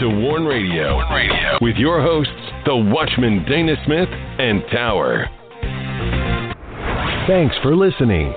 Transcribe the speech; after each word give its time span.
To 0.00 0.08
Warn 0.08 0.44
Radio, 0.44 0.94
Warn 0.94 1.12
Radio 1.12 1.58
with 1.60 1.76
your 1.76 2.02
hosts, 2.02 2.32
the 2.66 2.74
Watchman 2.74 3.44
Dana 3.48 3.76
Smith 3.86 4.08
and 4.08 4.62
Tower. 4.72 5.26
Thanks 7.28 7.54
for 7.62 7.76
listening. 7.76 8.34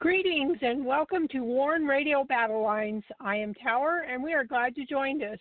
Greetings 0.00 0.58
and 0.62 0.84
welcome 0.84 1.28
to 1.28 1.40
Warn 1.40 1.86
Radio 1.86 2.24
Battle 2.24 2.64
Lines. 2.64 3.04
I 3.20 3.36
am 3.36 3.54
Tower 3.54 4.06
and 4.10 4.20
we 4.20 4.32
are 4.32 4.44
glad 4.44 4.72
you 4.76 4.84
joined 4.84 5.22
us. 5.22 5.38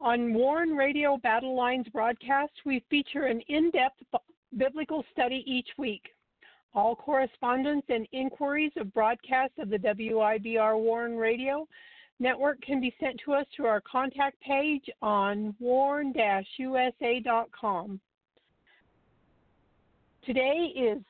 On 0.00 0.32
Warn 0.32 0.76
Radio 0.76 1.16
Battle 1.16 1.56
Lines 1.56 1.86
broadcast, 1.92 2.52
we 2.64 2.84
feature 2.88 3.24
an 3.24 3.40
in 3.48 3.72
depth 3.72 4.00
biblical 4.56 5.04
study 5.12 5.42
each 5.44 5.70
week. 5.76 6.04
All 6.72 6.94
correspondence 6.94 7.84
and 7.88 8.06
inquiries 8.12 8.70
of 8.76 8.94
broadcasts 8.94 9.58
of 9.58 9.70
the 9.70 9.78
WIBR 9.78 10.78
Warn 10.78 11.16
Radio 11.16 11.66
network 12.20 12.60
can 12.62 12.80
be 12.80 12.94
sent 13.00 13.20
to 13.24 13.32
us 13.32 13.46
through 13.54 13.66
our 13.66 13.80
contact 13.80 14.40
page 14.40 14.88
on 15.02 15.56
warn-usa.com. 15.58 16.40
Today 20.24 20.72
is 20.76 21.02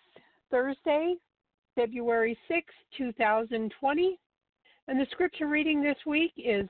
Thursday, 0.51 1.17
February 1.75 2.39
6, 2.49 2.75
2020, 2.97 4.19
and 4.89 4.99
the 4.99 5.07
scripture 5.11 5.47
reading 5.49 5.83
this 5.83 5.99
week 6.07 6.33
is 6.37 6.69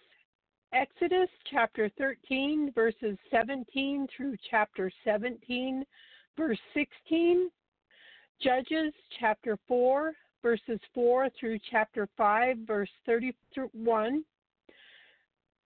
Exodus 0.72 1.28
chapter 1.50 1.90
13, 1.98 2.72
verses 2.74 3.16
17 3.30 4.08
through 4.16 4.36
chapter 4.50 4.90
17, 5.04 5.84
verse 6.36 6.58
16. 6.74 7.50
Judges 8.42 8.94
chapter 9.18 9.58
4, 9.68 10.12
verses 10.42 10.80
4 10.94 11.28
through 11.38 11.58
chapter 11.70 12.08
5, 12.16 12.56
verse 12.66 12.88
31. 13.04 14.24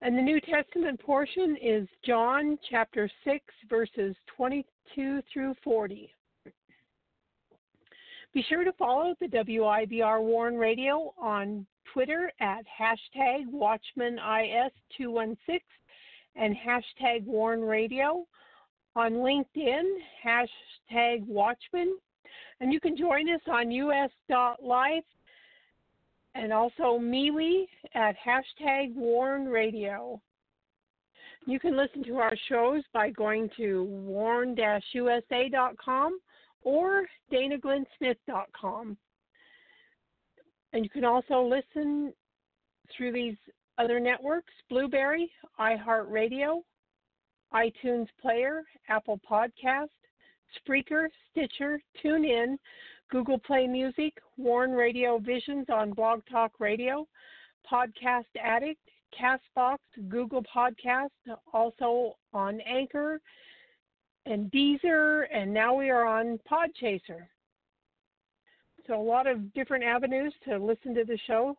And 0.03 0.19
the 0.19 0.23
New 0.23 0.41
Testament 0.41 1.01
portion 1.01 1.57
is 1.63 1.87
John 2.05 2.59
chapter 2.69 3.09
6, 3.25 3.45
verses 3.71 4.17
22 4.37 5.21
through 5.33 5.55
40. 5.63 6.11
Be 8.35 8.45
sure 8.49 8.65
to 8.65 8.73
follow 8.73 9.15
the 9.21 9.29
WIBR 9.29 10.21
Warn 10.21 10.57
Radio 10.57 11.15
on 11.17 11.65
Twitter 11.93 12.33
at 12.41 12.65
hashtag 12.67 13.45
WatchmanIS216 13.53 15.61
and 16.35 16.57
hashtag 16.57 17.25
Warn 17.25 17.63
Radio. 17.63 18.27
On 18.97 19.13
LinkedIn, 19.13 19.85
hashtag 20.25 21.25
Watchman. 21.27 21.97
And 22.61 22.73
you 22.73 22.81
can 22.81 22.97
join 22.97 23.29
us 23.29 23.41
on 23.49 23.71
us.life 23.71 25.05
and 26.35 26.53
also 26.53 26.99
MeWe 26.99 27.67
at 27.95 28.17
hashtag 28.25 28.95
Warn 28.95 29.47
Radio. 29.47 30.21
You 31.47 31.61
can 31.61 31.77
listen 31.77 32.03
to 32.05 32.17
our 32.17 32.35
shows 32.49 32.83
by 32.93 33.11
going 33.11 33.51
to 33.59 33.85
warn-usa.com 33.85 34.59
or 36.63 37.07
danaglennsmith.com. 37.33 38.97
And 40.73 40.85
you 40.85 40.91
can 40.91 41.05
also 41.05 41.43
listen 41.43 42.15
through 42.97 43.13
these 43.13 43.37
other 43.79 44.01
networks 44.01 44.53
Blubrry, 44.69 45.31
iHeartRadio, 45.61 46.63
iTunes 47.53 48.09
Player, 48.21 48.63
Apple 48.89 49.21
Podcast, 49.31 49.89
Spreaker, 50.59 51.09
Stitcher, 51.31 51.81
TuneIn, 52.03 52.57
Google 53.11 53.39
Play 53.39 53.67
Music, 53.67 54.15
Warn 54.37 54.73
Radio 54.73 55.19
Visions 55.19 55.67
on 55.69 55.93
Blog 55.93 56.23
Talk 56.31 56.53
Radio, 56.59 57.07
Podcast 57.71 58.25
Addict, 58.43 58.81
Castbox, 59.19 59.79
Google 60.09 60.43
Podcast, 60.43 61.11
also 61.53 62.17
on 62.33 62.61
Anchor 62.63 63.21
and 64.27 64.51
Deezer, 64.51 65.25
and 65.33 65.53
now 65.53 65.75
we 65.75 65.91
are 65.91 66.07
on 66.07 66.39
Podchaser. 66.51 67.27
So 68.87 69.01
a 69.01 69.03
lot 69.03 69.27
of 69.27 69.53
different 69.55 69.85
avenues 69.85 70.35
to 70.49 70.59
listen 70.59 70.95
to 70.95 71.05
the 71.05 71.19
show. 71.27 71.57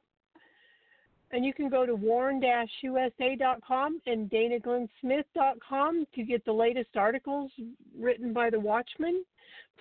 And 1.35 1.43
you 1.43 1.53
can 1.53 1.67
go 1.67 1.85
to 1.85 1.95
warn-usa.com 1.95 4.01
and 4.05 4.29
danaglennsmith.com 4.29 6.05
to 6.15 6.23
get 6.23 6.45
the 6.45 6.53
latest 6.53 6.95
articles 6.95 7.51
written 7.99 8.31
by 8.31 8.49
the 8.49 8.61
Watchman. 8.61 9.25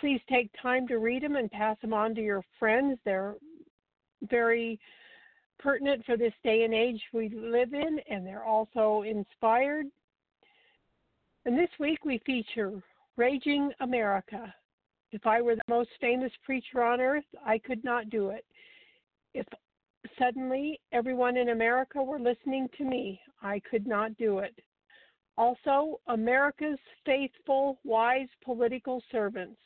Please 0.01 0.21
take 0.29 0.51
time 0.61 0.89
to 0.89 0.99
read 0.99 1.23
them 1.23 1.37
and 1.37 1.49
pass 1.49 1.77
them 1.81 1.95
on 1.95 2.13
to 2.17 2.21
your 2.21 2.43
friends. 2.59 2.99
They're 3.05 3.37
very 4.29 4.81
pertinent 5.61 6.05
for 6.05 6.17
this 6.17 6.33
day 6.43 6.65
and 6.65 6.75
age 6.75 7.01
we 7.13 7.29
live 7.29 7.73
in, 7.73 8.01
and 8.11 8.27
they're 8.27 8.43
also 8.43 9.03
inspired. 9.03 9.87
And 11.47 11.57
this 11.57 11.71
week 11.79 12.05
we 12.05 12.19
feature 12.27 12.73
Raging 13.17 13.71
America, 13.79 14.53
if 15.13 15.25
I 15.25 15.41
were 15.41 15.55
the 15.55 15.63
most 15.69 15.91
famous 16.01 16.33
preacher 16.45 16.83
on 16.83 17.01
earth, 17.01 17.23
I 17.47 17.59
could 17.59 17.85
not 17.85 18.11
do 18.11 18.31
it. 18.31 18.45
If 19.35 19.47
suddenly 20.19 20.81
everyone 20.93 21.37
in 21.37 21.51
America 21.51 22.03
were 22.03 22.19
listening 22.19 22.69
to 22.79 22.85
me, 22.85 23.21
I 23.43 23.61
could 23.61 23.87
not 23.87 24.17
do 24.17 24.39
it. 24.39 24.55
Also, 25.37 26.01
America's 26.07 26.79
faithful, 27.05 27.79
wise 27.85 28.29
political 28.45 29.03
servants. 29.11 29.59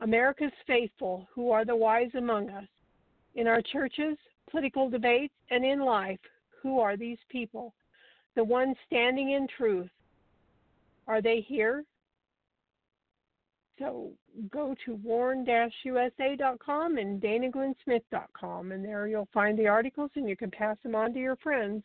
America's 0.00 0.52
faithful, 0.66 1.28
who 1.32 1.50
are 1.50 1.64
the 1.64 1.76
wise 1.76 2.10
among 2.16 2.50
us. 2.50 2.66
In 3.34 3.46
our 3.46 3.62
churches, 3.62 4.18
political 4.50 4.90
debates, 4.90 5.34
and 5.50 5.64
in 5.64 5.80
life, 5.80 6.20
who 6.62 6.78
are 6.78 6.96
these 6.96 7.18
people? 7.30 7.72
The 8.34 8.44
ones 8.44 8.76
standing 8.86 9.30
in 9.30 9.46
truth. 9.56 9.90
Are 11.06 11.22
they 11.22 11.40
here? 11.40 11.84
So 13.82 14.12
go 14.48 14.76
to 14.86 14.94
warn-usa.com 14.94 16.98
and 16.98 17.20
danaglennsmith.com, 17.20 18.70
and 18.70 18.84
there 18.84 19.08
you'll 19.08 19.28
find 19.34 19.58
the 19.58 19.66
articles 19.66 20.12
and 20.14 20.28
you 20.28 20.36
can 20.36 20.52
pass 20.52 20.76
them 20.84 20.94
on 20.94 21.12
to 21.14 21.18
your 21.18 21.34
friends. 21.34 21.82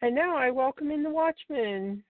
And 0.00 0.14
now 0.14 0.38
I 0.38 0.50
welcome 0.50 0.90
in 0.90 1.02
the 1.02 1.10
Watchman. 1.10 2.02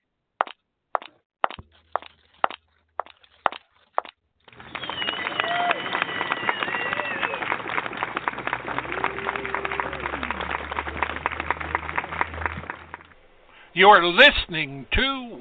You're 13.74 14.06
listening 14.06 14.86
to 14.92 15.25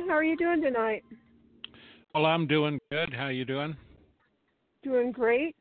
How 0.00 0.14
are 0.14 0.24
you 0.24 0.36
doing 0.36 0.60
tonight? 0.60 1.04
Well, 2.14 2.26
I'm 2.26 2.46
doing 2.46 2.78
good. 2.90 3.14
How 3.14 3.28
you 3.28 3.44
doing? 3.44 3.76
Doing 4.82 5.12
great. 5.12 5.54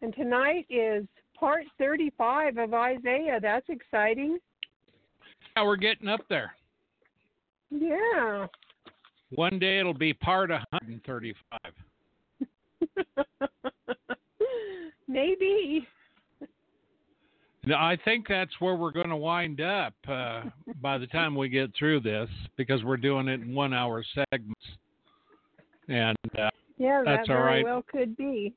And 0.00 0.14
tonight 0.14 0.66
is 0.70 1.04
part 1.38 1.64
35 1.78 2.56
of 2.56 2.72
Isaiah. 2.72 3.40
That's 3.42 3.68
exciting. 3.68 4.38
Yeah, 5.56 5.64
we're 5.64 5.76
getting 5.76 6.08
up 6.08 6.20
there. 6.28 6.54
Yeah. 7.70 8.46
One 9.30 9.58
day 9.58 9.80
it'll 9.80 9.92
be 9.94 10.12
part 10.12 10.50
135. 10.50 11.58
Maybe. 15.08 15.86
I 17.66 17.98
think 18.04 18.26
that's 18.28 18.52
where 18.58 18.74
we're 18.74 18.90
going 18.90 19.10
to 19.10 19.16
wind 19.16 19.60
up 19.60 19.94
uh, 20.08 20.42
by 20.80 20.98
the 20.98 21.06
time 21.06 21.34
we 21.34 21.48
get 21.48 21.70
through 21.78 22.00
this 22.00 22.28
because 22.56 22.82
we're 22.84 22.96
doing 22.96 23.28
it 23.28 23.40
in 23.40 23.54
one 23.54 23.74
hour 23.74 24.04
segments. 24.14 24.64
And 25.88 26.16
uh, 26.38 26.50
yeah, 26.78 27.02
that's 27.04 27.28
that 27.28 27.32
all 27.32 27.42
very 27.42 27.56
right. 27.56 27.64
well 27.64 27.82
could 27.82 28.16
be. 28.16 28.54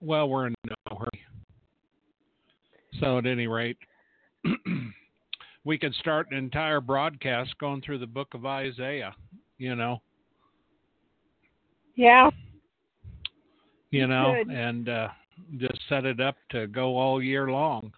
Well, 0.00 0.28
we're 0.28 0.48
in 0.48 0.54
no 0.66 0.96
hurry. 0.96 1.22
So, 3.00 3.18
at 3.18 3.26
any 3.26 3.46
rate, 3.46 3.76
we 5.64 5.78
could 5.78 5.94
start 5.94 6.28
an 6.30 6.36
entire 6.36 6.80
broadcast 6.80 7.56
going 7.58 7.82
through 7.82 7.98
the 7.98 8.06
book 8.06 8.34
of 8.34 8.46
Isaiah, 8.46 9.14
you 9.58 9.74
know. 9.74 10.00
Yeah. 11.96 12.30
You 13.90 14.06
know, 14.06 14.34
Good. 14.44 14.54
and 14.54 14.88
uh, 14.88 15.08
just 15.58 15.78
set 15.88 16.04
it 16.04 16.20
up 16.20 16.36
to 16.50 16.66
go 16.66 16.96
all 16.96 17.22
year 17.22 17.50
long. 17.50 17.92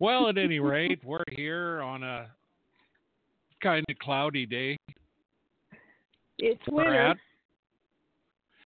Well, 0.00 0.28
at 0.28 0.38
any 0.38 0.58
rate, 0.58 1.00
we're 1.04 1.24
here 1.32 1.80
on 1.82 2.02
a 2.02 2.26
kind 3.62 3.84
of 3.88 3.98
cloudy 3.98 4.46
day. 4.46 4.76
It's 6.38 6.62
winter. 6.68 7.14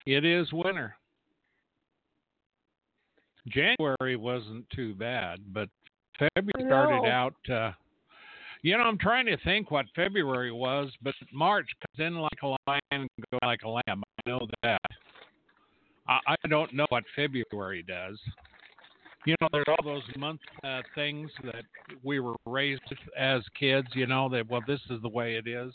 It 0.06 0.24
is 0.24 0.52
winter. 0.52 0.94
January 3.48 4.16
wasn't 4.16 4.68
too 4.70 4.94
bad, 4.94 5.40
but 5.52 5.68
February 6.18 6.68
started 6.68 7.08
out. 7.08 7.34
Uh, 7.50 7.72
you 8.62 8.76
know, 8.76 8.84
I'm 8.84 8.98
trying 8.98 9.26
to 9.26 9.36
think 9.38 9.70
what 9.70 9.86
February 9.96 10.52
was, 10.52 10.92
but 11.02 11.14
March 11.32 11.68
comes 11.80 12.06
in 12.06 12.16
like 12.16 12.38
a 12.42 12.46
lion 12.46 12.80
and 12.92 13.08
goes 13.32 13.40
like 13.42 13.62
a 13.64 13.68
lamb. 13.68 14.02
I 14.26 14.30
know 14.30 14.46
that. 14.62 14.80
I, 16.06 16.18
I 16.28 16.48
don't 16.48 16.72
know 16.72 16.86
what 16.90 17.04
February 17.16 17.82
does. 17.82 18.18
You 19.24 19.36
know, 19.40 19.48
there's 19.52 19.66
all 19.68 19.84
those 19.84 20.02
month 20.16 20.40
uh, 20.64 20.82
things 20.94 21.30
that 21.44 21.64
we 22.02 22.18
were 22.18 22.34
raised 22.44 22.82
as 23.16 23.42
kids. 23.58 23.86
You 23.94 24.06
know 24.06 24.28
that 24.30 24.48
well, 24.50 24.62
this 24.66 24.80
is 24.90 25.00
the 25.02 25.08
way 25.08 25.36
it 25.36 25.46
is. 25.46 25.72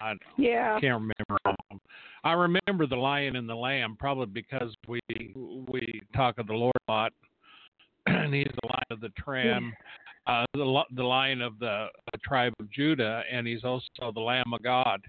I 0.00 0.14
yeah. 0.36 0.78
can't 0.80 1.00
remember. 1.00 1.60
I 2.24 2.32
remember 2.32 2.86
the 2.86 2.96
lion 2.96 3.36
and 3.36 3.48
the 3.48 3.54
lamb 3.54 3.96
probably 3.98 4.26
because 4.26 4.74
we 4.88 5.00
we 5.34 6.00
talk 6.14 6.38
of 6.38 6.46
the 6.46 6.54
Lord 6.54 6.74
a 6.88 6.92
lot, 6.92 7.12
and 8.06 8.34
he's 8.34 8.46
the 8.62 8.68
lion 8.68 8.84
of 8.90 9.00
the 9.00 9.10
tram, 9.10 9.72
uh, 10.26 10.44
the 10.54 10.82
the 10.96 11.02
lion 11.02 11.42
of 11.42 11.58
the 11.58 11.88
tribe 12.24 12.52
of 12.58 12.70
Judah, 12.70 13.22
and 13.30 13.46
he's 13.46 13.64
also 13.64 14.12
the 14.12 14.20
Lamb 14.20 14.52
of 14.52 14.62
God 14.62 15.00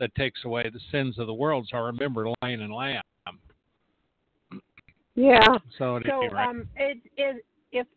that 0.00 0.14
takes 0.14 0.44
away 0.44 0.68
the 0.72 0.80
sins 0.90 1.18
of 1.18 1.26
the 1.26 1.34
world. 1.34 1.68
So 1.70 1.76
I 1.76 1.80
remember 1.80 2.28
lion 2.42 2.62
and 2.62 2.72
lamb. 2.72 3.02
Yeah. 5.18 5.40
So, 5.78 5.98
so 6.06 6.36
um, 6.36 6.68
it 6.76 6.98
it 7.16 7.44
if 7.72 7.88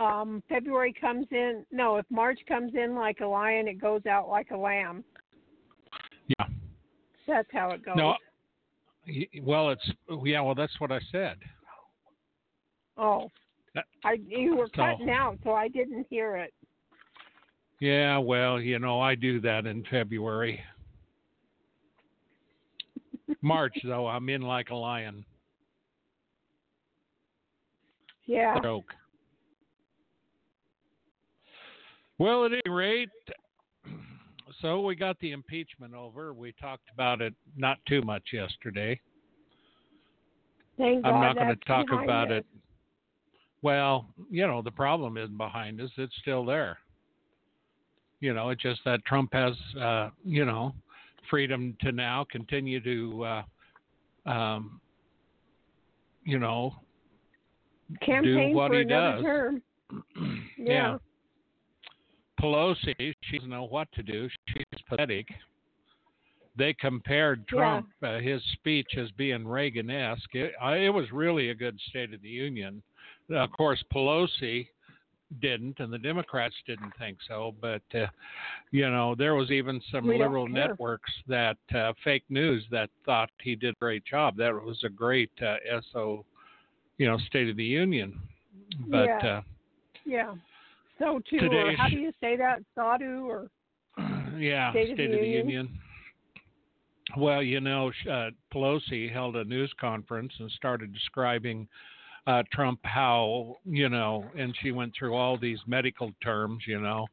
um 0.00 0.42
February 0.48 0.92
comes 0.92 1.28
in, 1.30 1.64
no, 1.70 1.98
if 1.98 2.06
March 2.10 2.40
comes 2.48 2.72
in 2.74 2.96
like 2.96 3.20
a 3.20 3.26
lion, 3.26 3.68
it 3.68 3.80
goes 3.80 4.04
out 4.06 4.28
like 4.28 4.50
a 4.50 4.56
lamb. 4.56 5.04
Yeah. 6.26 6.46
That's 7.28 7.48
how 7.52 7.70
it 7.70 7.84
goes. 7.84 7.94
No. 7.96 8.16
Well, 9.40 9.70
it's 9.70 9.88
yeah. 10.24 10.40
Well, 10.40 10.56
that's 10.56 10.72
what 10.80 10.90
I 10.90 10.98
said. 11.12 11.36
Oh. 12.98 13.30
That, 13.76 13.84
I 14.04 14.16
you 14.26 14.56
were 14.56 14.66
so, 14.74 14.82
cutting 14.82 15.10
out, 15.10 15.38
so 15.44 15.52
I 15.52 15.68
didn't 15.68 16.08
hear 16.10 16.36
it. 16.38 16.52
Yeah, 17.78 18.18
well, 18.18 18.60
you 18.60 18.80
know, 18.80 19.00
I 19.00 19.14
do 19.14 19.40
that 19.42 19.66
in 19.66 19.84
February. 19.90 20.60
March, 23.42 23.76
though, 23.84 24.06
I'm 24.06 24.28
in 24.28 24.42
like 24.42 24.70
a 24.70 24.76
lion. 24.76 25.24
Yeah. 28.26 28.58
Joke. 28.60 28.92
Well, 32.18 32.44
at 32.44 32.52
any 32.52 32.72
rate, 32.72 33.08
so 34.62 34.80
we 34.80 34.94
got 34.94 35.18
the 35.20 35.32
impeachment 35.32 35.94
over. 35.94 36.32
We 36.32 36.52
talked 36.60 36.88
about 36.92 37.20
it 37.20 37.34
not 37.56 37.78
too 37.86 38.02
much 38.02 38.22
yesterday. 38.32 39.00
Thank 40.78 41.04
I'm 41.04 41.12
God 41.12 41.20
not 41.20 41.36
going 41.36 41.48
to 41.48 41.64
talk 41.66 41.86
about 41.90 42.30
us. 42.30 42.38
it. 42.38 42.46
Well, 43.62 44.06
you 44.30 44.46
know, 44.46 44.62
the 44.62 44.70
problem 44.70 45.16
isn't 45.16 45.36
behind 45.36 45.80
us, 45.80 45.90
it's 45.96 46.14
still 46.20 46.44
there. 46.44 46.78
You 48.20 48.32
know, 48.32 48.50
it's 48.50 48.62
just 48.62 48.80
that 48.84 49.04
Trump 49.04 49.32
has, 49.32 49.54
uh, 49.80 50.10
you 50.24 50.44
know, 50.44 50.74
freedom 51.30 51.76
to 51.80 51.92
now 51.92 52.26
continue 52.30 52.80
to, 52.80 53.24
uh, 53.24 54.30
um, 54.30 54.80
you 56.24 56.38
know, 56.38 56.74
Campaign 58.04 58.50
do 58.50 58.56
what 58.56 58.70
for 58.70 58.74
he 58.76 58.82
another 58.82 59.16
does. 59.16 59.24
term. 59.24 59.62
yeah. 60.58 60.98
Pelosi, 62.40 62.94
she 62.98 63.38
doesn't 63.38 63.50
know 63.50 63.64
what 63.64 63.90
to 63.92 64.02
do. 64.02 64.28
She's 64.48 64.64
pathetic. 64.88 65.26
They 66.56 66.72
compared 66.74 67.44
Yeah. 67.52 67.58
Trump, 67.58 67.88
uh, 68.02 68.18
his 68.18 68.42
speech, 68.52 68.96
as 68.96 69.10
being 69.12 69.46
Reagan-esque. 69.46 70.34
It, 70.34 70.52
it 70.62 70.90
was 70.90 71.10
really 71.12 71.50
a 71.50 71.54
good 71.54 71.78
State 71.88 72.12
of 72.14 72.22
the 72.22 72.28
Union. 72.28 72.82
of 73.30 73.50
course, 73.52 73.82
Pelosi 73.92 74.68
didn't, 75.40 75.80
and 75.80 75.92
the 75.92 75.98
Democrats 75.98 76.54
didn't 76.66 76.92
think 76.98 77.18
so. 77.26 77.54
But 77.60 77.82
uh, 77.94 78.06
you 78.70 78.88
know, 78.90 79.14
there 79.16 79.34
was 79.34 79.50
even 79.50 79.80
some 79.90 80.06
We 80.06 80.18
liberal 80.18 80.46
networks 80.46 81.10
that 81.26 81.56
uh, 81.74 81.92
fake 82.04 82.24
news 82.28 82.64
that 82.70 82.90
thought 83.04 83.30
he 83.42 83.56
did 83.56 83.74
a 83.74 83.78
great 83.78 84.04
job. 84.04 84.36
That 84.36 84.52
was 84.54 84.80
a 84.84 84.88
great 84.88 85.30
uh, 85.42 85.56
SO, 85.92 86.24
you 86.98 87.06
know, 87.06 87.18
State 87.18 87.48
of 87.48 87.56
the 87.56 87.64
Union. 87.64 88.20
But 88.88 89.08
Yeah. 89.08 89.28
uh, 89.28 89.42
Yeah. 90.04 90.34
So 90.98 91.20
too, 91.28 91.38
Today 91.38 91.74
how 91.76 91.88
do 91.88 91.96
you 91.96 92.12
say 92.20 92.36
that? 92.36 92.62
Sadu 92.74 93.26
or 93.26 93.50
yeah, 94.38 94.70
State 94.70 94.90
of 94.90 94.96
the 94.96 95.04
Union? 95.04 95.48
Union. 95.48 95.80
Well, 97.16 97.42
you 97.42 97.60
know, 97.60 97.92
uh, 98.10 98.30
Pelosi 98.52 99.12
held 99.12 99.36
a 99.36 99.44
news 99.44 99.72
conference 99.78 100.32
and 100.38 100.50
started 100.52 100.92
describing 100.92 101.68
uh, 102.26 102.42
Trump 102.52 102.80
how 102.84 103.56
you 103.64 103.88
know, 103.88 104.24
and 104.36 104.56
she 104.62 104.70
went 104.72 104.94
through 104.98 105.14
all 105.14 105.36
these 105.36 105.58
medical 105.66 106.12
terms. 106.22 106.64
You 106.66 106.80
know, 106.80 107.06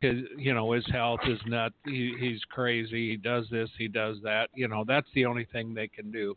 his 0.00 0.22
you 0.36 0.54
know 0.54 0.72
his 0.72 0.86
health 0.92 1.20
is 1.26 1.40
nut. 1.46 1.72
He, 1.84 2.14
he's 2.18 2.40
crazy. 2.50 3.10
He 3.10 3.16
does 3.16 3.46
this. 3.50 3.70
He 3.78 3.88
does 3.88 4.18
that. 4.22 4.50
You 4.54 4.68
know, 4.68 4.84
that's 4.86 5.08
the 5.14 5.24
only 5.24 5.46
thing 5.52 5.74
they 5.74 5.88
can 5.88 6.10
do. 6.10 6.36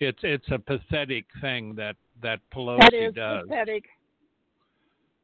It's 0.00 0.18
it's 0.22 0.46
a 0.50 0.58
pathetic 0.58 1.24
thing 1.40 1.74
that 1.76 1.96
that 2.22 2.40
Pelosi 2.54 2.78
that 2.90 2.94
is 2.94 3.14
does 3.14 3.46
pathetic. 3.48 3.84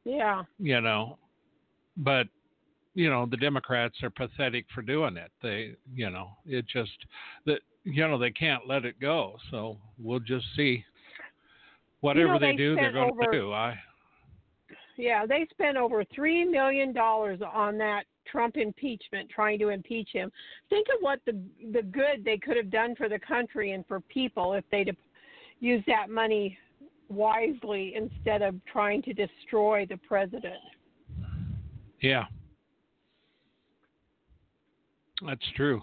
Yeah. 0.03 0.43
you 0.59 0.81
know 0.81 1.17
but 1.97 2.27
you 2.95 3.09
know 3.09 3.25
the 3.25 3.37
democrats 3.37 3.95
are 4.01 4.09
pathetic 4.09 4.65
for 4.73 4.81
doing 4.81 5.15
it 5.15 5.31
they 5.43 5.75
you 5.93 6.09
know 6.09 6.29
it 6.45 6.65
just 6.67 6.91
that 7.45 7.59
you 7.83 8.07
know 8.07 8.17
they 8.17 8.31
can't 8.31 8.67
let 8.67 8.83
it 8.85 8.99
go 8.99 9.37
so 9.51 9.77
we'll 9.99 10.19
just 10.19 10.45
see 10.55 10.83
whatever 11.99 12.39
they, 12.39 12.51
they 12.51 12.57
do 12.57 12.75
they're 12.75 12.91
going 12.91 13.11
over- 13.11 13.25
to 13.25 13.31
do 13.31 13.53
i 13.53 13.77
Yeah, 14.97 15.25
they 15.25 15.47
spent 15.51 15.77
over 15.77 16.03
three 16.13 16.43
million 16.45 16.93
dollars 16.93 17.39
on 17.41 17.77
that 17.77 18.03
Trump 18.31 18.57
impeachment, 18.57 19.29
trying 19.29 19.59
to 19.59 19.69
impeach 19.69 20.09
him. 20.13 20.31
Think 20.69 20.87
of 20.95 21.01
what 21.01 21.19
the 21.25 21.37
the 21.73 21.81
good 21.83 22.23
they 22.23 22.37
could 22.37 22.57
have 22.57 22.69
done 22.71 22.95
for 22.95 23.09
the 23.09 23.19
country 23.19 23.71
and 23.73 23.85
for 23.87 23.99
people 24.01 24.53
if 24.53 24.63
they'd 24.71 24.95
used 25.59 25.85
that 25.87 26.09
money 26.09 26.57
wisely 27.09 27.93
instead 27.95 28.41
of 28.41 28.55
trying 28.71 29.01
to 29.03 29.13
destroy 29.13 29.85
the 29.89 29.97
president. 29.97 30.55
yeah 32.01 32.23
that's 35.27 35.45
true 35.55 35.79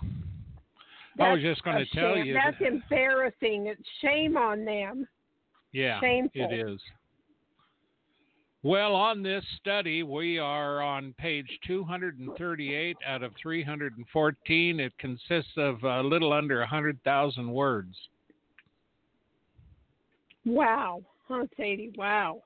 i 1.20 1.32
was 1.32 1.40
just 1.42 1.62
going 1.62 1.76
to 1.76 1.86
tell 1.94 2.14
shame. 2.14 2.24
you 2.26 2.34
That's 2.34 2.58
that- 2.58 2.66
embarrassing. 2.66 3.66
It's 3.66 3.88
shame 4.02 4.36
on 4.36 4.64
them. 4.64 5.06
yeah 5.72 6.00
shameful. 6.00 6.48
it 6.50 6.54
is 6.58 6.80
well 8.62 8.94
on 8.94 9.22
this 9.22 9.44
study 9.60 10.02
we 10.02 10.38
are 10.38 10.82
on 10.82 11.14
page 11.18 11.46
238 11.66 12.96
out 13.06 13.22
of 13.22 13.32
314 13.40 14.80
it 14.80 14.92
consists 14.98 15.52
of 15.56 15.82
a 15.84 16.02
little 16.02 16.32
under 16.32 16.58
100000 16.60 17.50
words 17.50 17.94
Wow, 20.46 21.02
huh, 21.28 21.44
Sadie? 21.58 21.92
Wow. 21.96 22.42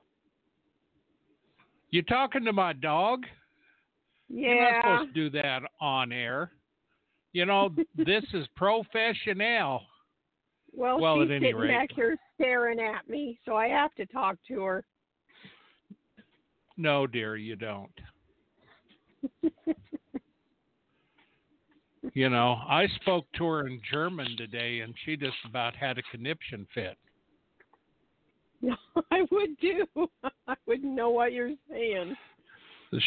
You 1.91 2.01
talking 2.01 2.43
to 2.43 2.51
my 2.51 2.73
dog? 2.73 3.23
Yeah. 4.27 4.49
You're 4.49 4.71
not 4.71 4.81
supposed 4.81 5.15
to 5.15 5.29
do 5.29 5.41
that 5.41 5.61
on 5.79 6.11
air. 6.11 6.51
You 7.31 7.45
know, 7.45 7.69
this 7.95 8.23
is 8.33 8.45
professional. 8.57 9.83
Well, 10.75 10.99
Well, 10.99 11.21
she's 11.21 11.29
at 11.29 11.35
any 11.35 11.45
sitting 11.45 11.55
rate. 11.55 11.67
back 11.69 11.89
here 11.95 12.17
staring 12.35 12.79
at 12.79 13.07
me, 13.07 13.39
so 13.45 13.55
I 13.55 13.67
have 13.69 13.93
to 13.95 14.05
talk 14.07 14.37
to 14.49 14.63
her. 14.63 14.83
No, 16.77 17.05
dear, 17.07 17.35
you 17.37 17.55
don't. 17.55 17.91
You 22.13 22.29
know, 22.29 22.57
I 22.67 22.87
spoke 23.01 23.25
to 23.37 23.45
her 23.45 23.65
in 23.65 23.79
German 23.89 24.27
today, 24.37 24.81
and 24.81 24.93
she 25.05 25.15
just 25.15 25.37
about 25.45 25.73
had 25.73 25.97
a 25.97 26.01
conniption 26.11 26.67
fit. 26.73 26.97
No, 28.61 28.75
I 29.11 29.21
would 29.31 29.57
do. 29.61 29.85
I 30.47 30.53
wouldn't 30.67 30.93
know 30.93 31.11
what 31.11 31.31
you're 31.31 31.51
saying. 31.71 32.13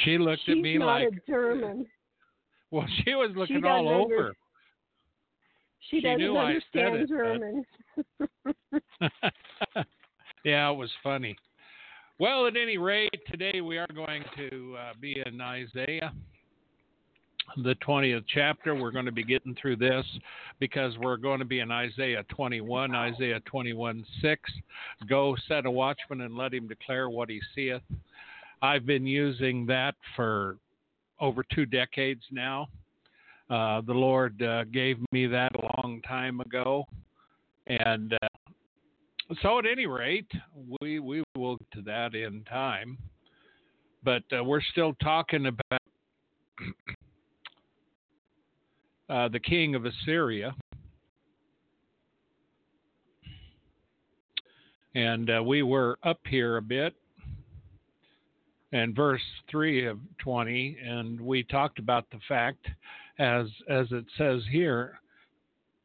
She 0.05 0.17
looked 0.17 0.41
She's 0.47 0.57
at 0.57 0.63
me 0.63 0.79
not 0.79 0.87
like, 1.03 1.09
a 1.13 1.31
German. 1.31 1.87
well, 2.71 2.87
she 3.05 3.15
was 3.15 3.31
looking 3.37 3.61
doesn't 3.61 3.71
all 3.71 4.03
under- 4.05 4.17
over. 4.17 4.37
She, 5.91 5.99
She 5.99 6.01
doesn't 6.01 6.19
knew 6.19 6.37
I 6.39 6.55
said 6.73 6.85
understand 6.87 6.97
it, 6.97 7.65
but- 8.49 8.53
German. 8.79 9.83
yeah, 10.43 10.71
it 10.71 10.75
was 10.77 10.91
funny. 11.03 11.37
Well, 12.19 12.47
at 12.47 12.57
any 12.57 12.79
rate, 12.79 13.13
today 13.31 13.61
we 13.61 13.77
are 13.77 13.87
going 13.95 14.25
to 14.39 14.75
uh, 14.81 14.93
be 14.99 15.23
in 15.27 15.39
Isaiah. 15.39 16.15
the 17.59 17.75
20th 17.87 18.25
chapter. 18.33 18.75
We're 18.75 18.91
going 18.91 19.05
to 19.05 19.13
be 19.13 19.23
getting 19.23 19.55
through 19.61 19.77
this 19.77 20.07
because 20.59 20.97
we're 20.97 21.19
going 21.19 21.41
to 21.41 21.45
be 21.45 21.61
in 21.61 21.71
Isaiah 21.71 22.25
21, 22.31 22.95
Isaiah 22.95 23.41
21 23.41 24.03
6. 24.23 24.51
Go 25.07 25.37
set 25.47 25.67
a 25.67 25.71
watchman 25.71 26.23
and 26.23 26.35
let 26.35 26.55
him 26.55 26.67
declare 26.67 27.11
what 27.11 27.29
he 27.29 27.39
seeth. 27.55 27.83
I've 28.63 28.87
been 28.87 29.07
using 29.07 29.67
that 29.67 29.95
for 30.17 30.57
over 31.21 31.45
two 31.55 31.67
decades 31.67 32.23
now. 32.31 32.69
Uh, 33.51 33.83
the 33.83 33.93
Lord 33.93 34.43
uh, 34.43 34.65
gave 34.65 34.97
me 35.13 35.27
that 35.27 35.53
a 35.55 35.83
long 35.83 36.01
time 36.09 36.41
ago. 36.41 36.87
And 37.67 38.15
uh, 38.15 38.29
so, 39.43 39.59
at 39.59 39.67
any 39.67 39.87
rate, 39.87 40.31
we, 40.81 41.01
we 41.01 41.25
will 41.37 41.57
get 41.57 41.71
to 41.73 41.83
that 41.83 42.15
in 42.15 42.45
time. 42.45 42.97
But 44.05 44.23
uh, 44.37 44.45
we're 44.45 44.61
still 44.61 44.95
talking 45.03 45.47
about 45.47 45.81
uh, 49.09 49.29
the 49.29 49.41
king 49.41 49.75
of 49.75 49.85
Assyria. 49.85 50.55
And 54.95 55.29
uh, 55.29 55.43
we 55.43 55.63
were 55.63 55.99
up 56.05 56.21
here 56.25 56.57
a 56.57 56.63
bit 56.63 56.95
and 58.73 58.95
verse 58.95 59.23
3 59.51 59.87
of 59.87 59.99
20 60.19 60.79
and 60.85 61.21
we 61.21 61.43
talked 61.45 61.79
about 61.79 62.05
the 62.11 62.19
fact 62.29 62.67
as 63.19 63.47
as 63.69 63.87
it 63.91 64.05
says 64.19 64.43
here 64.51 64.99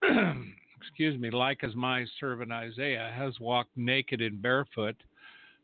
excuse 0.82 1.20
me 1.20 1.30
like 1.30 1.64
as 1.64 1.76
my 1.76 2.06
servant 2.20 2.52
Isaiah 2.52 3.12
has 3.16 3.40
walked 3.40 3.76
naked 3.78 4.22
and 4.22 4.42
barefoot 4.42 4.96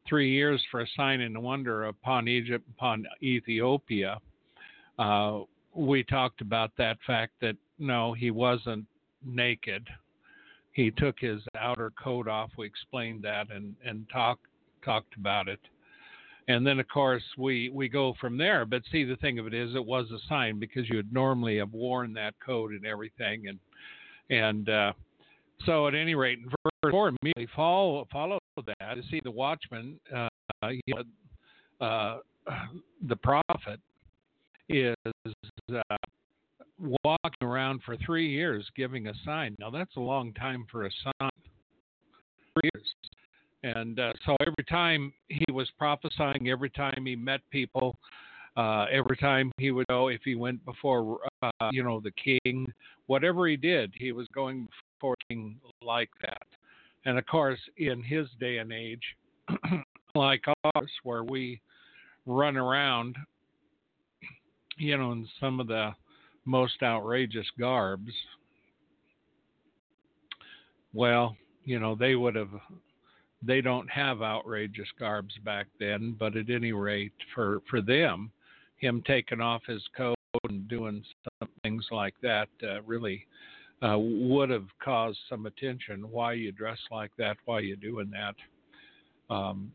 3 0.07 0.29
years 0.29 0.63
for 0.71 0.81
a 0.81 0.87
sign 0.95 1.21
and 1.21 1.41
wonder 1.41 1.85
upon 1.85 2.27
Egypt 2.27 2.65
upon 2.77 3.05
Ethiopia 3.21 4.19
uh, 4.99 5.41
we 5.75 6.03
talked 6.03 6.41
about 6.41 6.71
that 6.77 6.97
fact 7.05 7.33
that 7.41 7.55
no, 7.79 8.13
he 8.13 8.31
wasn't 8.31 8.85
naked. 9.23 9.87
He 10.71 10.91
took 10.91 11.19
his 11.19 11.41
outer 11.59 11.91
coat 12.01 12.27
off. 12.27 12.51
We 12.57 12.65
explained 12.65 13.23
that 13.23 13.51
and 13.51 13.75
and 13.85 14.05
talked 14.11 14.45
talked 14.83 15.15
about 15.15 15.47
it. 15.47 15.59
And 16.47 16.65
then 16.65 16.79
of 16.79 16.87
course 16.87 17.23
we 17.37 17.69
we 17.69 17.89
go 17.89 18.15
from 18.19 18.37
there. 18.37 18.65
But 18.65 18.83
see, 18.91 19.03
the 19.03 19.15
thing 19.17 19.37
of 19.37 19.47
it 19.47 19.53
is, 19.53 19.75
it 19.75 19.85
was 19.85 20.09
a 20.11 20.27
sign 20.27 20.59
because 20.59 20.89
you 20.89 20.97
would 20.97 21.13
normally 21.13 21.57
have 21.57 21.73
worn 21.73 22.13
that 22.13 22.33
coat 22.43 22.71
and 22.71 22.85
everything, 22.85 23.47
and 23.47 23.59
and 24.29 24.69
uh, 24.69 24.93
so 25.65 25.87
at 25.87 25.95
any 25.95 26.15
rate, 26.15 26.39
verse 26.43 26.91
four 26.91 27.09
immediately 27.09 27.47
follow 27.55 28.07
follow 28.11 28.39
that 28.65 28.95
to 28.95 29.01
see 29.09 29.19
the 29.23 29.31
watchman, 29.31 29.99
uh, 30.15 30.27
uh, 31.81 32.17
the 33.07 33.15
prophet 33.15 33.79
is 34.69 34.95
uh, 35.73 35.81
walking 37.03 37.31
around 37.41 37.81
for 37.85 37.97
three 38.05 38.29
years 38.29 38.65
giving 38.75 39.07
a 39.07 39.13
sign. 39.25 39.55
Now 39.59 39.69
that's 39.69 39.95
a 39.95 40.01
long 40.01 40.33
time 40.33 40.65
for 40.71 40.85
a 40.85 40.89
sign. 41.03 41.29
Three 42.53 42.69
years. 42.73 42.85
And 43.63 43.99
uh, 43.99 44.13
so 44.25 44.35
every 44.41 44.63
time 44.69 45.13
he 45.27 45.45
was 45.51 45.69
prophesying, 45.77 46.49
every 46.49 46.69
time 46.69 47.05
he 47.05 47.15
met 47.15 47.41
people, 47.51 47.97
uh, 48.55 48.85
every 48.91 49.17
time 49.17 49.51
he 49.57 49.71
would 49.71 49.87
go, 49.87 50.07
if 50.07 50.21
he 50.23 50.35
went 50.35 50.63
before, 50.65 51.19
uh, 51.41 51.49
you 51.71 51.83
know, 51.83 51.99
the 51.99 52.11
king, 52.11 52.71
whatever 53.07 53.47
he 53.47 53.57
did, 53.57 53.93
he 53.95 54.11
was 54.11 54.27
going 54.33 54.67
before 54.99 55.15
like 55.81 56.09
that. 56.21 56.47
And 57.05 57.17
of 57.17 57.25
course, 57.25 57.59
in 57.77 58.03
his 58.03 58.27
day 58.39 58.57
and 58.57 58.71
age, 58.71 59.03
like 60.15 60.43
ours, 60.75 60.91
where 61.03 61.23
we 61.23 61.61
run 62.25 62.57
around 62.57 63.15
you 64.77 64.97
know, 64.97 65.11
in 65.11 65.27
some 65.39 65.59
of 65.59 65.67
the 65.67 65.91
most 66.45 66.81
outrageous 66.83 67.47
garbs, 67.59 68.11
well, 70.93 71.35
you 71.65 71.79
know, 71.79 71.95
they 71.95 72.15
would 72.15 72.35
have, 72.35 72.51
they 73.41 73.61
don't 73.61 73.89
have 73.89 74.21
outrageous 74.21 74.87
garbs 74.99 75.33
back 75.43 75.67
then, 75.79 76.15
but 76.17 76.35
at 76.37 76.49
any 76.49 76.71
rate, 76.71 77.13
for, 77.33 77.61
for 77.69 77.81
them, 77.81 78.31
him 78.77 79.03
taking 79.05 79.41
off 79.41 79.61
his 79.67 79.83
coat 79.95 80.15
and 80.47 80.67
doing 80.67 81.03
some 81.39 81.49
things 81.63 81.85
like 81.91 82.13
that 82.21 82.47
uh, 82.63 82.81
really 82.83 83.25
uh, 83.81 83.97
would 83.97 84.49
have 84.49 84.67
caused 84.83 85.19
some 85.29 85.45
attention. 85.45 86.09
Why 86.09 86.33
you 86.33 86.51
dress 86.51 86.79
like 86.91 87.11
that? 87.17 87.37
Why 87.45 87.59
you 87.59 87.75
doing 87.75 88.11
that? 88.11 89.33
Um, 89.33 89.71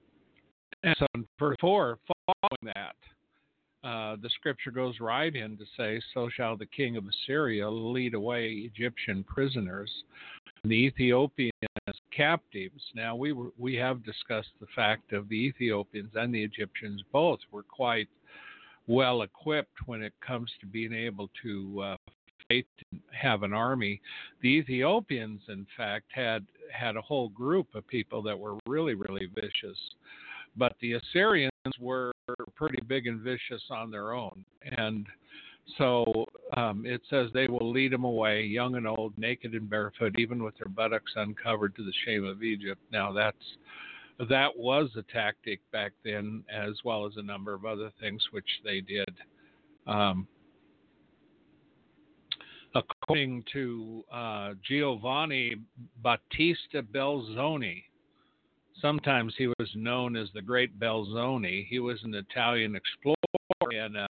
and 0.83 0.97
so, 0.99 1.07
for 1.39 1.57
four, 1.61 1.99
following 2.27 2.75
that, 2.75 3.89
uh, 3.89 4.17
the 4.21 4.31
scripture 4.31 4.71
goes 4.71 4.99
right 5.01 5.35
in 5.35 5.57
to 5.57 5.65
say, 5.77 6.01
So 6.15 6.29
shall 6.35 6.57
the 6.57 6.67
king 6.67 6.97
of 6.97 7.05
Assyria 7.07 7.69
lead 7.71 8.15
away 8.15 8.49
Egyptian 8.49 9.25
prisoners, 9.25 9.91
and 10.63 10.73
the 10.73 10.77
Ethiopians 10.77 11.53
captives. 12.15 12.83
Now, 12.95 13.17
we, 13.17 13.33
were, 13.33 13.51
we 13.59 13.75
have 13.77 14.05
discussed 14.05 14.51
the 14.61 14.67
fact 14.75 15.13
of 15.13 15.29
the 15.29 15.35
Ethiopians 15.35 16.13
and 16.15 16.35
the 16.35 16.43
Egyptians 16.43 17.03
both 17.13 17.41
were 17.51 17.63
quite 17.63 18.09
well 18.87 19.23
equipped 19.23 19.87
when 19.87 20.03
it 20.03 20.13
comes 20.27 20.51
to 20.61 20.67
being 20.67 20.93
able 20.93 21.31
to 21.43 21.83
uh, 21.83 21.97
fight 22.49 22.67
and 22.91 23.01
have 23.11 23.43
an 23.43 23.53
army. 23.53 24.01
The 24.41 24.49
Ethiopians, 24.49 25.41
in 25.49 25.67
fact, 25.77 26.07
had 26.15 26.45
had 26.73 26.97
a 26.97 27.03
whole 27.03 27.29
group 27.29 27.69
of 27.75 27.87
people 27.87 28.23
that 28.23 28.39
were 28.39 28.57
really, 28.67 28.95
really 28.95 29.29
vicious. 29.35 29.79
But 30.57 30.75
the 30.81 30.95
Assyrians 30.95 31.53
were 31.79 32.13
pretty 32.55 32.83
big 32.87 33.07
and 33.07 33.21
vicious 33.21 33.63
on 33.71 33.91
their 33.91 34.13
own. 34.13 34.45
And 34.77 35.07
so 35.79 36.27
um, 36.57 36.85
it 36.85 37.01
says 37.09 37.29
they 37.33 37.47
will 37.47 37.71
lead 37.71 37.93
them 37.93 38.05
away, 38.05 38.43
young 38.43 38.75
and 38.77 38.87
old, 38.87 39.17
naked 39.17 39.55
and 39.55 39.69
barefoot, 39.69 40.19
even 40.19 40.43
with 40.43 40.57
their 40.57 40.69
buttocks 40.69 41.13
uncovered 41.17 41.75
to 41.77 41.85
the 41.85 41.93
shame 42.05 42.25
of 42.25 42.43
Egypt. 42.43 42.81
Now 42.91 43.13
that's 43.13 43.37
that 44.29 44.57
was 44.57 44.91
a 44.97 45.03
tactic 45.13 45.61
back 45.73 45.93
then, 46.05 46.45
as 46.53 46.75
well 46.85 47.07
as 47.07 47.13
a 47.17 47.23
number 47.23 47.55
of 47.55 47.65
other 47.65 47.91
things 48.01 48.23
which 48.31 48.49
they 48.65 48.81
did. 48.81 49.09
Um, 49.87 50.29
according 53.03 53.45
to 53.53 54.05
uh, 54.13 54.53
Giovanni 54.67 55.57
Battista 56.03 56.83
Belzoni, 56.83 57.83
Sometimes 58.81 59.35
he 59.39 59.47
was 59.47 59.71
known 59.77 60.17
as 60.17 60.29
the 60.35 60.43
Great 60.43 60.79
Belzoni. 60.79 61.67
He 61.69 61.79
was 61.79 62.03
an 62.03 62.15
Italian 62.15 62.75
explorer 62.75 63.17
and 63.73 63.97
a 63.97 64.09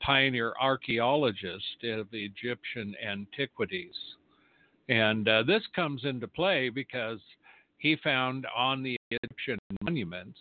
pioneer 0.00 0.54
archaeologist 0.60 1.84
of 1.84 2.08
Egyptian 2.12 2.94
antiquities. 3.06 3.94
And 4.88 5.28
uh, 5.28 5.44
this 5.44 5.62
comes 5.76 6.04
into 6.04 6.26
play 6.26 6.70
because 6.70 7.20
he 7.78 7.96
found 8.02 8.46
on 8.56 8.82
the 8.82 8.96
Egyptian 9.10 9.58
monuments 9.82 10.38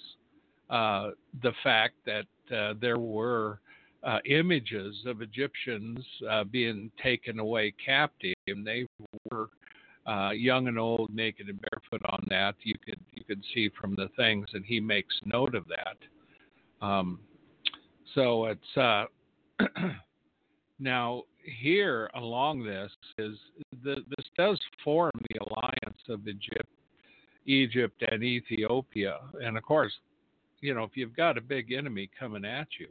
uh, 0.72 1.12
the 1.44 1.54
fact 1.64 1.96
that 2.06 2.56
uh, 2.56 2.74
there 2.82 2.98
were 2.98 3.60
uh, 4.04 4.20
images 4.26 4.96
of 5.06 5.22
Egyptians 5.22 6.00
uh, 6.30 6.44
being 6.44 6.92
taken 7.02 7.40
away 7.40 7.74
captive, 7.84 8.36
and 8.48 8.66
they 8.66 8.86
were 9.30 9.50
uh, 10.08 10.32
young 10.32 10.68
and 10.68 10.80
old, 10.80 11.14
naked 11.14 11.50
and 11.50 11.60
barefoot 11.62 12.02
on 12.10 12.26
that. 12.30 12.56
You 12.64 12.76
could 12.84 13.00
you 13.14 13.24
could 13.24 13.44
see 13.54 13.70
from 13.80 13.96
the 13.96 14.10
things, 14.16 14.48
and 14.54 14.64
he 14.66 14.80
makes 14.80 15.14
note 15.26 15.54
of 15.54 15.66
that. 15.68 16.86
Um, 16.86 17.20
so 18.16 18.46
it's 18.46 18.78
uh, 18.78 19.06
now 20.80 21.24
here 21.44 22.10
along 22.16 22.64
this 22.64 22.92
is 23.18 23.38
the, 23.84 23.98
this 24.18 24.26
does 24.38 24.60
form 24.84 25.12
the 25.30 25.40
alliance 25.50 26.00
of 26.08 26.28
Egypt, 26.28 26.70
Egypt 27.46 28.04
and 28.10 28.24
Ethiopia, 28.24 29.18
and 29.42 29.58
of 29.58 29.64
course, 29.64 29.94
you 30.62 30.74
know 30.74 30.84
if 30.84 30.92
you've 30.96 31.16
got 31.16 31.38
a 31.38 31.42
big 31.42 31.74
enemy 31.74 32.10
coming 32.18 32.46
at 32.46 32.68
you, 32.80 32.88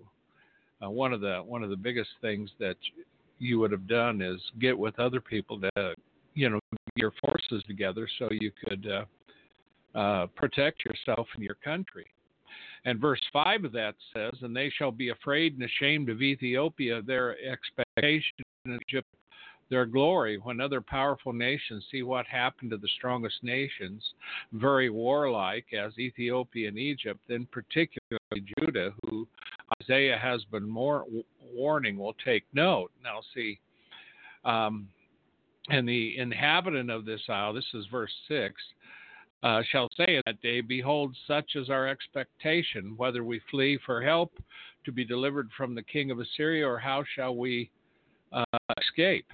uh, 0.84 0.90
one 0.90 1.12
of 1.12 1.20
the 1.20 1.38
one 1.44 1.62
of 1.62 1.70
the 1.70 1.76
biggest 1.76 2.10
things 2.20 2.50
that 2.58 2.76
you 3.38 3.58
would 3.58 3.72
have 3.72 3.86
done 3.86 4.20
is 4.20 4.40
get 4.60 4.76
with 4.76 4.98
other 4.98 5.20
people 5.20 5.60
to 5.60 5.94
you 6.34 6.48
know 6.50 6.60
your 6.94 7.12
forces 7.24 7.62
together 7.66 8.08
so 8.18 8.28
you 8.30 8.50
could 8.64 8.86
uh, 8.86 9.98
uh, 9.98 10.26
protect 10.34 10.84
yourself 10.84 11.26
and 11.34 11.42
your 11.42 11.56
country. 11.64 12.06
And 12.84 13.00
verse 13.00 13.20
5 13.32 13.64
of 13.64 13.72
that 13.72 13.94
says, 14.14 14.32
And 14.42 14.54
they 14.54 14.70
shall 14.70 14.92
be 14.92 15.10
afraid 15.10 15.54
and 15.54 15.62
ashamed 15.62 16.08
of 16.08 16.22
Ethiopia, 16.22 17.02
their 17.02 17.36
expectation 17.40 18.36
in 18.64 18.78
Egypt, 18.88 19.08
their 19.70 19.86
glory, 19.86 20.38
when 20.38 20.60
other 20.60 20.80
powerful 20.80 21.32
nations 21.32 21.84
see 21.90 22.02
what 22.02 22.26
happened 22.26 22.70
to 22.70 22.78
the 22.78 22.88
strongest 22.96 23.42
nations, 23.42 24.02
very 24.52 24.90
warlike 24.90 25.66
as 25.78 25.98
Ethiopia 25.98 26.68
and 26.68 26.78
Egypt, 26.78 27.20
then 27.28 27.46
particularly 27.50 28.46
Judah, 28.58 28.92
who 29.02 29.26
Isaiah 29.82 30.18
has 30.18 30.44
been 30.44 30.68
more 30.68 31.04
warning 31.54 31.98
will 31.98 32.14
take 32.24 32.44
note. 32.52 32.90
Now, 33.02 33.20
see, 33.34 33.58
um, 34.44 34.88
and 35.70 35.88
the 35.88 36.16
inhabitant 36.18 36.90
of 36.90 37.04
this 37.04 37.20
isle, 37.28 37.52
this 37.52 37.66
is 37.74 37.86
verse 37.90 38.12
6, 38.28 38.54
uh, 39.42 39.62
shall 39.70 39.88
say 39.96 40.16
in 40.16 40.22
that 40.26 40.40
day, 40.40 40.60
Behold, 40.60 41.16
such 41.26 41.54
is 41.54 41.70
our 41.70 41.86
expectation, 41.86 42.94
whether 42.96 43.22
we 43.22 43.40
flee 43.50 43.78
for 43.84 44.02
help 44.02 44.32
to 44.84 44.92
be 44.92 45.04
delivered 45.04 45.48
from 45.56 45.74
the 45.74 45.82
king 45.82 46.10
of 46.10 46.18
Assyria, 46.18 46.66
or 46.66 46.78
how 46.78 47.04
shall 47.14 47.36
we 47.36 47.70
uh, 48.32 48.44
escape. 48.80 49.26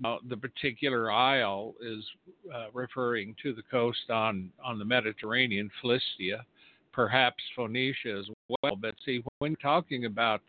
Now, 0.00 0.18
the 0.28 0.36
particular 0.36 1.12
isle 1.12 1.74
is 1.80 2.04
uh, 2.52 2.66
referring 2.72 3.36
to 3.42 3.52
the 3.52 3.62
coast 3.62 4.10
on, 4.10 4.50
on 4.62 4.78
the 4.78 4.84
Mediterranean, 4.84 5.70
Philistia, 5.80 6.44
perhaps 6.92 7.42
Phoenicia 7.56 8.18
as 8.18 8.26
well. 8.62 8.76
But 8.76 8.94
see, 9.04 9.22
when 9.38 9.56
talking 9.56 10.04
about 10.04 10.42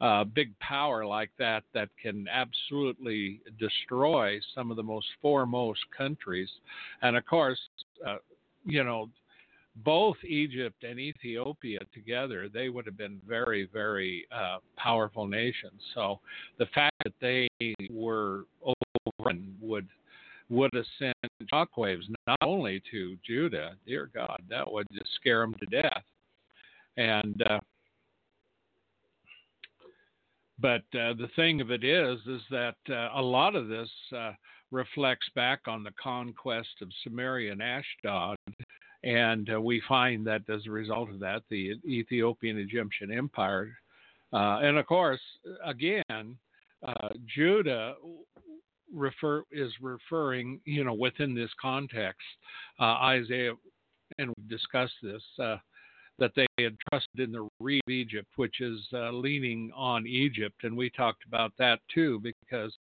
uh, 0.00 0.24
big 0.24 0.58
power 0.58 1.06
like 1.06 1.30
that, 1.38 1.64
that 1.74 1.88
can 2.00 2.26
absolutely 2.28 3.40
destroy 3.58 4.38
some 4.54 4.70
of 4.70 4.76
the 4.76 4.82
most 4.82 5.06
foremost 5.22 5.80
countries, 5.96 6.48
and 7.02 7.16
of 7.16 7.24
course, 7.26 7.58
uh, 8.06 8.16
you 8.64 8.84
know, 8.84 9.08
both 9.84 10.16
Egypt 10.24 10.84
and 10.84 10.98
Ethiopia 10.98 11.78
together, 11.92 12.48
they 12.48 12.68
would 12.68 12.86
have 12.86 12.96
been 12.96 13.20
very, 13.28 13.68
very 13.72 14.26
uh, 14.32 14.58
powerful 14.76 15.26
nations. 15.26 15.80
So 15.94 16.20
the 16.58 16.66
fact 16.74 16.94
that 17.04 17.12
they 17.20 17.48
were 17.90 18.44
over 18.62 19.30
and 19.30 19.54
would 19.60 19.88
would 20.48 20.70
have 20.74 20.84
sent 20.98 21.16
shockwaves 21.52 22.04
not 22.28 22.38
only 22.40 22.80
to 22.92 23.16
Judah, 23.26 23.74
dear 23.84 24.10
God, 24.14 24.40
that 24.48 24.70
would 24.70 24.86
just 24.92 25.12
scare 25.16 25.40
them 25.40 25.54
to 25.54 25.66
death. 25.66 26.02
And 26.96 27.42
uh, 27.48 27.60
but 30.58 30.82
uh, 30.94 31.12
the 31.14 31.28
thing 31.36 31.60
of 31.60 31.70
it 31.70 31.84
is, 31.84 32.18
is 32.26 32.40
that 32.50 32.76
uh, 32.88 33.10
a 33.14 33.22
lot 33.22 33.54
of 33.54 33.68
this 33.68 33.90
uh, 34.16 34.32
reflects 34.70 35.28
back 35.34 35.60
on 35.66 35.82
the 35.82 35.92
conquest 36.02 36.80
of 36.80 36.88
Samaria 37.04 37.52
and 37.52 37.62
Ashdod. 37.62 38.38
And 39.04 39.50
uh, 39.52 39.60
we 39.60 39.82
find 39.86 40.26
that 40.26 40.48
as 40.48 40.66
a 40.66 40.70
result 40.70 41.10
of 41.10 41.20
that, 41.20 41.42
the 41.50 41.74
Ethiopian 41.86 42.58
Egyptian 42.58 43.12
Empire, 43.12 43.76
uh, 44.32 44.58
and 44.62 44.78
of 44.78 44.86
course, 44.86 45.20
again, 45.64 46.36
Judah 47.34 47.94
refer 48.92 49.42
is 49.52 49.70
referring, 49.80 50.60
you 50.64 50.84
know, 50.84 50.94
within 50.94 51.34
this 51.34 51.50
context, 51.60 52.26
Isaiah, 52.80 53.52
and 54.18 54.32
we've 54.36 54.48
discussed 54.48 54.94
this, 55.02 55.22
that 56.18 56.32
they 56.34 56.46
had 56.58 56.76
trusted 56.90 57.20
in 57.20 57.32
the 57.32 57.48
reed 57.60 57.82
of 57.86 57.92
Egypt, 57.92 58.28
which 58.36 58.60
is 58.60 58.80
uh, 58.92 59.10
leaning 59.10 59.70
on 59.74 60.06
Egypt, 60.06 60.64
and 60.64 60.76
we 60.76 60.90
talked 60.90 61.24
about 61.26 61.52
that 61.58 61.80
too 61.92 62.20
because 62.20 62.72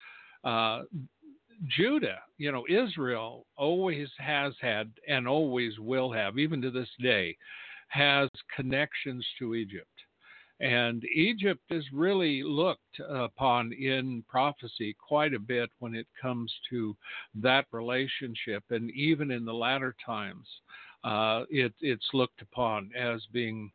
Judah, 1.63 2.20
you 2.38 2.51
know, 2.51 2.65
Israel 2.70 3.46
always 3.56 4.10
has 4.18 4.54
had 4.62 4.92
and 5.08 5.27
always 5.27 5.80
will 5.80 6.12
have, 6.12 6.38
even 6.38 6.62
to 6.62 6.72
this 6.72 6.89
day, 7.00 7.36
has 7.88 8.30
connections 8.56 9.25
to 9.39 9.56
Egypt. 9.56 9.88
And 10.62 11.04
Egypt 11.13 11.63
is 11.70 11.84
really 11.92 12.42
looked 12.42 13.00
upon 13.10 13.74
in 13.74 14.24
prophecy 14.27 14.96
quite 15.00 15.34
a 15.34 15.39
bit 15.39 15.70
when 15.80 15.96
it 15.96 16.08
comes 16.22 16.54
to 16.70 16.96
that 17.36 17.66
relationship. 17.72 18.64
And 18.70 18.90
even 18.92 19.31
in 19.31 19.44
the 19.44 19.53
latter 19.53 19.96
times, 20.05 20.48
uh, 21.05 21.44
it, 21.50 21.72
it's 21.81 22.07
looked 22.13 22.41
upon 22.41 22.89
as 23.00 23.22
being 23.31 23.72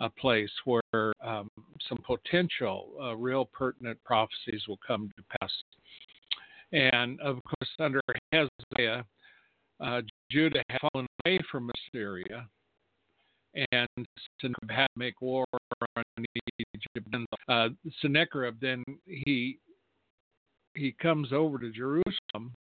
a 0.00 0.08
place 0.08 0.50
where 0.64 1.12
um, 1.22 1.48
some 1.88 1.98
potential, 2.06 2.88
uh, 3.00 3.14
real 3.14 3.44
pertinent 3.44 4.02
prophecies 4.02 4.62
will 4.66 4.78
come 4.84 5.10
to 5.16 5.22
pass. 5.38 5.52
And 6.72 7.20
of 7.20 7.38
course, 7.44 7.70
under 7.78 8.00
Hezekiah, 8.32 9.02
uh, 9.80 10.00
Judah 10.30 10.62
had 10.70 10.80
fallen 10.92 11.06
away 11.24 11.38
from 11.50 11.70
Assyria, 11.92 12.48
and 13.72 13.88
Sennacherib 14.40 14.70
had 14.70 14.86
to 14.86 14.98
make 14.98 15.20
war 15.20 15.44
on 15.96 16.04
Egypt. 16.74 17.08
And 17.12 17.26
uh, 17.48 17.68
Sennacherib 18.00 18.56
then 18.60 18.82
he 19.04 19.58
he 20.74 20.94
comes 21.02 21.32
over 21.32 21.58
to 21.58 21.70
Jerusalem, 21.70 22.54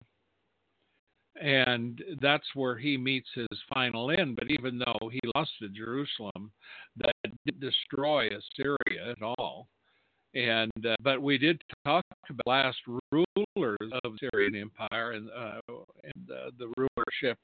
and 1.41 2.03
that's 2.21 2.47
where 2.53 2.77
he 2.77 2.97
meets 2.97 3.29
his 3.33 3.59
final 3.73 4.11
end. 4.11 4.35
But 4.35 4.51
even 4.51 4.79
though 4.79 5.09
he 5.09 5.19
lost 5.35 5.51
to 5.59 5.69
Jerusalem, 5.69 6.51
that 6.97 7.15
didn't 7.45 7.59
destroy 7.59 8.27
Assyria 8.27 9.11
at 9.11 9.21
all. 9.37 9.67
And 10.35 10.71
uh, 10.85 10.95
but 11.01 11.21
we 11.21 11.37
did 11.39 11.61
talk 11.85 12.03
about 12.29 12.45
last 12.45 12.77
rulers 13.11 13.77
of 14.03 14.13
the 14.13 14.29
Syrian 14.31 14.55
Empire 14.55 15.13
and, 15.13 15.27
uh, 15.29 15.59
and 16.03 16.29
uh, 16.31 16.51
the 16.59 16.71
rulership 16.77 17.39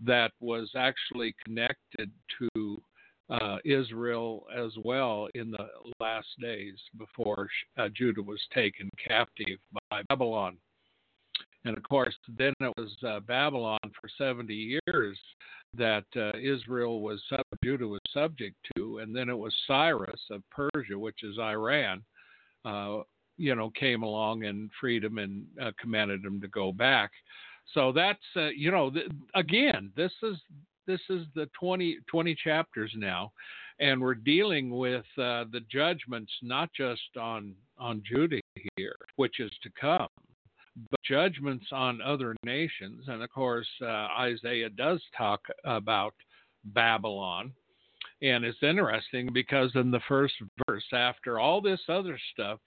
that 0.00 0.32
was 0.40 0.70
actually 0.74 1.34
connected 1.44 2.10
to 2.38 2.82
uh, 3.28 3.58
Israel 3.64 4.46
as 4.56 4.72
well 4.82 5.28
in 5.34 5.50
the 5.50 5.66
last 6.00 6.28
days 6.40 6.78
before 6.98 7.48
uh, 7.76 7.88
Judah 7.94 8.22
was 8.22 8.40
taken 8.54 8.88
captive 9.06 9.58
by 9.90 10.02
Babylon. 10.08 10.56
And 11.64 11.76
of 11.76 11.82
course, 11.84 12.16
then 12.36 12.52
it 12.60 12.72
was 12.76 12.96
uh, 13.06 13.20
Babylon 13.20 13.78
for 14.00 14.08
70 14.18 14.80
years 14.86 15.18
that 15.76 16.04
uh, 16.16 16.32
Israel 16.38 17.00
was 17.00 17.22
sub- 17.28 17.46
Judah 17.64 17.86
was 17.86 18.00
subject 18.12 18.56
to, 18.76 18.98
and 18.98 19.14
then 19.14 19.28
it 19.28 19.38
was 19.38 19.54
Cyrus 19.66 20.20
of 20.30 20.42
Persia, 20.50 20.98
which 20.98 21.22
is 21.22 21.38
Iran, 21.38 22.02
uh, 22.64 22.98
you 23.38 23.54
know, 23.54 23.70
came 23.70 24.02
along 24.02 24.44
and 24.44 24.70
freed 24.80 25.04
him 25.04 25.18
and 25.18 25.44
uh, 25.60 25.70
commanded 25.80 26.24
him 26.24 26.40
to 26.40 26.48
go 26.48 26.72
back. 26.72 27.10
So 27.74 27.92
that's, 27.92 28.18
uh, 28.36 28.48
you 28.48 28.70
know, 28.70 28.90
th- 28.90 29.10
again, 29.34 29.92
this 29.96 30.12
is 30.22 30.36
this 30.86 31.00
is 31.10 31.26
the 31.36 31.48
20, 31.58 31.98
20 32.10 32.34
chapters 32.42 32.92
now, 32.96 33.32
and 33.78 34.00
we're 34.00 34.14
dealing 34.14 34.70
with 34.70 35.04
uh, 35.16 35.44
the 35.52 35.60
judgments 35.70 36.32
not 36.42 36.70
just 36.76 37.16
on 37.18 37.54
on 37.78 38.02
Judah 38.04 38.40
here, 38.76 38.96
which 39.16 39.40
is 39.40 39.50
to 39.62 39.70
come, 39.80 40.08
but 40.90 41.00
judgments 41.04 41.66
on 41.72 42.00
other 42.00 42.34
nations. 42.44 43.04
And 43.08 43.22
of 43.22 43.30
course, 43.30 43.68
uh, 43.82 44.08
Isaiah 44.18 44.70
does 44.70 45.02
talk 45.16 45.40
about 45.64 46.14
Babylon 46.64 47.52
and 48.22 48.44
it's 48.44 48.62
interesting 48.62 49.30
because 49.32 49.72
in 49.74 49.90
the 49.90 50.00
first 50.06 50.34
verse, 50.68 50.84
after 50.92 51.40
all 51.40 51.60
this 51.60 51.80
other 51.88 52.16
stuff, 52.32 52.60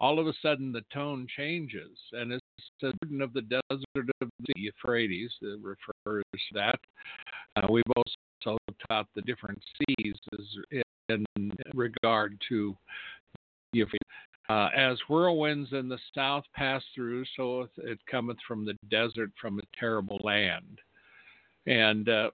all 0.00 0.18
of 0.18 0.26
a 0.26 0.32
sudden 0.42 0.72
the 0.72 0.84
tone 0.92 1.28
changes. 1.36 1.96
And 2.12 2.32
it's 2.32 2.44
the 2.82 2.92
burden 3.00 3.22
of 3.22 3.32
the 3.32 3.42
desert 3.42 4.10
of 4.20 4.28
the 4.40 4.52
Euphrates 4.56 5.30
that 5.42 5.60
refers 5.62 6.24
to 6.34 6.54
that. 6.54 6.78
Uh, 7.54 7.68
we've 7.70 7.84
also 7.96 8.58
taught 8.88 9.06
the 9.14 9.22
different 9.22 9.62
seas 9.78 10.16
in 11.08 11.24
regard 11.72 12.36
to 12.48 12.76
Euphrates. 13.72 14.00
Uh, 14.48 14.68
as 14.76 14.98
whirlwinds 15.08 15.72
in 15.72 15.88
the 15.88 15.98
south 16.14 16.44
pass 16.54 16.82
through, 16.94 17.24
so 17.36 17.66
it 17.78 17.98
cometh 18.08 18.36
from 18.46 18.64
the 18.64 18.74
desert, 18.90 19.30
from 19.40 19.58
a 19.58 19.76
terrible 19.78 20.20
land. 20.22 20.78
And 21.66 22.08
uh, 22.08 22.30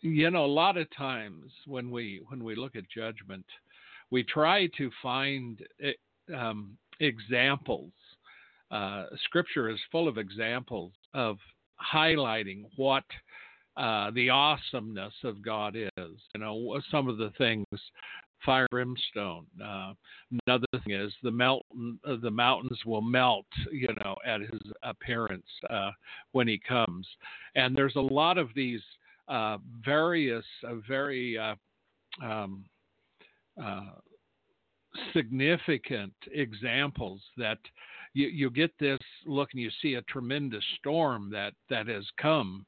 you 0.00 0.30
know, 0.30 0.44
a 0.44 0.46
lot 0.46 0.76
of 0.76 0.86
times 0.96 1.52
when 1.66 1.90
we 1.90 2.22
when 2.28 2.42
we 2.42 2.54
look 2.54 2.76
at 2.76 2.84
judgment, 2.88 3.44
we 4.10 4.22
try 4.22 4.66
to 4.78 4.90
find 5.02 5.60
eh, 5.82 5.92
um, 6.34 6.76
examples. 7.00 7.92
Uh, 8.70 9.06
scripture 9.24 9.68
is 9.68 9.78
full 9.90 10.08
of 10.08 10.18
examples 10.18 10.92
of 11.14 11.38
highlighting 11.94 12.64
what 12.76 13.04
uh, 13.76 14.10
the 14.10 14.28
awesomeness 14.28 15.14
of 15.24 15.42
God 15.42 15.76
is. 15.76 15.90
You 16.34 16.40
know, 16.40 16.80
some 16.90 17.08
of 17.08 17.16
the 17.16 17.32
things, 17.38 17.66
fire, 18.44 18.66
brimstone. 18.70 19.46
Uh, 19.62 19.92
another 20.46 20.66
thing 20.84 20.94
is 20.94 21.12
the 21.22 21.30
mountain, 21.30 21.98
uh, 22.06 22.16
the 22.22 22.30
mountains 22.30 22.78
will 22.86 23.02
melt. 23.02 23.46
You 23.70 23.88
know, 24.04 24.16
at 24.26 24.40
his 24.40 24.60
appearance 24.82 25.46
uh, 25.70 25.90
when 26.32 26.48
he 26.48 26.60
comes, 26.66 27.06
and 27.54 27.76
there's 27.76 27.96
a 27.96 28.00
lot 28.00 28.38
of 28.38 28.48
these 28.54 28.82
uh, 29.28 29.58
various, 29.84 30.44
uh, 30.66 30.76
very 30.86 31.36
uh, 31.36 31.54
um, 32.24 32.64
significant 35.12 36.14
examples 36.32 37.20
that 37.36 37.58
you, 38.14 38.28
you 38.28 38.50
get 38.50 38.72
this 38.78 38.98
look 39.26 39.50
and 39.52 39.62
you 39.62 39.70
see 39.82 39.94
a 39.94 40.02
tremendous 40.02 40.64
storm 40.78 41.30
that, 41.30 41.52
that 41.70 41.88
has 41.88 42.04
come. 42.20 42.64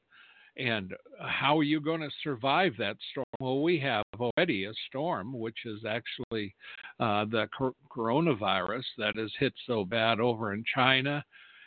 And 0.57 0.93
how 1.19 1.57
are 1.57 1.63
you 1.63 1.79
going 1.79 2.01
to 2.01 2.09
survive 2.23 2.73
that 2.77 2.97
storm? 3.11 3.25
Well, 3.39 3.61
we 3.61 3.79
have 3.79 4.03
already 4.21 4.65
a 4.65 4.73
storm, 4.87 5.37
which 5.37 5.65
is 5.65 5.79
actually 5.85 6.53
uh, 6.99 7.25
the 7.25 7.47
cor- 7.57 7.75
coronavirus 7.89 8.83
that 8.97 9.15
has 9.17 9.31
hit 9.39 9.53
so 9.65 9.83
bad 9.85 10.19
over 10.19 10.53
in 10.53 10.63
China. 10.73 11.23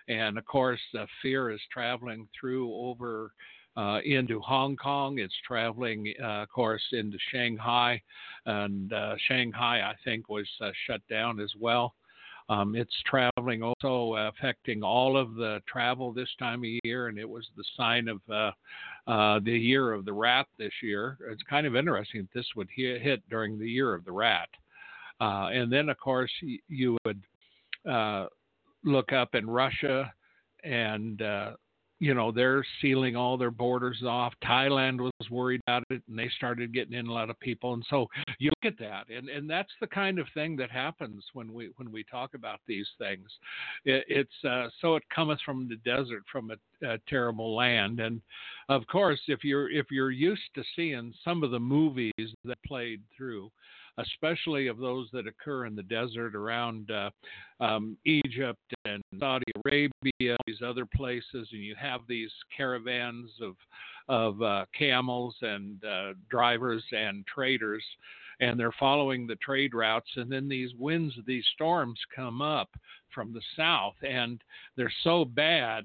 And 0.08 0.38
of 0.38 0.44
course, 0.44 0.80
the 0.92 1.06
fear 1.22 1.50
is 1.50 1.60
traveling 1.72 2.28
through 2.38 2.72
over 2.74 3.32
uh, 3.76 3.98
into 4.04 4.40
Hong 4.40 4.76
Kong. 4.76 5.18
It's 5.18 5.34
traveling, 5.46 6.12
uh, 6.22 6.42
of 6.42 6.48
course, 6.48 6.82
into 6.92 7.18
Shanghai, 7.32 8.00
and 8.46 8.92
uh, 8.92 9.16
Shanghai, 9.26 9.80
I 9.80 9.94
think, 10.04 10.28
was 10.28 10.48
uh, 10.60 10.70
shut 10.86 11.00
down 11.08 11.40
as 11.40 11.52
well. 11.58 11.94
Um, 12.48 12.76
it's 12.76 12.94
traveling 13.06 13.62
also 13.62 14.16
affecting 14.16 14.82
all 14.82 15.16
of 15.16 15.34
the 15.34 15.60
travel 15.66 16.12
this 16.12 16.28
time 16.38 16.60
of 16.60 16.70
year, 16.84 17.08
and 17.08 17.18
it 17.18 17.28
was 17.28 17.48
the 17.56 17.64
sign 17.76 18.08
of 18.08 18.20
uh, 18.30 18.50
uh, 19.10 19.40
the 19.42 19.58
year 19.58 19.92
of 19.92 20.04
the 20.04 20.12
rat 20.12 20.46
this 20.58 20.72
year. 20.82 21.16
It's 21.30 21.42
kind 21.48 21.66
of 21.66 21.74
interesting 21.74 22.22
that 22.22 22.38
this 22.38 22.46
would 22.54 22.68
hit, 22.74 23.00
hit 23.00 23.22
during 23.30 23.58
the 23.58 23.68
year 23.68 23.94
of 23.94 24.04
the 24.04 24.12
rat. 24.12 24.48
and 25.20 25.72
then, 25.72 25.88
of 25.88 25.98
course, 25.98 26.32
you 26.68 26.98
would 27.06 27.22
uh, 27.90 28.26
look 28.84 29.12
up 29.12 29.34
in 29.34 29.48
Russia 29.48 30.12
and 30.64 31.22
uh, 31.22 31.52
you 32.00 32.14
know 32.14 32.32
they're 32.32 32.64
sealing 32.80 33.16
all 33.16 33.36
their 33.36 33.50
borders 33.50 34.02
off. 34.06 34.32
Thailand 34.44 35.00
was 35.00 35.30
worried 35.30 35.60
about 35.66 35.84
it, 35.90 36.02
and 36.08 36.18
they 36.18 36.28
started 36.36 36.74
getting 36.74 36.94
in 36.94 37.06
a 37.06 37.12
lot 37.12 37.30
of 37.30 37.38
people. 37.40 37.74
And 37.74 37.84
so 37.88 38.06
you 38.38 38.50
look 38.50 38.72
at 38.72 38.78
that, 38.78 39.08
and 39.14 39.28
and 39.28 39.48
that's 39.48 39.72
the 39.80 39.86
kind 39.86 40.18
of 40.18 40.26
thing 40.34 40.56
that 40.56 40.70
happens 40.70 41.24
when 41.32 41.52
we 41.52 41.70
when 41.76 41.90
we 41.90 42.04
talk 42.04 42.34
about 42.34 42.60
these 42.66 42.88
things. 42.98 43.28
It, 43.84 44.04
it's 44.08 44.44
uh, 44.44 44.68
so 44.80 44.96
it 44.96 45.04
cometh 45.14 45.38
from 45.44 45.68
the 45.68 45.76
desert, 45.76 46.24
from 46.30 46.50
a, 46.50 46.86
a 46.86 46.98
terrible 47.08 47.54
land, 47.54 48.00
and 48.00 48.20
of 48.68 48.86
course, 48.86 49.20
if 49.28 49.44
you're 49.44 49.70
if 49.70 49.86
you're 49.90 50.10
used 50.10 50.42
to 50.56 50.64
seeing 50.74 51.12
some 51.24 51.42
of 51.42 51.50
the 51.50 51.60
movies 51.60 52.12
that 52.44 52.62
played 52.66 53.02
through 53.16 53.50
especially 53.98 54.66
of 54.66 54.78
those 54.78 55.08
that 55.12 55.26
occur 55.26 55.66
in 55.66 55.76
the 55.76 55.82
desert 55.82 56.34
around 56.34 56.90
uh, 56.90 57.10
um, 57.60 57.96
Egypt 58.04 58.60
and 58.84 59.02
Saudi 59.18 59.44
Arabia, 59.64 60.36
these 60.46 60.62
other 60.64 60.86
places, 60.86 61.48
and 61.52 61.62
you 61.62 61.74
have 61.78 62.00
these 62.08 62.30
caravans 62.56 63.30
of 63.40 63.54
of 64.06 64.42
uh, 64.42 64.66
camels 64.76 65.34
and 65.40 65.82
uh, 65.82 66.12
drivers 66.28 66.84
and 66.92 67.24
traders, 67.26 67.82
and 68.40 68.60
they're 68.60 68.74
following 68.78 69.26
the 69.26 69.36
trade 69.36 69.72
routes, 69.72 70.10
and 70.16 70.30
then 70.30 70.46
these 70.46 70.70
winds, 70.78 71.14
these 71.26 71.44
storms 71.54 71.98
come 72.14 72.42
up 72.42 72.68
from 73.14 73.32
the 73.32 73.40
south, 73.56 73.94
and 74.06 74.42
they're 74.76 74.92
so 75.04 75.24
bad 75.24 75.84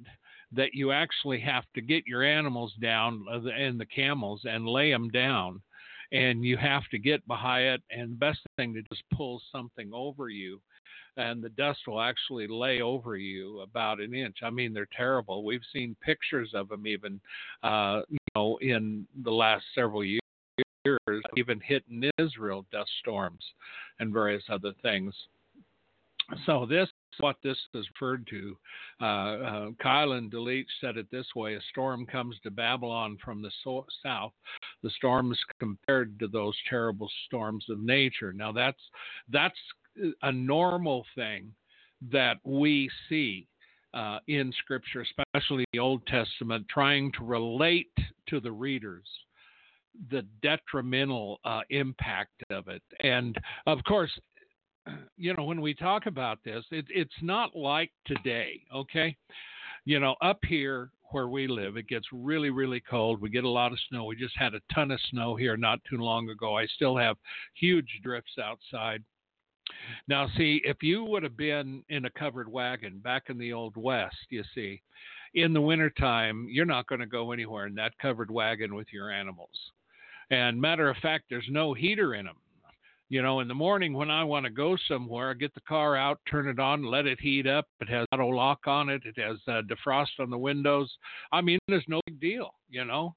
that 0.52 0.74
you 0.74 0.91
actually 0.91 1.39
have 1.39 1.63
to 1.76 1.82
get 1.82 2.08
your 2.08 2.24
animals 2.24 2.74
down 2.82 3.24
uh, 3.32 3.39
and 3.50 3.80
the 3.80 3.86
camels 3.86 4.41
and 4.45 4.67
lay 4.67 4.91
them 4.91 5.10
down 5.10 5.62
and 6.12 6.43
you 6.43 6.58
have 6.58 6.84
to 6.91 6.98
get 6.98 7.26
behind 7.28 7.65
it. 7.65 7.82
And 7.91 8.12
the 8.12 8.15
best 8.15 8.39
thing 8.56 8.74
to 8.74 8.82
just 8.84 9.04
pull 9.13 9.41
something 9.52 9.91
over 9.93 10.30
you, 10.30 10.60
and 11.17 11.43
the 11.43 11.50
dust 11.50 11.80
will 11.88 12.02
actually 12.02 12.48
lay 12.48 12.82
over 12.82 13.17
you 13.17 13.60
about 13.62 14.00
an 14.00 14.13
inch. 14.13 14.38
I 14.43 14.50
mean, 14.50 14.74
they're 14.74 14.88
terrible. 14.95 15.43
We've 15.43 15.62
seen 15.74 15.95
pictures 16.02 16.52
of 16.54 16.69
them 16.69 16.88
even, 16.88 17.19
uh, 17.63 18.02
you 18.10 18.17
know, 18.36 18.58
in 18.62 19.06
the 19.24 19.32
last 19.32 19.65
several 19.76 20.04
years. 20.04 20.19
Even 21.36 21.60
hitting 21.60 22.10
Israel, 22.17 22.65
dust 22.72 22.89
storms, 23.02 23.43
and 24.00 24.13
various 24.13 24.43
other 24.50 24.72
things. 24.82 25.13
So 26.45 26.65
this 26.65 26.88
what 27.19 27.38
this 27.43 27.58
is 27.73 27.86
referred 27.93 28.27
to. 28.27 28.58
Uh, 29.01 29.05
uh, 29.05 29.69
Keil 29.84 30.29
Delitzsch 30.32 30.65
said 30.82 30.97
it 30.97 31.08
this 31.12 31.27
way 31.36 31.55
A 31.55 31.62
storm 31.71 32.05
comes 32.05 32.36
to 32.43 32.51
Babylon 32.51 33.17
from 33.23 33.41
the 33.41 33.51
so- 33.63 33.86
south. 34.03 34.34
The 34.84 34.89
storms 34.91 35.39
compared 35.60 36.19
to 36.19 36.27
those 36.27 36.55
terrible 36.69 37.10
storms 37.25 37.65
of 37.69 37.79
nature. 37.79 38.34
Now, 38.34 38.51
that's, 38.51 38.82
that's 39.32 39.60
a 40.21 40.32
normal 40.32 41.05
thing 41.15 41.53
that 42.12 42.38
we 42.43 42.89
see 43.10 43.47
uh, 43.93 44.19
in 44.27 44.53
Scripture, 44.60 45.01
especially 45.01 45.65
the 45.73 45.79
Old 45.79 46.05
Testament, 46.08 46.65
trying 46.69 47.12
to 47.13 47.23
relate 47.23 47.91
to 48.27 48.39
the 48.39 48.51
readers 48.51 49.05
the 50.12 50.25
detrimental 50.41 51.39
uh, 51.43 51.62
impact 51.69 52.43
of 52.51 52.67
it. 52.67 52.82
And 53.01 53.36
of 53.65 53.79
course, 53.88 54.12
you 55.17 55.34
know, 55.34 55.43
when 55.43 55.62
we 55.62 55.73
talk 55.73 56.06
about 56.06 56.39
this, 56.43 56.63
it, 56.71 56.86
it's 56.89 57.12
not 57.21 57.56
like 57.56 57.91
today, 58.06 58.62
okay? 58.73 59.15
You 59.86 59.99
know, 59.99 60.15
up 60.21 60.39
here 60.47 60.91
where 61.12 61.28
we 61.28 61.47
live, 61.47 61.78
it 61.78 61.88
gets 61.88 62.06
really, 62.12 62.49
really 62.49 62.80
cold. 62.80 63.19
We 63.19 63.30
get 63.30 63.43
a 63.43 63.49
lot 63.49 63.71
of 63.71 63.80
snow. 63.89 64.06
We 64.06 64.15
just 64.15 64.38
had 64.38 64.54
a 64.54 64.62
ton 64.73 64.91
of 64.91 64.99
snow 65.10 65.36
here 65.36 65.58
not 65.58 65.80
too 65.89 65.97
long 65.97 66.30
ago. 66.30 66.58
I 66.58 66.67
still 66.67 66.95
have 66.97 67.17
huge 67.56 67.99
drifts 68.04 68.38
outside. 68.41 69.04
Now, 70.08 70.28
see, 70.38 70.62
if 70.63 70.82
you 70.82 71.04
would 71.04 71.23
have 71.23 71.38
been 71.38 71.84
in 71.89 72.06
a 72.06 72.10
covered 72.12 72.52
wagon 72.52 72.99
back 72.99 73.23
in 73.30 73.38
the 73.38 73.54
old 73.54 73.75
West, 73.78 74.15
you 74.30 74.43
see, 74.56 74.82
in 75.36 75.54
the 75.54 75.62
wintertime, 75.62 76.47
you're 76.49 76.65
not 76.65 76.88
going 76.88 77.02
to 77.02 77.08
go 77.08 77.32
anywhere 77.32 77.67
in 77.67 77.75
that 77.75 77.97
covered 77.99 78.32
wagon 78.32 78.73
with 78.75 78.88
your 78.91 79.12
animals. 79.12 79.71
And 80.32 80.60
matter 80.60 80.89
of 80.89 80.97
fact, 80.97 81.25
there's 81.30 81.47
no 81.49 81.73
heater 81.73 82.15
in 82.15 82.25
them 82.25 82.38
you 83.10 83.24
know, 83.24 83.39
in 83.39 83.48
the 83.48 83.56
morning 83.56 83.93
when 83.93 84.12
I 84.12 84.24
want 84.24 84.45
to 84.45 84.52
go 84.52 84.78
somewhere, 84.88 85.32
I 85.32 85.34
get 85.34 85.54
the 85.56 85.62
car 85.62 85.98
out, 85.98 86.19
turn 86.30 86.48
it 86.48 86.60
on, 86.60 86.84
let 86.84 87.08
it 87.08 87.19
heat 87.19 87.48
up. 87.48 87.67
It 87.82 87.89
has 87.89 88.06
auto 88.13 88.28
lock 88.28 88.67
on 88.67 88.89
it. 88.89 89.02
It 89.04 89.19
has 89.19 89.38
uh, 89.48 89.62
defrost 89.63 90.19
on 90.19 90.30
the 90.30 90.38
windows. 90.38 90.91
I 91.32 91.41
mean, 91.41 91.58
there's 91.67 91.86
no 91.88 92.02
big 92.06 92.19
deal, 92.19 92.52
you 92.69 92.86
know. 92.86 93.15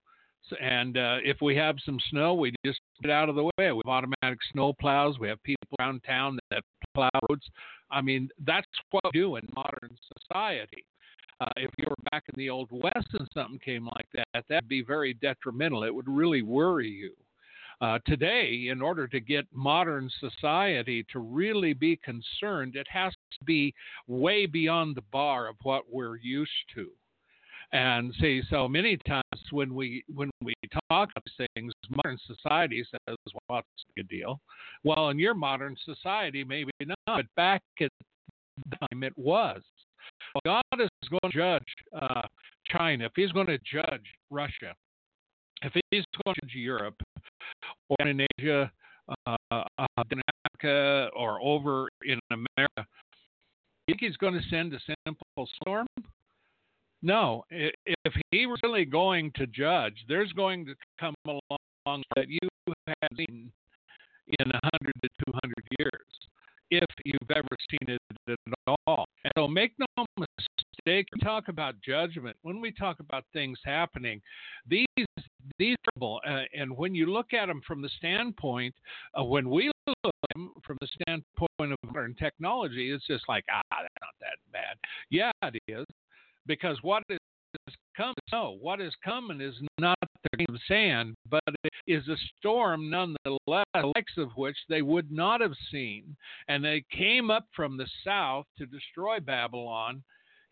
And 0.61 0.97
uh, 0.97 1.19
if 1.23 1.41
we 1.41 1.55
have 1.57 1.77
some 1.85 1.99
snow, 2.11 2.35
we 2.35 2.55
just 2.65 2.81
get 3.03 3.11
out 3.11 3.29
of 3.29 3.37
the 3.37 3.45
way. 3.45 3.73
We 3.73 3.83
have 3.85 3.87
automatic 3.87 4.39
snow 4.53 4.73
plows. 4.73 5.19
We 5.19 5.29
have 5.29 5.43
people 5.43 5.69
around 5.79 6.03
town 6.05 6.39
that 6.51 6.65
plow 6.95 7.11
roads. 7.29 7.45
I 7.91 8.01
mean, 8.01 8.29
that's 8.47 8.67
what 8.91 9.05
we 9.05 9.21
do 9.21 9.37
in 9.37 9.47
modern 9.55 9.97
society. 10.19 10.85
Uh, 11.41 11.47
if 11.57 11.71
you 11.77 11.85
were 11.89 11.97
back 12.11 12.25
in 12.29 12.39
the 12.39 12.49
old 12.49 12.69
west 12.71 13.09
and 13.13 13.29
something 13.35 13.59
came 13.59 13.85
like 13.87 14.07
that, 14.15 14.45
that'd 14.49 14.69
be 14.69 14.83
very 14.83 15.15
detrimental. 15.15 15.85
It 15.85 15.95
would 15.95 16.09
really 16.09 16.43
worry 16.43 16.89
you. 16.89 17.13
Uh, 17.83 17.99
today, 18.07 18.68
in 18.71 18.81
order 18.81 19.09
to 19.09 19.18
get 19.18 19.45
modern 19.53 20.09
society 20.21 21.05
to 21.11 21.18
really 21.18 21.73
be 21.73 21.97
concerned, 21.97 22.77
it 22.77 22.87
has 22.88 23.12
to 23.12 23.45
be 23.45 23.75
way 24.07 24.47
beyond 24.47 24.95
the 24.95 25.03
bar 25.11 25.49
of 25.49 25.57
what 25.64 25.83
we're 25.90 26.16
used 26.16 26.51
to. 26.73 26.88
And 27.73 28.14
see, 28.21 28.40
so 28.49 28.68
many 28.68 28.97
times 29.09 29.25
when 29.51 29.75
we 29.75 30.05
when 30.14 30.31
we 30.45 30.55
talk 30.71 31.11
about 31.11 31.25
these 31.25 31.49
things, 31.57 31.73
modern 32.05 32.18
society 32.25 32.85
says, 32.88 33.16
"Well, 33.49 33.59
a 33.59 33.62
good 33.97 34.09
deal." 34.09 34.40
Well, 34.85 35.09
in 35.09 35.18
your 35.18 35.35
modern 35.35 35.77
society, 35.85 36.45
maybe 36.45 36.71
not, 36.87 36.97
but 37.07 37.27
back 37.35 37.62
at 37.81 37.90
the 38.59 38.77
time 38.77 39.03
it 39.03 39.16
was. 39.18 39.61
God 40.45 40.62
is 40.79 40.88
going 41.11 41.33
to 41.33 41.37
judge 41.37 41.75
uh, 42.01 42.23
China. 42.66 43.07
If 43.07 43.12
He's 43.16 43.33
going 43.33 43.49
to 43.49 43.59
judge 43.59 44.05
Russia, 44.31 44.77
if 45.62 45.72
He's 45.90 46.05
going 46.25 46.37
to 46.51 46.59
Europe, 46.59 47.01
or 47.88 48.09
in 48.09 48.27
Asia, 48.38 48.70
uh, 49.27 49.37
in 50.11 50.20
Africa, 50.46 51.11
or 51.16 51.40
over 51.42 51.88
in 52.05 52.18
America, 52.31 52.87
think 53.92 54.01
he's 54.01 54.16
going 54.16 54.35
to 54.35 54.48
send 54.48 54.72
a 54.72 54.79
simple 55.07 55.48
storm? 55.61 55.87
No. 57.03 57.44
If 57.51 58.14
he 58.31 58.46
was 58.46 58.61
really 58.62 58.85
going 58.85 59.33
to 59.37 59.46
judge, 59.46 59.96
there's 60.09 60.33
going 60.33 60.66
to 60.66 60.75
come 60.98 61.14
along 61.27 62.03
that 62.16 62.29
you 62.29 62.38
have 62.87 63.09
seen 63.16 63.51
in 64.38 64.46
100 64.46 64.92
to 65.03 65.09
200 65.27 65.55
years, 65.79 65.90
if 66.70 66.88
you've 67.05 67.31
ever 67.31 67.48
seen 67.70 67.96
it 67.96 68.01
at 68.29 68.38
all. 68.87 69.05
And 69.25 69.33
so 69.37 69.48
make 69.48 69.72
no 69.79 70.05
mistake, 70.16 71.09
we 71.12 71.20
talk 71.22 71.48
about 71.48 71.75
judgment. 71.85 72.37
When 72.42 72.61
we 72.61 72.70
talk 72.70 73.01
about 73.01 73.25
things 73.33 73.59
happening, 73.64 74.22
these 74.66 74.87
these 75.59 75.77
are 76.01 76.21
uh, 76.27 76.43
and 76.55 76.77
when 76.77 76.95
you 76.95 77.07
look 77.07 77.33
at 77.33 77.47
them 77.47 77.61
from 77.67 77.83
the 77.83 77.91
standpoint 77.99 78.75
of 79.15 79.29
when 79.29 79.49
we 79.49 79.71
look 79.87 79.97
at 80.05 80.13
them 80.35 80.53
from 80.65 80.79
the 80.81 80.89
standpoint 81.01 81.73
of 81.73 81.79
modern 81.85 82.15
technology, 82.15 82.91
it's 82.91 83.07
just 83.07 83.25
like 83.29 83.45
ah, 83.51 83.63
that's 83.71 83.95
not 84.01 84.15
that 84.21 84.37
bad. 84.53 84.77
Yeah, 85.11 85.31
it 85.43 85.63
is, 85.69 85.87
because 86.47 86.79
what 86.83 87.03
is 87.11 87.19
coming? 87.97 88.15
No, 88.33 88.57
what 88.61 88.81
is 88.81 88.95
coming 89.05 89.41
is 89.41 89.55
not 89.79 89.99
the 90.01 90.37
grain 90.37 90.47
of 90.49 90.61
sand, 90.67 91.15
but 91.29 91.43
it 91.65 91.73
is 91.87 92.09
a 92.09 92.17
storm 92.39 92.89
nonetheless, 92.89 93.65
the 93.75 93.93
likes 93.95 94.17
of 94.19 94.31
which 94.37 94.57
they 94.69 94.83
would 94.83 95.11
not 95.11 95.41
have 95.41 95.55
seen, 95.71 96.17
and 96.49 96.65
they 96.65 96.85
came 96.91 97.31
up 97.31 97.47
from 97.55 97.77
the 97.77 97.87
south 98.05 98.47
to 98.59 98.67
destroy 98.67 99.21
Babylon, 99.21 100.03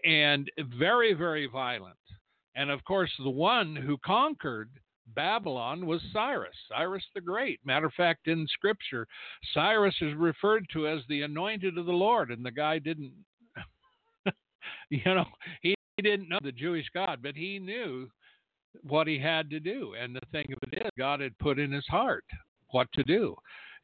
and 0.05 0.50
very, 0.79 1.12
very 1.14 1.46
violent. 1.46 1.96
And 2.56 2.70
of 2.70 2.82
course, 2.84 3.10
the 3.18 3.30
one 3.30 3.76
who 3.76 3.96
conquered 3.98 4.70
Babylon 5.14 5.86
was 5.86 6.00
Cyrus, 6.12 6.54
Cyrus 6.68 7.04
the 7.14 7.20
Great. 7.20 7.60
Matter 7.64 7.86
of 7.86 7.94
fact, 7.94 8.28
in 8.28 8.46
Scripture, 8.48 9.06
Cyrus 9.54 9.94
is 10.00 10.14
referred 10.14 10.66
to 10.72 10.88
as 10.88 11.00
the 11.08 11.22
anointed 11.22 11.78
of 11.78 11.86
the 11.86 11.92
Lord, 11.92 12.30
and 12.30 12.44
the 12.44 12.50
guy 12.50 12.78
didn't, 12.78 13.12
you 14.90 15.02
know, 15.04 15.26
he 15.62 15.74
didn't 16.02 16.28
know 16.28 16.38
the 16.42 16.52
Jewish 16.52 16.86
God, 16.94 17.20
but 17.22 17.36
he 17.36 17.58
knew 17.58 18.08
what 18.82 19.06
he 19.06 19.18
had 19.18 19.50
to 19.50 19.60
do. 19.60 19.94
And 20.00 20.14
the 20.14 20.20
thing 20.32 20.46
of 20.52 20.58
it 20.70 20.82
is, 20.82 20.90
God 20.96 21.20
had 21.20 21.36
put 21.38 21.58
in 21.58 21.72
his 21.72 21.86
heart 21.86 22.24
what 22.70 22.90
to 22.92 23.02
do. 23.02 23.34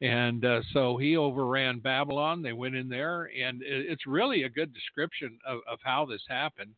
And 0.01 0.45
uh, 0.45 0.61
so 0.73 0.97
he 0.99 1.17
overran 1.17 1.79
Babylon. 1.81 2.43
They 2.43 2.53
went 2.53 2.75
in 2.75 2.89
there, 2.89 3.31
and 3.37 3.63
it's 3.65 4.07
really 4.07 4.43
a 4.43 4.49
good 4.49 4.73
description 4.75 5.39
of, 5.47 5.61
of 5.67 5.79
how 5.83 6.05
this 6.05 6.23
happened. 6.29 6.73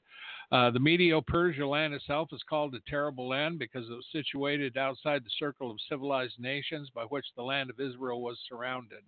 Uh, 0.50 0.70
the 0.70 0.80
Medo 0.80 1.20
Persia 1.20 1.66
land 1.66 1.92
itself 1.92 2.30
is 2.32 2.42
called 2.48 2.74
a 2.74 2.80
terrible 2.88 3.28
land 3.28 3.58
because 3.58 3.88
it 3.88 3.92
was 3.92 4.06
situated 4.10 4.78
outside 4.78 5.22
the 5.22 5.30
circle 5.38 5.70
of 5.70 5.76
civilized 5.88 6.38
nations 6.38 6.88
by 6.94 7.02
which 7.04 7.26
the 7.36 7.42
land 7.42 7.68
of 7.68 7.80
Israel 7.80 8.22
was 8.22 8.38
surrounded. 8.48 9.02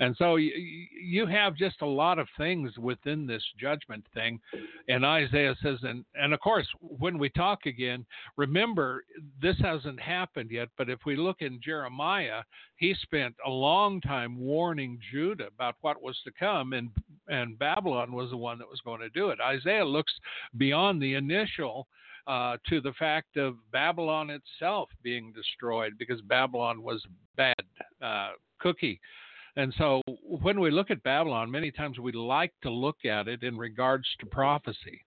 And 0.00 0.16
so 0.16 0.36
you, 0.36 0.52
you 1.02 1.26
have 1.26 1.56
just 1.56 1.82
a 1.82 1.86
lot 1.86 2.18
of 2.18 2.28
things 2.36 2.76
within 2.78 3.26
this 3.26 3.42
judgment 3.58 4.04
thing. 4.14 4.40
And 4.88 5.04
Isaiah 5.04 5.54
says, 5.62 5.78
and, 5.82 6.04
and 6.14 6.32
of 6.32 6.40
course, 6.40 6.66
when 6.80 7.18
we 7.18 7.28
talk 7.30 7.66
again, 7.66 8.04
remember, 8.36 9.04
this 9.40 9.56
hasn't 9.60 10.00
happened 10.00 10.50
yet, 10.50 10.68
but 10.76 10.90
if 10.90 11.00
we 11.06 11.16
look 11.16 11.40
in 11.40 11.60
Jeremiah, 11.62 12.42
he 12.76 12.94
spent 13.02 13.34
a 13.46 13.50
long 13.50 14.00
time 14.00 14.38
warning 14.38 14.98
Judah 15.12 15.46
about 15.46 15.76
what 15.82 16.02
was 16.02 16.18
to 16.24 16.32
come. 16.32 16.72
And 16.72 16.90
and 17.28 17.58
Babylon 17.58 18.12
was 18.12 18.30
the 18.30 18.36
one 18.36 18.58
that 18.58 18.68
was 18.68 18.80
going 18.84 19.00
to 19.00 19.08
do 19.10 19.28
it. 19.28 19.38
Isaiah 19.40 19.84
looks 19.84 20.12
beyond 20.58 21.00
the 21.00 21.14
initial 21.14 21.86
uh, 22.26 22.56
to 22.68 22.80
the 22.80 22.92
fact 22.98 23.36
of 23.36 23.56
Babylon 23.72 24.30
itself 24.30 24.88
being 25.02 25.32
destroyed 25.32 25.94
because 25.98 26.20
Babylon 26.22 26.82
was 26.82 27.04
bad 27.36 27.54
uh, 28.00 28.30
cookie. 28.58 29.00
And 29.56 29.74
so 29.76 30.00
when 30.22 30.60
we 30.60 30.70
look 30.70 30.90
at 30.90 31.02
Babylon, 31.02 31.50
many 31.50 31.70
times 31.70 31.98
we 31.98 32.12
like 32.12 32.52
to 32.62 32.70
look 32.70 33.04
at 33.04 33.28
it 33.28 33.42
in 33.42 33.56
regards 33.56 34.06
to 34.20 34.26
prophecy. 34.26 35.04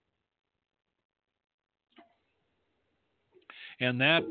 And 3.79 3.99
that 3.99 4.23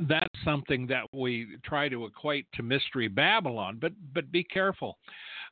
that's 0.00 0.44
something 0.44 0.86
that 0.86 1.04
we 1.12 1.56
try 1.64 1.88
to 1.88 2.04
equate 2.06 2.46
to 2.54 2.62
mystery 2.62 3.08
Babylon. 3.08 3.78
But 3.80 3.92
but 4.14 4.30
be 4.30 4.44
careful. 4.44 4.96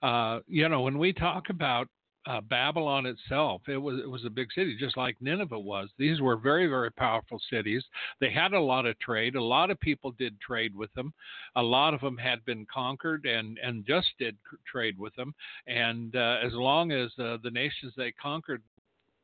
Uh, 0.02 0.40
you 0.46 0.68
know, 0.68 0.82
when 0.82 0.98
we 0.98 1.12
talk 1.12 1.50
about 1.50 1.88
uh, 2.26 2.40
Babylon 2.40 3.06
itself, 3.06 3.62
it 3.68 3.76
was 3.76 4.00
it 4.00 4.10
was 4.10 4.24
a 4.24 4.30
big 4.30 4.48
city, 4.52 4.76
just 4.78 4.96
like 4.96 5.16
Nineveh 5.20 5.58
was. 5.58 5.88
These 5.98 6.20
were 6.20 6.36
very 6.36 6.66
very 6.66 6.90
powerful 6.90 7.40
cities. 7.50 7.84
They 8.20 8.30
had 8.30 8.52
a 8.52 8.60
lot 8.60 8.86
of 8.86 8.98
trade. 8.98 9.36
A 9.36 9.42
lot 9.42 9.70
of 9.70 9.78
people 9.80 10.12
did 10.12 10.40
trade 10.40 10.74
with 10.74 10.92
them. 10.94 11.12
A 11.54 11.62
lot 11.62 11.94
of 11.94 12.00
them 12.00 12.16
had 12.16 12.44
been 12.44 12.66
conquered 12.72 13.26
and 13.26 13.58
and 13.62 13.86
just 13.86 14.08
did 14.18 14.36
trade 14.70 14.98
with 14.98 15.14
them. 15.14 15.34
And 15.66 16.16
uh, 16.16 16.38
as 16.44 16.52
long 16.52 16.92
as 16.92 17.10
uh, 17.18 17.38
the 17.42 17.50
nations 17.50 17.92
they 17.96 18.12
conquered 18.12 18.62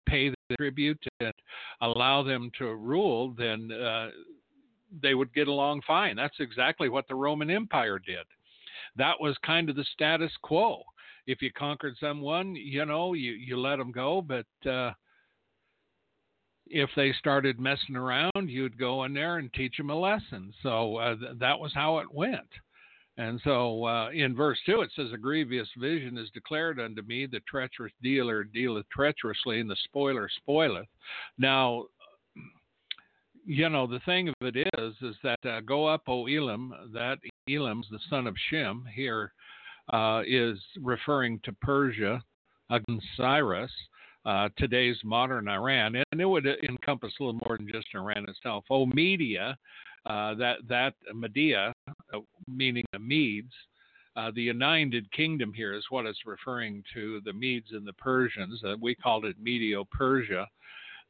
pay 0.06 0.28
the 0.28 0.56
tribute 0.56 1.02
and 1.20 1.32
allow 1.80 2.22
them 2.22 2.50
to 2.58 2.74
rule, 2.74 3.34
then 3.36 3.70
uh, 3.72 4.10
they 5.00 5.14
would 5.14 5.32
get 5.34 5.48
along 5.48 5.82
fine. 5.86 6.16
That's 6.16 6.38
exactly 6.38 6.88
what 6.88 7.08
the 7.08 7.14
Roman 7.14 7.50
Empire 7.50 7.98
did. 7.98 8.26
That 8.96 9.20
was 9.20 9.36
kind 9.44 9.70
of 9.70 9.76
the 9.76 9.86
status 9.94 10.32
quo. 10.42 10.82
If 11.26 11.42
you 11.42 11.52
conquered 11.52 11.96
someone, 12.00 12.54
you 12.54 12.84
know, 12.84 13.14
you, 13.14 13.32
you 13.32 13.56
let 13.58 13.76
them 13.76 13.92
go, 13.92 14.22
but 14.22 14.68
uh, 14.68 14.92
if 16.66 16.90
they 16.96 17.12
started 17.18 17.60
messing 17.60 17.96
around, 17.96 18.48
you'd 18.48 18.78
go 18.78 19.04
in 19.04 19.14
there 19.14 19.38
and 19.38 19.52
teach 19.52 19.76
them 19.76 19.90
a 19.90 19.98
lesson. 19.98 20.52
So 20.62 20.96
uh, 20.96 21.16
th- 21.16 21.38
that 21.38 21.58
was 21.58 21.72
how 21.74 21.98
it 21.98 22.12
went. 22.12 22.48
And 23.18 23.40
so 23.44 23.84
uh, 23.84 24.10
in 24.10 24.34
verse 24.34 24.58
2, 24.64 24.80
it 24.80 24.90
says, 24.96 25.08
A 25.12 25.18
grievous 25.18 25.68
vision 25.78 26.16
is 26.16 26.30
declared 26.30 26.80
unto 26.80 27.02
me, 27.02 27.26
the 27.26 27.40
treacherous 27.40 27.92
dealer 28.02 28.42
dealeth 28.42 28.86
treacherously, 28.88 29.60
and 29.60 29.68
the 29.68 29.76
spoiler 29.84 30.30
spoileth. 30.34 30.88
Now, 31.36 31.84
you 33.44 33.68
know, 33.68 33.86
the 33.86 34.00
thing 34.06 34.28
of 34.28 34.34
it 34.40 34.56
is, 34.78 34.94
is 35.02 35.16
that 35.22 35.44
uh, 35.44 35.60
go 35.60 35.86
up, 35.86 36.02
O 36.06 36.26
Elam, 36.26 36.72
that 36.94 37.18
Elam's 37.50 37.86
the 37.90 37.98
son 38.08 38.26
of 38.26 38.34
Shem 38.48 38.84
here 38.94 39.32
uh, 39.92 40.22
is 40.26 40.58
referring 40.80 41.40
to 41.44 41.52
Persia 41.52 42.22
against 42.70 43.06
Cyrus, 43.16 43.70
uh, 44.24 44.48
today's 44.56 44.96
modern 45.04 45.48
Iran, 45.48 45.96
and 45.96 46.20
it 46.20 46.24
would 46.24 46.46
encompass 46.46 47.12
a 47.20 47.24
little 47.24 47.40
more 47.46 47.56
than 47.56 47.68
just 47.70 47.88
Iran 47.94 48.24
itself. 48.28 48.64
Oh, 48.70 48.86
Media, 48.86 49.56
uh, 50.06 50.34
that 50.34 50.58
that 50.68 50.94
Media, 51.14 51.72
uh, 52.14 52.18
meaning 52.48 52.84
the 52.92 52.98
Medes, 52.98 53.52
uh, 54.16 54.30
the 54.34 54.42
United 54.42 55.10
Kingdom 55.12 55.52
here 55.52 55.74
is 55.74 55.84
what 55.90 56.06
it's 56.06 56.26
referring 56.26 56.82
to. 56.94 57.20
The 57.24 57.32
Medes 57.32 57.72
and 57.72 57.86
the 57.86 57.92
Persians, 57.94 58.62
uh, 58.64 58.76
we 58.80 58.94
called 58.94 59.24
it 59.24 59.36
Medio-Persia. 59.40 60.46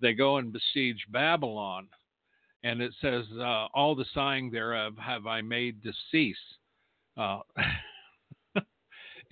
They 0.00 0.14
go 0.14 0.38
and 0.38 0.52
besiege 0.52 1.04
Babylon 1.10 1.88
and 2.64 2.80
it 2.80 2.92
says, 3.00 3.24
uh, 3.38 3.66
"All 3.74 3.94
the 3.94 4.04
sighing 4.14 4.50
thereof 4.50 4.96
have 4.96 5.26
I 5.26 5.42
made 5.42 5.82
to 5.82 5.92
cease." 6.10 6.36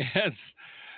Uh, 0.01 0.05
and 0.25 0.35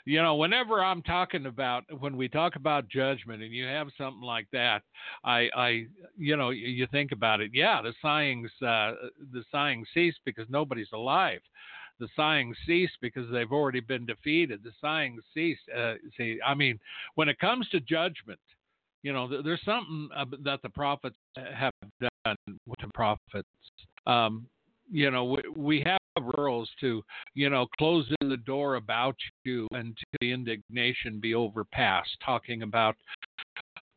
you 0.04 0.20
know, 0.20 0.34
whenever 0.34 0.82
I'm 0.82 1.02
talking 1.02 1.46
about 1.46 1.84
when 2.00 2.16
we 2.16 2.28
talk 2.28 2.56
about 2.56 2.88
judgment, 2.88 3.42
and 3.42 3.52
you 3.52 3.66
have 3.66 3.88
something 3.96 4.22
like 4.22 4.48
that, 4.52 4.82
I, 5.24 5.48
I, 5.54 5.86
you 6.18 6.36
know, 6.36 6.50
you 6.50 6.86
think 6.90 7.12
about 7.12 7.40
it. 7.40 7.52
Yeah, 7.54 7.80
the 7.82 7.94
sighings, 8.02 8.50
uh, 8.62 8.94
the 9.32 9.44
sighing 9.52 9.84
cease 9.94 10.16
because 10.24 10.46
nobody's 10.48 10.90
alive. 10.92 11.40
The 12.00 12.08
sighing 12.16 12.52
cease 12.66 12.90
because 13.00 13.30
they've 13.30 13.52
already 13.52 13.78
been 13.78 14.04
defeated. 14.06 14.64
The 14.64 14.72
sighing 14.80 15.20
cease. 15.34 15.58
Uh, 15.76 15.94
see, 16.16 16.38
I 16.44 16.54
mean, 16.54 16.80
when 17.14 17.28
it 17.28 17.38
comes 17.38 17.68
to 17.68 17.78
judgment, 17.78 18.40
you 19.04 19.12
know, 19.12 19.42
there's 19.42 19.64
something 19.64 20.08
that 20.42 20.62
the 20.62 20.68
prophets 20.68 21.16
have 21.36 21.72
done 22.00 22.36
with 22.66 22.80
the 22.80 22.90
prophets. 22.94 23.48
Um, 24.06 24.46
you 24.92 25.10
know, 25.10 25.24
we, 25.24 25.42
we 25.56 25.84
have 25.86 25.98
rules 26.36 26.70
to, 26.80 27.02
you 27.34 27.48
know, 27.48 27.66
close 27.78 28.06
in 28.20 28.28
the 28.28 28.36
door 28.36 28.74
about 28.74 29.16
you 29.44 29.66
until 29.72 29.94
the 30.20 30.30
indignation 30.30 31.18
be 31.18 31.34
overpassed, 31.34 32.16
talking 32.24 32.62
about 32.62 32.94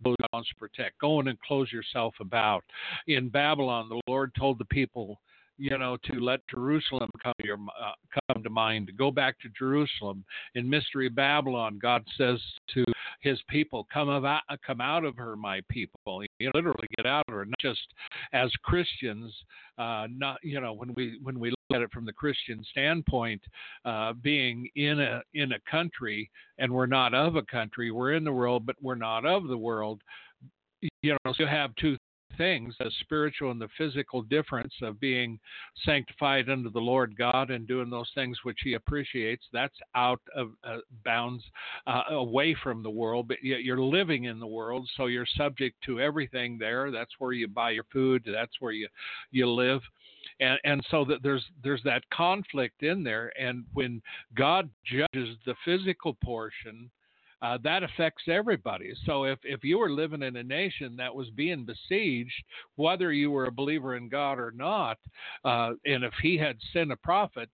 those 0.03 0.15
protect. 0.57 0.99
Go 0.99 1.19
in 1.19 1.27
and 1.27 1.39
close 1.41 1.71
yourself 1.71 2.15
about. 2.21 2.63
In 3.07 3.29
Babylon, 3.29 3.89
the 3.89 4.01
Lord 4.07 4.31
told 4.35 4.57
the 4.57 4.65
people, 4.65 5.19
you 5.57 5.77
know, 5.77 5.97
to 6.05 6.19
let 6.19 6.41
Jerusalem 6.47 7.09
come 7.23 7.33
to 7.39 7.45
your 7.45 7.57
uh, 7.57 7.91
come 8.29 8.43
to 8.43 8.49
mind. 8.49 8.91
Go 8.97 9.11
back 9.11 9.39
to 9.41 9.49
Jerusalem. 9.57 10.23
In 10.55 10.69
Mystery 10.69 11.09
Babylon, 11.09 11.79
God 11.81 12.03
says 12.17 12.39
to 12.73 12.83
His 13.21 13.39
people, 13.49 13.87
"Come 13.93 14.09
out, 14.09 14.41
come 14.65 14.81
out 14.81 15.05
of 15.05 15.15
her, 15.17 15.35
my 15.35 15.61
people." 15.69 16.23
You 16.39 16.47
know, 16.47 16.51
literally 16.55 16.87
get 16.97 17.05
out 17.05 17.23
of 17.27 17.33
her. 17.33 17.45
Not 17.45 17.59
just 17.59 17.81
as 18.33 18.51
Christians, 18.63 19.33
uh, 19.77 20.07
not 20.09 20.39
you 20.43 20.59
know, 20.59 20.73
when 20.73 20.93
we 20.95 21.19
when 21.23 21.39
we 21.39 21.49
look 21.49 21.59
at 21.73 21.81
it 21.81 21.91
from 21.91 22.05
the 22.05 22.13
Christian 22.13 22.63
standpoint, 22.71 23.41
uh, 23.85 24.13
being 24.13 24.69
in 24.75 24.99
a 24.99 25.21
in 25.33 25.53
a 25.53 25.59
country 25.69 26.29
and 26.57 26.71
we're 26.71 26.85
not 26.85 27.13
of 27.13 27.35
a 27.35 27.43
country. 27.43 27.91
We're 27.91 28.13
in 28.13 28.23
the 28.23 28.31
world, 28.31 28.65
but 28.65 28.75
we're 28.81 28.95
not 28.95 29.25
of 29.25 29.47
the 29.47 29.57
world 29.57 30.01
you 31.01 31.11
know, 31.11 31.33
so 31.33 31.43
you 31.43 31.47
have 31.47 31.75
two 31.75 31.97
things 32.37 32.75
the 32.79 32.91
spiritual 33.01 33.51
and 33.51 33.61
the 33.61 33.69
physical 33.77 34.21
difference 34.21 34.73
of 34.81 34.99
being 34.99 35.39
sanctified 35.83 36.49
unto 36.49 36.69
the 36.69 36.79
Lord 36.79 37.15
God 37.17 37.51
and 37.51 37.67
doing 37.67 37.89
those 37.89 38.09
things 38.15 38.37
which 38.43 38.59
He 38.63 38.73
appreciates. 38.73 39.43
That's 39.53 39.75
out 39.95 40.21
of 40.35 40.51
uh, 40.63 40.77
bounds, 41.03 41.43
uh, 41.87 42.03
away 42.09 42.55
from 42.61 42.83
the 42.83 42.89
world, 42.89 43.27
but 43.27 43.37
yet 43.43 43.63
you're 43.63 43.79
living 43.79 44.25
in 44.25 44.39
the 44.39 44.47
world, 44.47 44.89
so 44.95 45.07
you're 45.07 45.27
subject 45.37 45.75
to 45.85 45.99
everything 45.99 46.57
there. 46.57 46.91
That's 46.91 47.13
where 47.19 47.33
you 47.33 47.47
buy 47.47 47.71
your 47.71 47.85
food, 47.91 48.27
that's 48.31 48.59
where 48.59 48.71
you, 48.73 48.87
you 49.31 49.49
live. 49.49 49.81
And, 50.39 50.59
and 50.65 50.85
so 50.89 51.05
that 51.05 51.23
there's 51.23 51.45
there's 51.63 51.83
that 51.83 52.03
conflict 52.09 52.83
in 52.83 53.03
there, 53.03 53.31
and 53.39 53.63
when 53.73 54.01
God 54.35 54.69
judges 54.83 55.37
the 55.45 55.55
physical 55.63 56.15
portion, 56.15 56.89
uh, 57.41 57.57
that 57.63 57.83
affects 57.83 58.23
everybody. 58.27 58.93
So 59.05 59.25
if, 59.25 59.39
if 59.43 59.63
you 59.63 59.77
were 59.77 59.89
living 59.89 60.23
in 60.23 60.35
a 60.37 60.43
nation 60.43 60.95
that 60.97 61.13
was 61.13 61.29
being 61.31 61.65
besieged, 61.65 62.33
whether 62.75 63.11
you 63.11 63.31
were 63.31 63.45
a 63.45 63.51
believer 63.51 63.95
in 63.95 64.09
God 64.09 64.39
or 64.39 64.51
not, 64.51 64.97
uh, 65.43 65.71
and 65.85 66.03
if 66.03 66.13
he 66.21 66.37
had 66.37 66.57
sent 66.73 66.91
a 66.91 66.97
prophet, 66.97 67.49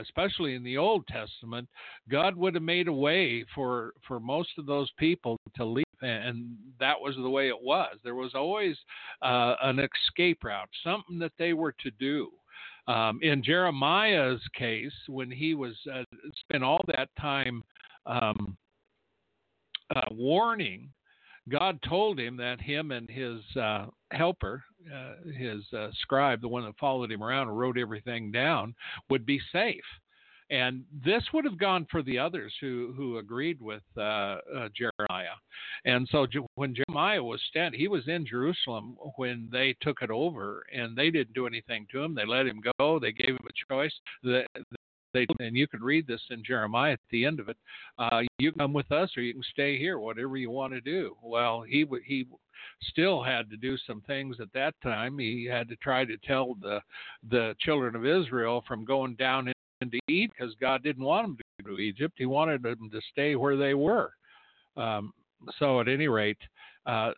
especially 0.00 0.54
in 0.54 0.64
the 0.64 0.76
Old 0.78 1.06
Testament, 1.06 1.68
God 2.10 2.36
would 2.36 2.54
have 2.54 2.62
made 2.62 2.88
a 2.88 2.92
way 2.92 3.44
for 3.54 3.92
for 4.06 4.18
most 4.18 4.50
of 4.58 4.66
those 4.66 4.90
people 4.98 5.38
to 5.54 5.64
leave, 5.64 5.84
and 6.02 6.56
that 6.80 7.00
was 7.00 7.14
the 7.16 7.30
way 7.30 7.48
it 7.48 7.62
was. 7.62 7.96
There 8.02 8.14
was 8.14 8.34
always 8.34 8.76
uh, 9.22 9.54
an 9.62 9.78
escape 9.78 10.42
route, 10.44 10.68
something 10.82 11.18
that 11.18 11.32
they 11.38 11.52
were 11.52 11.72
to 11.82 11.90
do. 12.00 12.30
Um, 12.88 13.18
in 13.22 13.42
Jeremiah's 13.42 14.40
case, 14.56 14.92
when 15.08 15.30
he 15.30 15.54
was 15.54 15.74
uh, 15.92 16.04
spent 16.40 16.64
all 16.64 16.80
that 16.88 17.08
time 17.20 17.62
um, 18.06 18.56
uh, 19.94 20.00
warning, 20.10 20.90
God 21.48 21.78
told 21.88 22.18
him 22.18 22.36
that 22.38 22.60
him 22.60 22.90
and 22.90 23.08
his 23.08 23.40
uh, 23.56 23.86
helper, 24.10 24.64
uh, 24.92 25.14
his 25.36 25.62
uh, 25.72 25.88
scribe, 26.00 26.40
the 26.40 26.48
one 26.48 26.64
that 26.64 26.78
followed 26.78 27.12
him 27.12 27.22
around 27.22 27.48
and 27.48 27.58
wrote 27.58 27.78
everything 27.78 28.32
down, 28.32 28.74
would 29.10 29.24
be 29.24 29.40
safe. 29.52 29.84
And 30.48 30.84
this 31.04 31.24
would 31.32 31.44
have 31.44 31.58
gone 31.58 31.88
for 31.90 32.02
the 32.04 32.18
others 32.18 32.54
who, 32.60 32.94
who 32.96 33.18
agreed 33.18 33.60
with 33.60 33.82
uh, 33.96 34.00
uh, 34.56 34.68
Jeremiah. 34.76 35.34
And 35.84 36.08
so 36.10 36.26
when 36.54 36.74
Jeremiah 36.74 37.22
was 37.22 37.40
standing, 37.48 37.80
he 37.80 37.88
was 37.88 38.06
in 38.06 38.24
Jerusalem 38.24 38.96
when 39.16 39.48
they 39.50 39.74
took 39.80 40.02
it 40.02 40.10
over, 40.10 40.64
and 40.72 40.96
they 40.96 41.10
didn't 41.10 41.34
do 41.34 41.48
anything 41.48 41.86
to 41.90 42.02
him. 42.02 42.14
They 42.14 42.26
let 42.26 42.46
him 42.46 42.60
go. 42.78 43.00
They 43.00 43.10
gave 43.10 43.30
him 43.30 43.38
a 43.48 43.72
choice. 43.72 43.92
They 45.16 45.26
and 45.44 45.56
you 45.56 45.66
can 45.66 45.82
read 45.82 46.06
this 46.06 46.20
in 46.30 46.44
Jeremiah 46.44 46.92
at 46.92 47.00
the 47.10 47.24
end 47.24 47.40
of 47.40 47.48
it. 47.48 47.56
Uh, 47.98 48.22
you 48.38 48.52
come 48.52 48.72
with 48.72 48.90
us, 48.92 49.10
or 49.16 49.22
you 49.22 49.32
can 49.32 49.42
stay 49.50 49.78
here, 49.78 49.98
whatever 49.98 50.36
you 50.36 50.50
want 50.50 50.72
to 50.72 50.80
do. 50.80 51.16
Well, 51.22 51.62
he 51.62 51.84
he 52.06 52.26
still 52.90 53.22
had 53.22 53.48
to 53.50 53.56
do 53.56 53.76
some 53.86 54.02
things 54.02 54.36
at 54.40 54.52
that 54.52 54.74
time. 54.82 55.18
He 55.18 55.48
had 55.50 55.68
to 55.68 55.76
try 55.76 56.04
to 56.04 56.16
tell 56.18 56.54
the 56.60 56.80
the 57.30 57.54
children 57.60 57.96
of 57.96 58.04
Israel 58.04 58.62
from 58.68 58.84
going 58.84 59.14
down 59.14 59.52
into 59.80 59.98
Egypt 60.08 60.34
because 60.38 60.54
God 60.60 60.82
didn't 60.82 61.04
want 61.04 61.26
them 61.26 61.36
to 61.36 61.64
go 61.64 61.76
to 61.76 61.82
Egypt. 61.82 62.14
He 62.18 62.26
wanted 62.26 62.62
them 62.62 62.90
to 62.90 63.00
stay 63.12 63.36
where 63.36 63.56
they 63.56 63.74
were. 63.74 64.12
Um, 64.76 65.12
so, 65.58 65.80
at 65.80 65.88
any 65.88 66.08
rate. 66.08 66.38
Uh, 66.84 67.12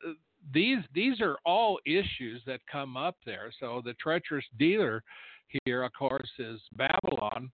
these 0.55 0.79
these 0.95 1.21
are 1.21 1.37
all 1.45 1.79
issues 1.85 2.43
that 2.47 2.61
come 2.71 2.97
up 2.97 3.17
there. 3.27 3.53
So 3.61 3.83
the 3.85 3.95
treacherous 3.95 4.45
dealer 4.59 5.03
here, 5.65 5.83
of 5.83 5.93
course, 5.93 6.31
is 6.39 6.61
Babylon, 6.77 7.51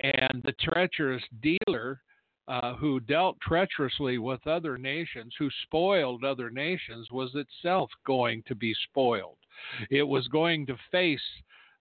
and 0.00 0.42
the 0.44 0.54
treacherous 0.60 1.22
dealer 1.42 2.00
uh, 2.48 2.74
who 2.74 3.00
dealt 3.00 3.36
treacherously 3.40 4.18
with 4.18 4.46
other 4.46 4.78
nations, 4.78 5.34
who 5.38 5.48
spoiled 5.64 6.24
other 6.24 6.50
nations, 6.50 7.08
was 7.10 7.34
itself 7.34 7.90
going 8.06 8.42
to 8.46 8.54
be 8.54 8.74
spoiled. 8.88 9.38
It 9.90 10.04
was 10.04 10.28
going 10.28 10.66
to 10.66 10.76
face, 10.92 11.18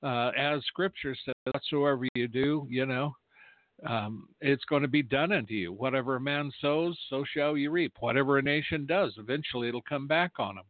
uh, 0.02 0.32
as 0.38 0.64
Scripture 0.66 1.16
says, 1.24 1.36
whatsoever 1.52 2.08
you 2.16 2.28
do, 2.28 2.66
you 2.70 2.86
know, 2.86 3.16
um, 3.86 4.28
it's 4.42 4.66
going 4.66 4.82
to 4.82 4.88
be 4.88 5.04
done 5.04 5.32
unto 5.32 5.54
you. 5.54 5.72
Whatever 5.74 6.16
a 6.16 6.22
man 6.22 6.52
sows, 6.62 6.98
so 7.10 7.24
shall 7.34 7.58
you 7.58 7.70
reap. 7.70 7.94
Whatever 8.00 8.38
a 8.38 8.42
nation 8.42 8.86
does, 8.86 9.14
eventually 9.18 9.68
it'll 9.68 9.82
come 9.82 10.08
back 10.08 10.32
on 10.40 10.56
them. 10.56 10.66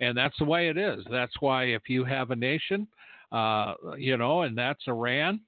And 0.00 0.16
that's 0.16 0.38
the 0.38 0.44
way 0.44 0.68
it 0.68 0.78
is. 0.78 1.04
That's 1.10 1.34
why 1.40 1.64
if 1.64 1.88
you 1.88 2.04
have 2.04 2.30
a 2.30 2.36
nation, 2.36 2.86
uh, 3.32 3.74
you 3.98 4.16
know, 4.16 4.42
and 4.42 4.56
that's 4.56 4.86
Iran, 4.86 5.40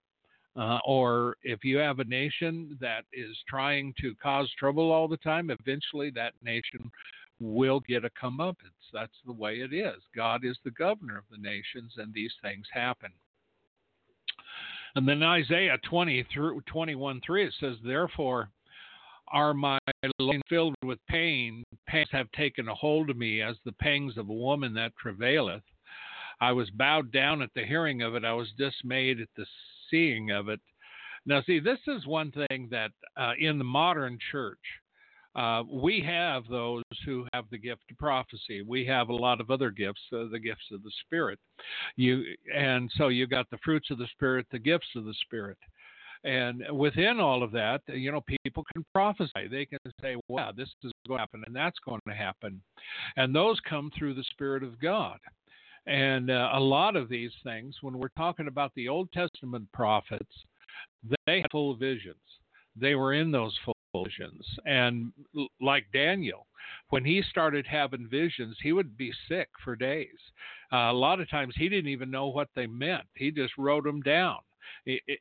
uh, 0.56 0.78
or 0.86 1.36
if 1.42 1.64
you 1.64 1.76
have 1.78 1.98
a 1.98 2.04
nation 2.04 2.78
that 2.80 3.04
is 3.12 3.36
trying 3.48 3.92
to 4.00 4.14
cause 4.22 4.50
trouble 4.58 4.90
all 4.90 5.06
the 5.06 5.18
time, 5.18 5.50
eventually 5.50 6.10
that 6.10 6.32
nation 6.42 6.90
will 7.40 7.80
get 7.80 8.04
a 8.04 8.10
comeuppance. 8.10 8.56
That's 8.92 9.12
the 9.26 9.32
way 9.32 9.56
it 9.56 9.74
is. 9.74 10.00
God 10.14 10.44
is 10.44 10.56
the 10.64 10.70
governor 10.70 11.18
of 11.18 11.24
the 11.30 11.42
nations, 11.42 11.92
and 11.98 12.12
these 12.14 12.32
things 12.42 12.66
happen. 12.72 13.10
And 14.94 15.06
then 15.06 15.22
Isaiah 15.22 15.76
20 15.88 16.26
through 16.32 16.62
21 16.66 17.20
3, 17.26 17.46
it 17.46 17.54
says, 17.60 17.76
Therefore 17.84 18.50
are 19.32 19.52
my 19.52 19.78
loins 20.18 20.42
filled 20.48 20.74
with 20.84 20.98
pain. 21.08 21.64
Pangs 21.86 22.08
have 22.12 22.30
taken 22.32 22.68
a 22.68 22.74
hold 22.74 23.10
of 23.10 23.16
me 23.16 23.42
as 23.42 23.56
the 23.64 23.72
pangs 23.72 24.16
of 24.16 24.28
a 24.28 24.34
woman 24.34 24.72
that 24.74 24.92
travaileth. 24.96 25.62
I 26.40 26.52
was 26.52 26.70
bowed 26.70 27.12
down 27.12 27.42
at 27.42 27.50
the 27.54 27.64
hearing 27.64 28.02
of 28.02 28.14
it. 28.14 28.24
I 28.24 28.32
was 28.32 28.48
dismayed 28.56 29.20
at 29.20 29.28
the 29.36 29.46
seeing 29.90 30.30
of 30.30 30.48
it. 30.48 30.60
Now, 31.26 31.42
see, 31.42 31.58
this 31.58 31.80
is 31.86 32.06
one 32.06 32.32
thing 32.32 32.68
that 32.70 32.92
uh, 33.16 33.32
in 33.38 33.58
the 33.58 33.64
modern 33.64 34.18
church, 34.30 34.60
uh, 35.34 35.64
we 35.70 36.00
have 36.00 36.44
those 36.48 36.82
who 37.04 37.26
have 37.34 37.44
the 37.50 37.58
gift 37.58 37.82
of 37.90 37.98
prophecy. 37.98 38.62
We 38.62 38.86
have 38.86 39.10
a 39.10 39.14
lot 39.14 39.40
of 39.40 39.50
other 39.50 39.70
gifts, 39.70 40.00
uh, 40.12 40.24
the 40.30 40.38
gifts 40.38 40.64
of 40.72 40.82
the 40.82 40.92
Spirit. 41.04 41.38
You 41.96 42.24
and 42.54 42.90
so 42.96 43.08
you 43.08 43.26
got 43.26 43.50
the 43.50 43.58
fruits 43.62 43.90
of 43.90 43.98
the 43.98 44.06
Spirit, 44.12 44.46
the 44.50 44.58
gifts 44.58 44.88
of 44.96 45.04
the 45.04 45.14
Spirit. 45.22 45.58
And 46.24 46.64
within 46.72 47.20
all 47.20 47.42
of 47.42 47.52
that, 47.52 47.82
you 47.86 48.10
know, 48.10 48.22
people 48.42 48.64
can 48.72 48.84
prophesy. 48.94 49.46
They 49.50 49.66
can 49.66 49.78
say, 50.00 50.16
"Wow, 50.28 50.52
this 50.52 50.70
is 50.82 50.92
going 51.06 51.18
to 51.18 51.20
happen, 51.20 51.44
and 51.46 51.54
that's 51.54 51.78
going 51.80 52.00
to 52.08 52.14
happen," 52.14 52.62
and 53.16 53.34
those 53.34 53.60
come 53.60 53.90
through 53.90 54.14
the 54.14 54.24
Spirit 54.24 54.62
of 54.62 54.80
God. 54.80 55.18
And 55.86 56.30
uh, 56.30 56.50
a 56.54 56.60
lot 56.60 56.96
of 56.96 57.08
these 57.08 57.32
things, 57.44 57.76
when 57.80 57.98
we're 57.98 58.08
talking 58.08 58.48
about 58.48 58.72
the 58.74 58.88
Old 58.88 59.10
Testament 59.12 59.70
prophets, 59.72 60.24
they 61.26 61.40
had 61.42 61.50
full 61.50 61.76
visions. 61.76 62.16
They 62.74 62.94
were 62.94 63.14
in 63.14 63.30
those 63.30 63.56
full 63.64 64.04
visions. 64.04 64.44
And 64.64 65.12
like 65.60 65.84
Daniel, 65.92 66.46
when 66.90 67.04
he 67.04 67.22
started 67.30 67.66
having 67.66 68.08
visions, 68.08 68.56
he 68.62 68.72
would 68.72 68.96
be 68.96 69.12
sick 69.28 69.48
for 69.64 69.76
days. 69.76 70.08
Uh, 70.72 70.90
a 70.90 70.92
lot 70.92 71.20
of 71.20 71.30
times 71.30 71.54
he 71.56 71.68
didn't 71.68 71.90
even 71.90 72.10
know 72.10 72.28
what 72.28 72.48
they 72.54 72.66
meant, 72.66 73.06
he 73.14 73.30
just 73.30 73.56
wrote 73.56 73.84
them 73.84 74.00
down. 74.02 74.38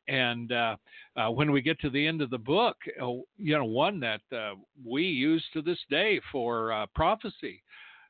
And 0.08 0.50
uh, 0.52 0.76
uh, 1.16 1.28
when 1.30 1.52
we 1.52 1.62
get 1.62 1.80
to 1.80 1.90
the 1.90 2.04
end 2.04 2.20
of 2.20 2.30
the 2.30 2.38
book, 2.38 2.76
uh, 3.00 3.06
you 3.36 3.56
know, 3.56 3.64
one 3.64 4.00
that 4.00 4.20
uh, 4.36 4.54
we 4.84 5.04
use 5.04 5.44
to 5.52 5.62
this 5.62 5.78
day 5.88 6.20
for 6.32 6.72
uh, 6.72 6.86
prophecy, 6.94 7.62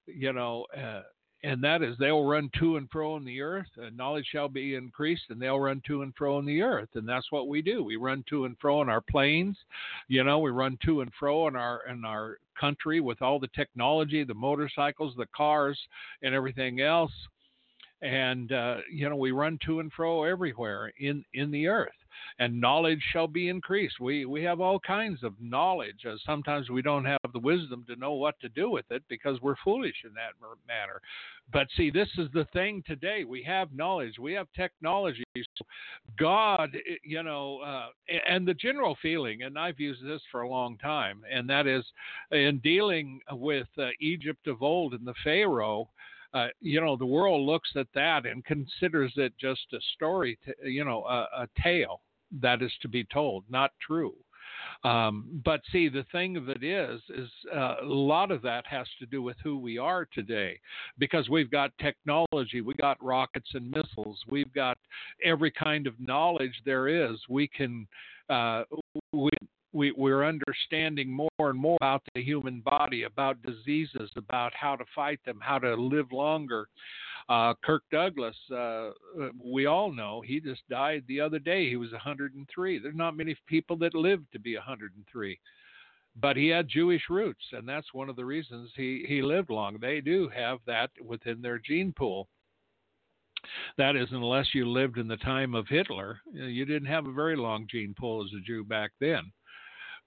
you 0.07 0.33
know, 0.33 0.65
and 1.47 1.63
that 1.63 1.81
is 1.81 1.97
they'll 1.99 2.25
run 2.25 2.51
to 2.59 2.77
and 2.77 2.91
fro 2.91 3.17
in 3.17 3.25
the 3.25 3.41
earth, 3.41 3.69
and 3.77 3.97
knowledge 3.97 4.27
shall 4.33 4.49
be 4.49 4.75
increased, 4.75 5.23
and 5.29 5.41
they'll 5.41 5.61
run 5.61 5.81
to 5.87 6.03
and 6.03 6.13
fro 6.17 6.41
in 6.41 6.45
the 6.45 6.61
earth, 6.61 6.89
and 6.95 7.09
that's 7.09 7.31
what 7.31 7.47
we 7.47 7.63
do. 7.63 7.85
We 7.85 7.95
run 7.95 8.25
to 8.31 8.47
and 8.47 8.57
fro 8.61 8.83
in 8.83 8.89
our 8.89 9.01
planes, 9.01 9.57
you 10.09 10.25
know, 10.25 10.41
we 10.41 10.51
run 10.51 10.77
to 10.85 11.03
and 11.03 11.13
fro 11.17 11.47
in 11.47 11.55
our 11.55 11.83
in 11.89 12.05
our 12.05 12.39
country 12.59 13.01
with 13.01 13.23
all 13.23 13.39
the 13.39 13.51
technology, 13.55 14.25
the 14.25 14.35
motorcycles, 14.35 15.15
the 15.17 15.27
cars, 15.37 15.79
and 16.23 16.35
everything 16.35 16.81
else, 16.81 17.13
and 18.03 18.51
uh, 18.51 18.79
you 18.91 19.09
know 19.09 19.17
we 19.17 19.31
run 19.31 19.57
to 19.67 19.79
and 19.79 19.93
fro 19.93 20.25
everywhere 20.25 20.93
in 20.99 21.25
in 21.35 21.53
the 21.53 21.69
earth 21.69 21.91
and 22.39 22.61
knowledge 22.61 23.03
shall 23.13 23.27
be 23.27 23.49
increased. 23.49 24.01
We 24.01 24.27
we 24.27 24.43
have 24.43 24.61
all 24.61 24.79
kinds 24.81 25.23
of 25.23 25.35
knowledge. 25.41 26.05
Uh, 26.09 26.17
sometimes 26.25 26.69
we 26.69 26.83
don't 26.83 27.05
have 27.05 27.19
the 27.33 27.39
wisdom 27.39 27.85
to 27.89 27.97
know 27.97 28.13
what 28.13 28.39
to 28.41 28.49
do 28.49 28.71
with 28.71 28.85
it 28.91 29.03
because 29.09 29.41
we're 29.41 29.57
foolish 29.65 29.97
in 30.05 30.13
that 30.15 30.33
matter. 30.67 31.01
But 31.53 31.69
see, 31.77 31.91
this 31.91 32.09
is 32.19 32.29
the 32.33 32.47
thing 32.53 32.83
today. 32.87 33.25
We 33.25 33.43
have 33.45 33.73
knowledge. 33.73 34.19
We 34.19 34.33
have 34.33 34.49
technology. 34.55 35.25
So 35.37 35.65
God, 36.19 36.75
eh, 36.75 36.97
you 37.05 37.23
know, 37.23 37.59
uh, 37.59 37.89
and 38.29 38.47
the 38.47 38.55
general 38.55 38.97
feeling, 39.01 39.43
and 39.43 39.59
I've 39.59 39.81
used 39.81 40.05
this 40.05 40.23
for 40.31 40.43
a 40.43 40.49
long 40.49 40.77
time, 40.79 41.23
and 41.31 41.49
that 41.49 41.67
is 41.67 41.85
in 42.33 42.61
dealing 42.63 43.21
with 43.33 43.69
uh, 43.79 43.89
Egypt 44.01 44.47
of 44.47 44.63
old 44.63 44.95
and 44.95 45.07
the 45.07 45.15
Pharaoh. 45.23 45.89
Uh, 46.35 46.49
you 46.61 46.81
know, 46.81 46.97
the 46.97 47.07
world 47.07 47.47
looks 47.47 47.71
at 47.77 47.87
that 47.95 48.27
and 48.27 48.45
considers 48.45 49.13
it 49.17 49.33
just 49.41 49.73
a 49.73 49.79
story, 49.95 50.39
to, 50.45 50.69
you 50.69 50.85
know, 50.85 51.05
a, 51.05 51.29
a 51.43 51.49
tale 51.63 52.01
that 52.41 52.63
is 52.63 52.73
to 52.83 52.89
be 52.89 53.05
told, 53.05 53.45
not 53.49 53.73
true. 53.85 54.15
Um, 54.85 55.41
but 55.45 55.61
see, 55.73 55.89
the 55.89 56.05
thing 56.13 56.37
of 56.37 56.49
it 56.49 56.63
is, 56.63 57.01
is 57.09 57.29
uh, 57.55 57.77
a 57.83 57.85
lot 57.85 58.31
of 58.31 58.43
that 58.43 58.67
has 58.67 58.87
to 59.01 59.07
do 59.07 59.23
with 59.23 59.37
who 59.43 59.59
we 59.59 59.79
are 59.79 60.07
today, 60.13 60.61
because 60.99 61.29
we've 61.29 61.51
got 61.51 61.73
technology, 61.79 62.61
we 62.61 62.75
got 62.75 63.03
rockets 63.03 63.49
and 63.55 63.71
missiles, 63.71 64.21
we've 64.29 64.53
got 64.53 64.79
every 65.25 65.51
kind 65.51 65.87
of 65.87 65.95
knowledge 65.99 66.55
there 66.65 66.89
is. 66.89 67.17
We 67.29 67.49
can, 67.49 67.87
uh, 68.29 68.65
we, 69.13 69.31
we, 69.73 69.93
we're 69.93 70.25
understanding 70.25 71.11
more 71.11 71.29
and 71.39 71.59
more 71.59 71.77
about 71.81 72.03
the 72.15 72.23
human 72.23 72.61
body, 72.61 73.03
about 73.03 73.43
diseases, 73.43 74.11
about 74.17 74.53
how 74.55 74.77
to 74.77 74.85
fight 74.95 75.21
them, 75.25 75.39
how 75.41 75.59
to 75.59 75.75
live 75.75 76.13
longer. 76.13 76.69
Uh, 77.29 77.55
Kirk 77.65 77.83
Douglas, 77.91 78.37
uh, 78.53 78.57
uh, 78.57 78.93
we 79.43 79.67
all 79.67 79.93
know 79.93 80.23
he 80.25 80.41
just 80.41 80.63
died 80.71 81.03
the 81.09 81.21
other 81.21 81.39
day. 81.41 81.69
He 81.69 81.77
was 81.77 81.91
103. 81.93 82.79
There's 82.79 82.95
not 82.95 83.17
many 83.17 83.37
people 83.47 83.77
that 83.79 83.95
live 83.95 84.21
to 84.33 84.39
be 84.39 84.55
103 84.55 85.39
but 86.21 86.37
he 86.37 86.49
had 86.49 86.69
Jewish 86.69 87.03
roots, 87.11 87.45
and 87.53 87.69
that's 87.69 87.93
one 87.93 88.09
of 88.09 88.17
the 88.17 88.25
reasons 88.25 88.71
he, 88.75 89.05
he 89.07 89.21
lived 89.21 89.51
long. 89.51 89.79
They 89.81 90.01
do 90.01 90.29
have 90.35 90.59
that 90.67 90.91
within 91.05 91.43
their 91.43 91.59
gene 91.59 91.93
pool. 91.93 92.29
That 93.77 93.97
is, 93.97 94.09
unless 94.11 94.55
you 94.55 94.69
lived 94.69 94.99
in 94.99 95.09
the 95.09 95.19
time 95.19 95.55
of 95.55 95.69
Hitler, 95.69 96.21
you 96.33 96.65
didn't 96.65 96.89
have 96.89 97.07
a 97.07 97.13
very 97.13 97.37
long 97.37 97.67
gene 97.71 97.95
pool 97.99 98.25
as 98.25 98.31
a 98.37 98.41
Jew 98.41 98.65
back 98.65 98.93
then. 98.99 99.31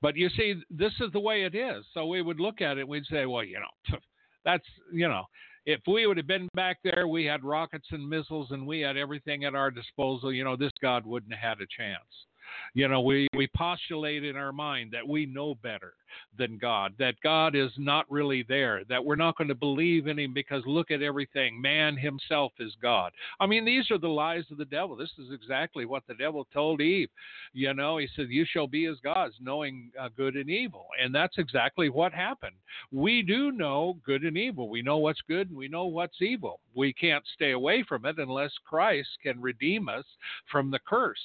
But 0.02 0.16
you 0.16 0.30
see, 0.30 0.56
this 0.70 0.94
is 1.00 1.12
the 1.12 1.20
way 1.20 1.44
it 1.44 1.56
is. 1.56 1.86
So 1.94 2.06
we 2.06 2.22
would 2.22 2.40
look 2.40 2.62
at 2.62 2.78
it, 2.78 2.88
we'd 2.88 3.06
say, 3.06 3.26
well, 3.26 3.44
you 3.44 3.60
know, 3.60 3.98
that's, 4.46 4.66
you 4.92 5.08
know, 5.08 5.24
if 5.66 5.82
we 5.88 6.08
would 6.08 6.18
have 6.18 6.28
been 6.28 6.48
back 6.54 6.78
there, 6.84 7.08
we 7.08 7.26
had 7.26 7.44
rockets 7.44 7.88
and 7.92 8.08
missiles 8.08 8.52
and 8.52 8.66
we 8.66 8.80
had 8.80 8.98
everything 8.98 9.44
at 9.44 9.56
our 9.56 9.70
disposal, 9.70 10.32
you 10.32 10.44
know, 10.44 10.56
this 10.56 10.72
God 10.82 11.06
wouldn't 11.06 11.34
have 11.34 11.58
had 11.58 11.62
a 11.62 11.68
chance. 11.76 12.26
You 12.74 12.88
know, 12.88 13.02
we, 13.02 13.28
we 13.36 13.48
postulate 13.56 14.24
in 14.24 14.36
our 14.36 14.52
mind 14.52 14.92
that 14.92 15.08
we 15.08 15.26
know 15.26 15.56
better 15.56 15.94
than 16.38 16.58
God, 16.58 16.94
that 17.00 17.16
God 17.22 17.56
is 17.56 17.72
not 17.78 18.10
really 18.10 18.44
there, 18.48 18.84
that 18.90 19.04
we're 19.04 19.16
not 19.16 19.38
going 19.38 19.48
to 19.48 19.56
believe 19.56 20.08
in 20.08 20.20
Him 20.20 20.34
because 20.34 20.64
look 20.66 20.92
at 20.92 21.02
everything. 21.02 21.62
Man 21.62 21.98
Himself 21.98 22.54
is 22.60 22.76
God. 22.82 23.12
I 23.40 23.46
mean, 23.46 23.66
these 23.66 23.90
are 23.92 23.98
the 23.98 24.08
lies 24.08 24.46
of 24.52 24.58
the 24.58 24.66
devil. 24.66 24.96
This 24.96 25.12
is 25.18 25.32
exactly 25.32 25.86
what 25.86 26.04
the 26.08 26.16
devil 26.16 26.48
told 26.54 26.82
Eve. 26.82 27.10
You 27.54 27.74
know, 27.74 27.98
he 27.98 28.08
said, 28.16 28.28
You 28.30 28.46
shall 28.46 28.68
be 28.68 28.86
as 28.86 28.98
gods, 29.04 29.36
knowing 29.40 29.92
uh, 30.00 30.10
good 30.16 30.36
and 30.36 30.50
evil. 30.50 30.88
And 31.02 31.14
that's 31.14 31.38
exactly 31.38 31.90
what 31.90 32.14
happened. 32.14 32.56
We 32.92 33.22
do 33.22 33.52
know 33.52 33.98
good 34.06 34.24
and 34.24 34.38
evil. 34.38 34.70
We 34.70 34.82
know 34.82 34.98
what's 34.98 35.22
good 35.28 35.50
and 35.50 35.58
we 35.58 35.68
know 35.68 35.86
what's 35.86 36.22
evil. 36.22 36.60
We 36.76 36.94
can't 36.94 37.24
stay 37.36 37.52
away 37.52 37.84
from 37.88 38.06
it 38.06 38.20
unless 38.20 38.52
Christ 38.66 39.10
can 39.24 39.42
redeem 39.42 39.90
us 39.90 40.06
from 40.52 40.72
the 40.72 40.80
curse. 40.80 41.20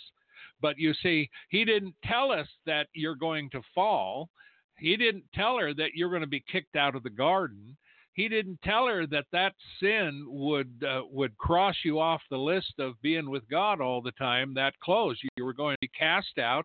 But 0.64 0.78
you 0.78 0.94
see, 1.02 1.28
he 1.50 1.66
didn't 1.66 1.94
tell 2.04 2.32
us 2.32 2.48
that 2.64 2.86
you're 2.94 3.16
going 3.16 3.50
to 3.50 3.60
fall. 3.74 4.30
He 4.78 4.96
didn't 4.96 5.24
tell 5.34 5.58
her 5.58 5.74
that 5.74 5.90
you're 5.94 6.08
going 6.08 6.22
to 6.22 6.26
be 6.26 6.42
kicked 6.50 6.74
out 6.74 6.96
of 6.96 7.02
the 7.02 7.10
garden. 7.10 7.76
He 8.14 8.30
didn't 8.30 8.62
tell 8.62 8.86
her 8.86 9.06
that 9.08 9.26
that 9.32 9.52
sin 9.78 10.24
would 10.26 10.82
uh, 10.82 11.02
would 11.10 11.36
cross 11.36 11.76
you 11.84 12.00
off 12.00 12.22
the 12.30 12.38
list 12.38 12.72
of 12.78 12.94
being 13.02 13.28
with 13.28 13.46
God 13.50 13.82
all 13.82 14.00
the 14.00 14.12
time. 14.12 14.54
That 14.54 14.80
clothes 14.80 15.20
you 15.36 15.44
were 15.44 15.52
going 15.52 15.74
to 15.74 15.80
be 15.82 15.90
cast 15.98 16.38
out. 16.38 16.64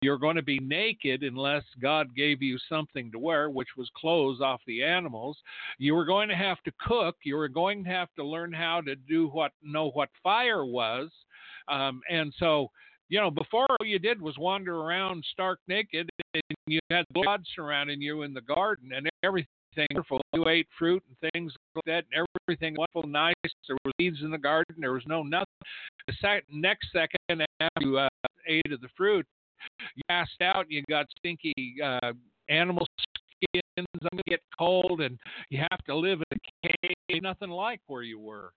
You're 0.00 0.16
going 0.16 0.36
to 0.36 0.42
be 0.42 0.60
naked 0.60 1.22
unless 1.22 1.64
God 1.82 2.16
gave 2.16 2.40
you 2.40 2.56
something 2.70 3.12
to 3.12 3.18
wear, 3.18 3.50
which 3.50 3.76
was 3.76 3.90
clothes 3.94 4.40
off 4.40 4.62
the 4.66 4.82
animals. 4.82 5.36
You 5.76 5.94
were 5.94 6.06
going 6.06 6.30
to 6.30 6.34
have 6.34 6.62
to 6.62 6.72
cook. 6.80 7.16
You 7.24 7.36
were 7.36 7.48
going 7.48 7.84
to 7.84 7.90
have 7.90 8.08
to 8.16 8.24
learn 8.24 8.54
how 8.54 8.80
to 8.86 8.96
do 8.96 9.28
what 9.28 9.52
know 9.62 9.90
what 9.90 10.08
fire 10.22 10.64
was, 10.64 11.10
um, 11.68 12.00
and 12.08 12.32
so 12.38 12.70
you 13.08 13.20
know, 13.20 13.30
before 13.30 13.66
all 13.68 13.86
you 13.86 13.98
did 13.98 14.20
was 14.20 14.38
wander 14.38 14.76
around 14.76 15.24
stark 15.32 15.58
naked, 15.68 16.08
and 16.34 16.42
you 16.66 16.80
had 16.90 17.04
God 17.24 17.44
surrounding 17.54 18.00
you 18.00 18.22
in 18.22 18.34
the 18.34 18.40
garden, 18.40 18.92
and 18.94 19.08
everything 19.22 19.46
wonderful. 19.90 20.20
You 20.32 20.48
ate 20.48 20.68
fruit 20.78 21.02
and 21.08 21.32
things 21.32 21.52
like 21.74 21.84
that, 21.86 22.04
and 22.12 22.26
everything 22.48 22.76
wonderful, 22.76 23.10
nice. 23.10 23.34
There 23.68 23.76
were 23.84 23.92
weeds 23.98 24.18
in 24.22 24.30
the 24.30 24.38
garden. 24.38 24.76
There 24.78 24.92
was 24.92 25.02
no 25.06 25.22
nothing. 25.22 25.46
The 26.06 26.14
sec- 26.20 26.44
next 26.50 26.88
second 26.92 27.46
after 27.60 27.68
you 27.80 27.98
uh, 27.98 28.08
ate 28.48 28.72
of 28.72 28.80
the 28.80 28.88
fruit, 28.96 29.26
you 29.94 30.02
passed 30.08 30.40
out, 30.42 30.66
you 30.70 30.82
got 30.88 31.06
stinky 31.18 31.54
uh, 31.82 32.12
animal 32.48 32.86
skins, 32.98 33.64
I'm 33.76 33.86
going 34.02 34.22
to 34.24 34.30
get 34.30 34.40
cold, 34.58 35.00
and 35.00 35.18
you 35.50 35.58
have 35.58 35.84
to 35.86 35.96
live 35.96 36.20
in 36.30 36.38
a 36.64 36.68
cave, 37.08 37.22
nothing 37.22 37.50
like 37.50 37.80
where 37.86 38.02
you 38.02 38.18
were. 38.18 38.52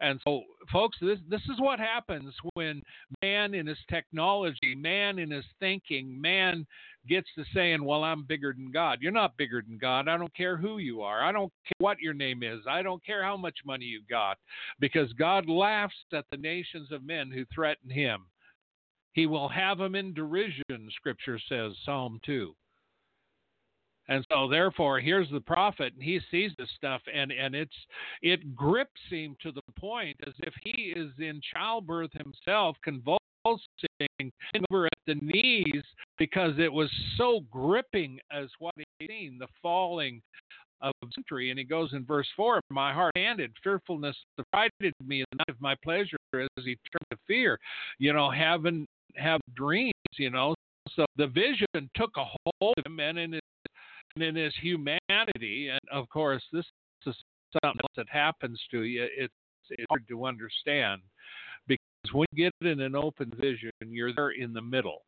And 0.00 0.20
so, 0.22 0.42
folks, 0.72 0.96
this 1.00 1.18
this 1.28 1.42
is 1.52 1.58
what 1.58 1.80
happens 1.80 2.32
when 2.54 2.82
man 3.22 3.54
in 3.54 3.66
his 3.66 3.78
technology, 3.90 4.74
man 4.76 5.18
in 5.18 5.30
his 5.30 5.44
thinking, 5.58 6.20
man 6.20 6.66
gets 7.08 7.26
to 7.34 7.44
saying, 7.52 7.82
"Well, 7.82 8.04
I'm 8.04 8.22
bigger 8.22 8.52
than 8.52 8.70
God." 8.70 8.98
You're 9.00 9.10
not 9.12 9.36
bigger 9.36 9.60
than 9.60 9.78
God. 9.78 10.06
I 10.06 10.16
don't 10.16 10.34
care 10.36 10.56
who 10.56 10.78
you 10.78 11.02
are. 11.02 11.22
I 11.22 11.32
don't 11.32 11.52
care 11.64 11.72
what 11.78 12.00
your 12.00 12.14
name 12.14 12.42
is. 12.42 12.60
I 12.68 12.82
don't 12.82 13.04
care 13.04 13.24
how 13.24 13.36
much 13.36 13.58
money 13.64 13.86
you 13.86 14.02
got, 14.08 14.38
because 14.78 15.12
God 15.14 15.48
laughs 15.48 15.96
at 16.12 16.26
the 16.30 16.36
nations 16.36 16.92
of 16.92 17.02
men 17.04 17.30
who 17.30 17.44
threaten 17.52 17.90
Him. 17.90 18.26
He 19.14 19.26
will 19.26 19.48
have 19.48 19.78
them 19.78 19.96
in 19.96 20.14
derision. 20.14 20.90
Scripture 20.94 21.40
says, 21.48 21.72
Psalm 21.84 22.20
two. 22.24 22.54
And 24.08 24.24
so 24.32 24.48
therefore 24.48 25.00
here's 25.00 25.30
the 25.30 25.40
prophet 25.40 25.92
and 25.94 26.02
he 26.02 26.20
sees 26.30 26.52
this 26.58 26.68
stuff 26.76 27.02
and, 27.12 27.30
and 27.30 27.54
it's 27.54 27.74
it 28.22 28.56
grips 28.56 29.00
him 29.10 29.36
to 29.42 29.52
the 29.52 29.62
point 29.78 30.16
as 30.26 30.34
if 30.40 30.54
he 30.64 30.94
is 30.96 31.10
in 31.18 31.40
childbirth 31.54 32.10
himself 32.12 32.76
convulsing 32.82 33.18
over 34.70 34.86
at 34.86 34.92
the 35.06 35.14
knees 35.14 35.82
because 36.18 36.52
it 36.58 36.72
was 36.72 36.90
so 37.16 37.40
gripping 37.50 38.18
as 38.32 38.48
what 38.58 38.74
he 38.76 39.06
seen, 39.06 39.38
the 39.38 39.46
falling 39.62 40.20
of 40.80 40.92
century. 41.14 41.50
And 41.50 41.58
he 41.58 41.64
goes 41.64 41.92
in 41.92 42.04
verse 42.04 42.26
four, 42.36 42.60
My 42.70 42.92
heart 42.92 43.12
handed, 43.16 43.52
fearfulness 43.62 44.16
affrighted 44.38 44.94
me 45.04 45.24
night 45.34 45.48
of 45.48 45.60
my 45.60 45.74
pleasure 45.82 46.16
as 46.34 46.48
he 46.56 46.76
turned 46.76 47.10
to 47.10 47.18
fear. 47.26 47.58
You 47.98 48.12
know, 48.12 48.30
having 48.30 48.86
have 49.16 49.40
dreams, 49.56 49.92
you 50.16 50.30
know. 50.30 50.54
So 50.94 51.04
the 51.16 51.26
vision 51.26 51.66
took 51.94 52.10
a 52.16 52.24
hold 52.24 52.74
of 52.78 52.86
him 52.86 53.00
and 53.00 53.18
in 53.18 53.32
his 53.32 53.40
in 54.16 54.34
his 54.36 54.54
humanity, 54.60 55.68
and 55.68 55.80
of 55.92 56.08
course, 56.08 56.42
this 56.52 56.64
is 57.06 57.14
something 57.62 57.80
that 57.96 58.08
happens 58.08 58.60
to 58.70 58.82
you. 58.82 59.06
It's, 59.16 59.32
it's 59.70 59.84
hard 59.88 60.06
to 60.08 60.26
understand 60.26 61.02
because 61.66 62.12
when 62.12 62.26
you 62.32 62.50
get 62.50 62.68
in 62.68 62.80
an 62.80 62.96
open 62.96 63.32
vision, 63.38 63.70
you're 63.80 64.14
there 64.14 64.30
in 64.30 64.52
the 64.52 64.62
middle. 64.62 65.02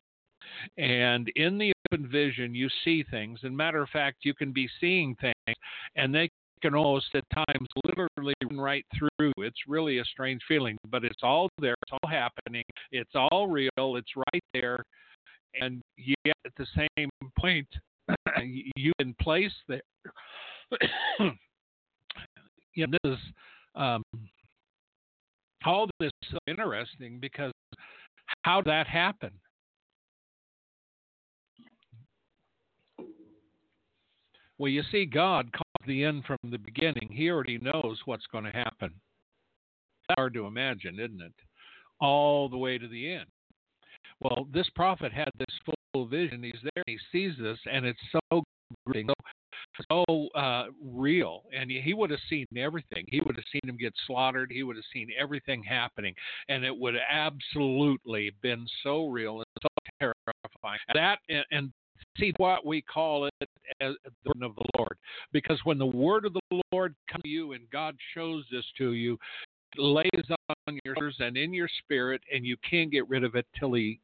And 0.77 1.31
in 1.35 1.57
the 1.57 1.71
open 1.91 2.07
vision, 2.09 2.55
you 2.55 2.67
see 2.83 3.03
things. 3.03 3.39
And 3.43 3.55
matter 3.55 3.81
of 3.81 3.89
fact, 3.89 4.19
you 4.23 4.33
can 4.33 4.51
be 4.51 4.69
seeing 4.79 5.15
things, 5.15 5.57
and 5.95 6.13
they 6.13 6.29
can 6.61 6.75
almost 6.75 7.07
at 7.15 7.23
times 7.33 7.67
literally 7.85 8.33
run 8.49 8.59
right 8.59 8.85
through. 8.97 9.33
It's 9.37 9.67
really 9.67 9.99
a 9.99 10.05
strange 10.05 10.41
feeling, 10.47 10.77
but 10.89 11.03
it's 11.03 11.23
all 11.23 11.49
there. 11.59 11.75
It's 11.83 11.91
all 11.91 12.09
happening. 12.09 12.63
It's 12.91 13.11
all 13.15 13.47
real. 13.47 13.69
It's 13.77 14.15
right 14.15 14.43
there. 14.53 14.83
And 15.59 15.81
yet, 15.97 16.35
at 16.45 16.53
the 16.57 16.67
same 16.75 17.09
point, 17.37 17.67
you 18.75 18.91
in 18.99 19.13
place 19.21 19.51
there. 19.67 19.81
you 22.73 22.87
know, 22.87 22.97
this 23.03 23.13
is 23.13 23.19
um, 23.75 24.03
all 25.65 25.87
this 25.99 26.11
is 26.23 26.29
so 26.31 26.37
interesting 26.47 27.19
because 27.19 27.51
how 28.43 28.61
did 28.61 28.71
that 28.71 28.87
happen? 28.87 29.31
Well, 34.57 34.69
you 34.69 34.83
see, 34.91 35.05
God 35.05 35.51
called 35.51 35.87
the 35.87 36.03
end 36.03 36.23
from 36.25 36.37
the 36.51 36.59
beginning. 36.59 37.09
He 37.11 37.31
already 37.31 37.57
knows 37.57 37.99
what's 38.05 38.27
going 38.27 38.43
to 38.43 38.51
happen. 38.51 38.91
That's 40.07 40.15
hard 40.19 40.35
to 40.35 40.45
imagine, 40.45 40.99
isn't 40.99 41.21
it? 41.21 41.33
All 41.99 42.47
the 42.47 42.57
way 42.57 42.77
to 42.77 42.87
the 42.87 43.11
end. 43.11 43.25
Well, 44.21 44.47
this 44.53 44.69
prophet 44.75 45.11
had 45.11 45.31
this 45.39 45.47
full 45.65 45.73
vision. 45.95 46.43
He's 46.43 46.61
there, 46.75 46.83
he 46.85 46.97
sees 47.11 47.33
this, 47.39 47.57
and 47.71 47.85
it's 47.85 47.99
so 48.11 48.43
so, 48.95 49.13
so 49.91 50.27
uh, 50.35 50.65
real. 50.83 51.43
And 51.57 51.69
he 51.69 51.93
would 51.93 52.09
have 52.09 52.19
seen 52.29 52.45
everything. 52.55 53.05
He 53.07 53.21
would 53.21 53.35
have 53.35 53.45
seen 53.51 53.69
him 53.69 53.77
get 53.77 53.93
slaughtered. 54.07 54.51
He 54.51 54.63
would 54.63 54.75
have 54.75 54.85
seen 54.93 55.09
everything 55.19 55.63
happening, 55.63 56.13
and 56.49 56.63
it 56.63 56.75
would 56.75 56.95
absolutely 57.09 58.31
been 58.41 58.65
so 58.83 59.07
real 59.07 59.37
and 59.37 59.45
so 59.61 59.69
terrifying. 59.99 60.79
That 60.93 61.19
and, 61.29 61.45
and 61.51 61.71
see 62.17 62.33
what 62.37 62.65
we 62.65 62.81
call 62.81 63.25
it 63.25 63.49
as 63.79 63.93
the 64.03 64.33
word 64.35 64.49
of 64.49 64.55
the 64.55 64.65
Lord. 64.77 64.97
Because 65.31 65.59
when 65.63 65.77
the 65.77 65.85
word 65.85 66.25
of 66.25 66.33
the 66.33 66.61
Lord 66.71 66.95
comes 67.09 67.23
to 67.23 67.29
you 67.29 67.53
and 67.53 67.69
God 67.71 67.95
shows 68.13 68.43
this 68.51 68.65
to 68.77 68.93
you, 68.93 69.17
lays 69.77 70.09
on 70.67 70.79
your 70.83 70.95
ears 71.01 71.15
and 71.19 71.37
in 71.37 71.53
your 71.53 71.69
spirit, 71.83 72.21
and 72.33 72.45
you 72.45 72.57
can't 72.69 72.91
get 72.91 73.07
rid 73.07 73.23
of 73.23 73.35
it 73.35 73.45
till 73.57 73.73
He 73.73 73.99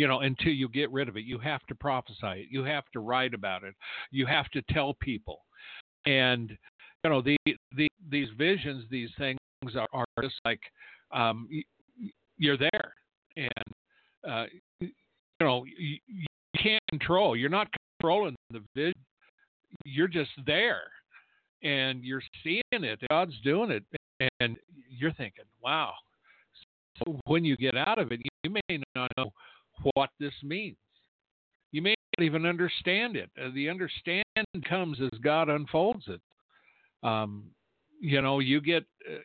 you 0.00 0.08
know, 0.08 0.20
until 0.20 0.52
you 0.52 0.66
get 0.66 0.90
rid 0.90 1.10
of 1.10 1.18
it. 1.18 1.24
You 1.24 1.38
have 1.40 1.60
to 1.66 1.74
prophesy 1.74 2.16
it. 2.22 2.46
You 2.50 2.64
have 2.64 2.84
to 2.94 3.00
write 3.00 3.34
about 3.34 3.64
it. 3.64 3.74
You 4.10 4.24
have 4.24 4.48
to 4.52 4.62
tell 4.70 4.94
people. 4.94 5.40
And 6.06 6.56
you 7.04 7.10
know, 7.10 7.20
the, 7.20 7.36
the 7.76 7.86
these 8.08 8.28
visions, 8.38 8.86
these 8.90 9.10
things 9.18 9.38
are, 9.76 9.86
are 9.92 10.06
just 10.22 10.36
like 10.46 10.60
um, 11.12 11.46
you're 12.38 12.56
there, 12.56 12.94
and 13.36 14.26
uh, 14.26 14.44
you 14.80 14.88
know, 15.42 15.66
you, 15.66 15.98
you 16.06 16.26
can't 16.56 16.82
control. 16.88 17.36
You're 17.36 17.50
not 17.50 17.68
controlling 18.00 18.36
the 18.50 18.62
vision. 18.74 18.94
You're 19.84 20.08
just 20.08 20.30
there, 20.46 20.84
and 21.62 22.02
you're 22.02 22.22
seeing 22.42 22.62
it. 22.72 23.00
God's 23.10 23.34
doing 23.44 23.70
it, 23.70 23.84
and 24.40 24.56
you're 24.88 25.12
thinking, 25.12 25.44
"Wow." 25.62 25.92
So 27.04 27.20
when 27.26 27.44
you 27.44 27.58
get 27.58 27.76
out 27.76 27.98
of 27.98 28.12
it, 28.12 28.20
you 28.44 28.50
may 28.50 28.80
not 28.96 29.10
know 29.18 29.30
what 29.94 30.10
this 30.18 30.34
means. 30.42 30.76
You 31.72 31.82
may 31.82 31.94
not 32.18 32.24
even 32.24 32.46
understand 32.46 33.16
it. 33.16 33.30
Uh, 33.40 33.50
the 33.54 33.68
understanding 33.68 34.24
comes 34.68 34.98
as 35.00 35.18
God 35.20 35.48
unfolds 35.48 36.04
it. 36.08 36.20
Um, 37.02 37.44
you 38.00 38.22
know, 38.22 38.38
you 38.40 38.60
get, 38.60 38.84
uh, 39.08 39.18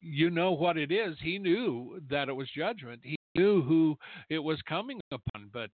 you 0.00 0.30
know 0.30 0.52
what 0.52 0.76
it 0.76 0.90
is. 0.92 1.16
He 1.22 1.38
knew 1.38 2.00
that 2.10 2.28
it 2.28 2.32
was 2.32 2.48
judgment. 2.56 3.00
He 3.02 3.16
knew 3.34 3.62
who 3.62 3.96
it 4.28 4.38
was 4.38 4.60
coming 4.68 5.00
upon, 5.12 5.50
but 5.52 5.70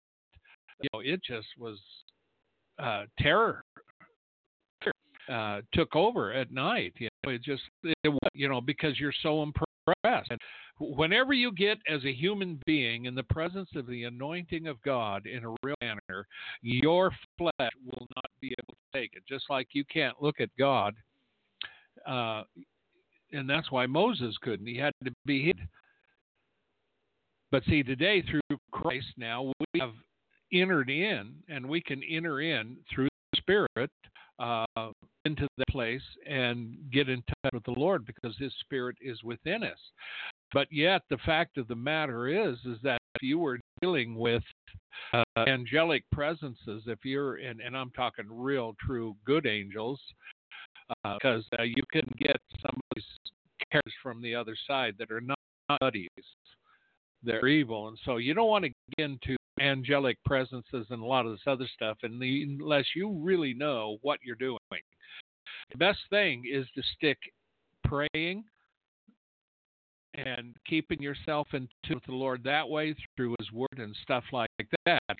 you 0.82 0.88
know, 0.92 1.00
it 1.00 1.22
just 1.24 1.46
was 1.58 1.78
uh, 2.78 3.04
terror. 3.18 3.64
Uh, 5.30 5.60
took 5.72 5.94
over 5.94 6.32
at 6.32 6.50
night. 6.50 6.92
You 6.98 7.08
know, 7.24 7.30
it 7.30 7.44
just, 7.44 7.62
it, 7.84 7.96
you 8.34 8.48
know, 8.48 8.60
because 8.60 8.98
you're 8.98 9.14
so 9.22 9.44
impressed. 9.44 9.71
And 10.04 10.40
whenever 10.78 11.32
you 11.32 11.52
get 11.52 11.78
as 11.88 12.04
a 12.04 12.12
human 12.12 12.60
being 12.66 13.06
in 13.06 13.14
the 13.14 13.22
presence 13.24 13.70
of 13.74 13.86
the 13.86 14.04
anointing 14.04 14.66
of 14.66 14.80
God 14.82 15.26
in 15.26 15.44
a 15.44 15.54
real 15.62 15.76
manner, 15.80 16.26
your 16.62 17.10
flesh 17.38 17.72
will 17.84 18.06
not 18.16 18.30
be 18.40 18.54
able 18.58 18.74
to 18.74 19.00
take 19.00 19.12
it. 19.14 19.22
Just 19.28 19.44
like 19.50 19.68
you 19.72 19.84
can't 19.84 20.20
look 20.20 20.40
at 20.40 20.50
God. 20.58 20.94
Uh, 22.06 22.42
and 23.32 23.48
that's 23.48 23.70
why 23.70 23.86
Moses 23.86 24.36
couldn't. 24.42 24.66
He 24.66 24.76
had 24.76 24.92
to 25.04 25.12
be 25.24 25.44
hid. 25.46 25.60
But 27.50 27.64
see, 27.64 27.82
today 27.82 28.22
through 28.22 28.58
Christ 28.70 29.06
now, 29.16 29.52
we 29.58 29.80
have 29.80 29.92
entered 30.52 30.90
in, 30.90 31.34
and 31.48 31.66
we 31.66 31.80
can 31.80 32.02
enter 32.02 32.40
in 32.40 32.76
through 32.92 33.08
the 33.32 33.38
Spirit 33.38 33.90
uh, 34.38 34.81
into 35.24 35.46
the 35.58 35.64
place 35.70 36.02
and 36.28 36.76
get 36.92 37.08
in 37.08 37.22
touch 37.22 37.52
with 37.52 37.64
the 37.64 37.78
Lord 37.78 38.06
because 38.06 38.36
His 38.38 38.52
Spirit 38.60 38.96
is 39.00 39.22
within 39.22 39.62
us. 39.62 39.78
But 40.52 40.68
yet, 40.70 41.02
the 41.10 41.18
fact 41.18 41.58
of 41.58 41.68
the 41.68 41.76
matter 41.76 42.28
is, 42.28 42.58
is 42.64 42.78
that 42.82 43.00
if 43.14 43.22
you 43.22 43.38
were 43.38 43.60
dealing 43.80 44.14
with 44.16 44.42
uh, 45.12 45.22
angelic 45.46 46.04
presences, 46.12 46.82
if 46.86 46.98
you're, 47.04 47.36
and, 47.36 47.60
and 47.60 47.76
I'm 47.76 47.90
talking 47.90 48.26
real, 48.28 48.74
true, 48.84 49.16
good 49.24 49.46
angels, 49.46 50.00
because 51.04 51.44
uh, 51.58 51.60
uh, 51.60 51.62
you 51.62 51.82
can 51.92 52.04
get 52.18 52.36
some 52.60 52.74
of 52.74 52.82
these 52.94 53.04
characters 53.70 53.94
from 54.02 54.20
the 54.20 54.34
other 54.34 54.56
side 54.66 54.94
that 54.98 55.10
are 55.10 55.20
not 55.20 55.38
buddies. 55.80 56.08
They're 57.22 57.46
evil. 57.46 57.88
And 57.88 57.98
so 58.04 58.16
you 58.16 58.34
don't 58.34 58.48
want 58.48 58.64
to 58.64 58.70
get 58.96 59.04
into 59.04 59.36
angelic 59.60 60.18
presences 60.24 60.86
and 60.90 61.02
a 61.02 61.06
lot 61.06 61.24
of 61.24 61.32
this 61.32 61.42
other 61.46 61.68
stuff 61.72 61.98
and 62.02 62.20
unless 62.20 62.84
you 62.96 63.16
really 63.20 63.54
know 63.54 63.98
what 64.02 64.18
you're 64.24 64.34
doing. 64.36 64.58
The 65.72 65.78
best 65.78 66.00
thing 66.10 66.44
is 66.50 66.66
to 66.74 66.82
stick 66.96 67.18
praying 67.84 68.44
and 70.14 70.54
keeping 70.68 71.00
yourself 71.00 71.48
in 71.54 71.66
tune 71.86 71.96
with 71.96 72.04
the 72.04 72.12
Lord 72.12 72.44
that 72.44 72.68
way 72.68 72.94
through 73.16 73.34
His 73.38 73.50
Word 73.52 73.78
and 73.78 73.96
stuff 74.02 74.24
like 74.32 74.50
that. 74.84 75.16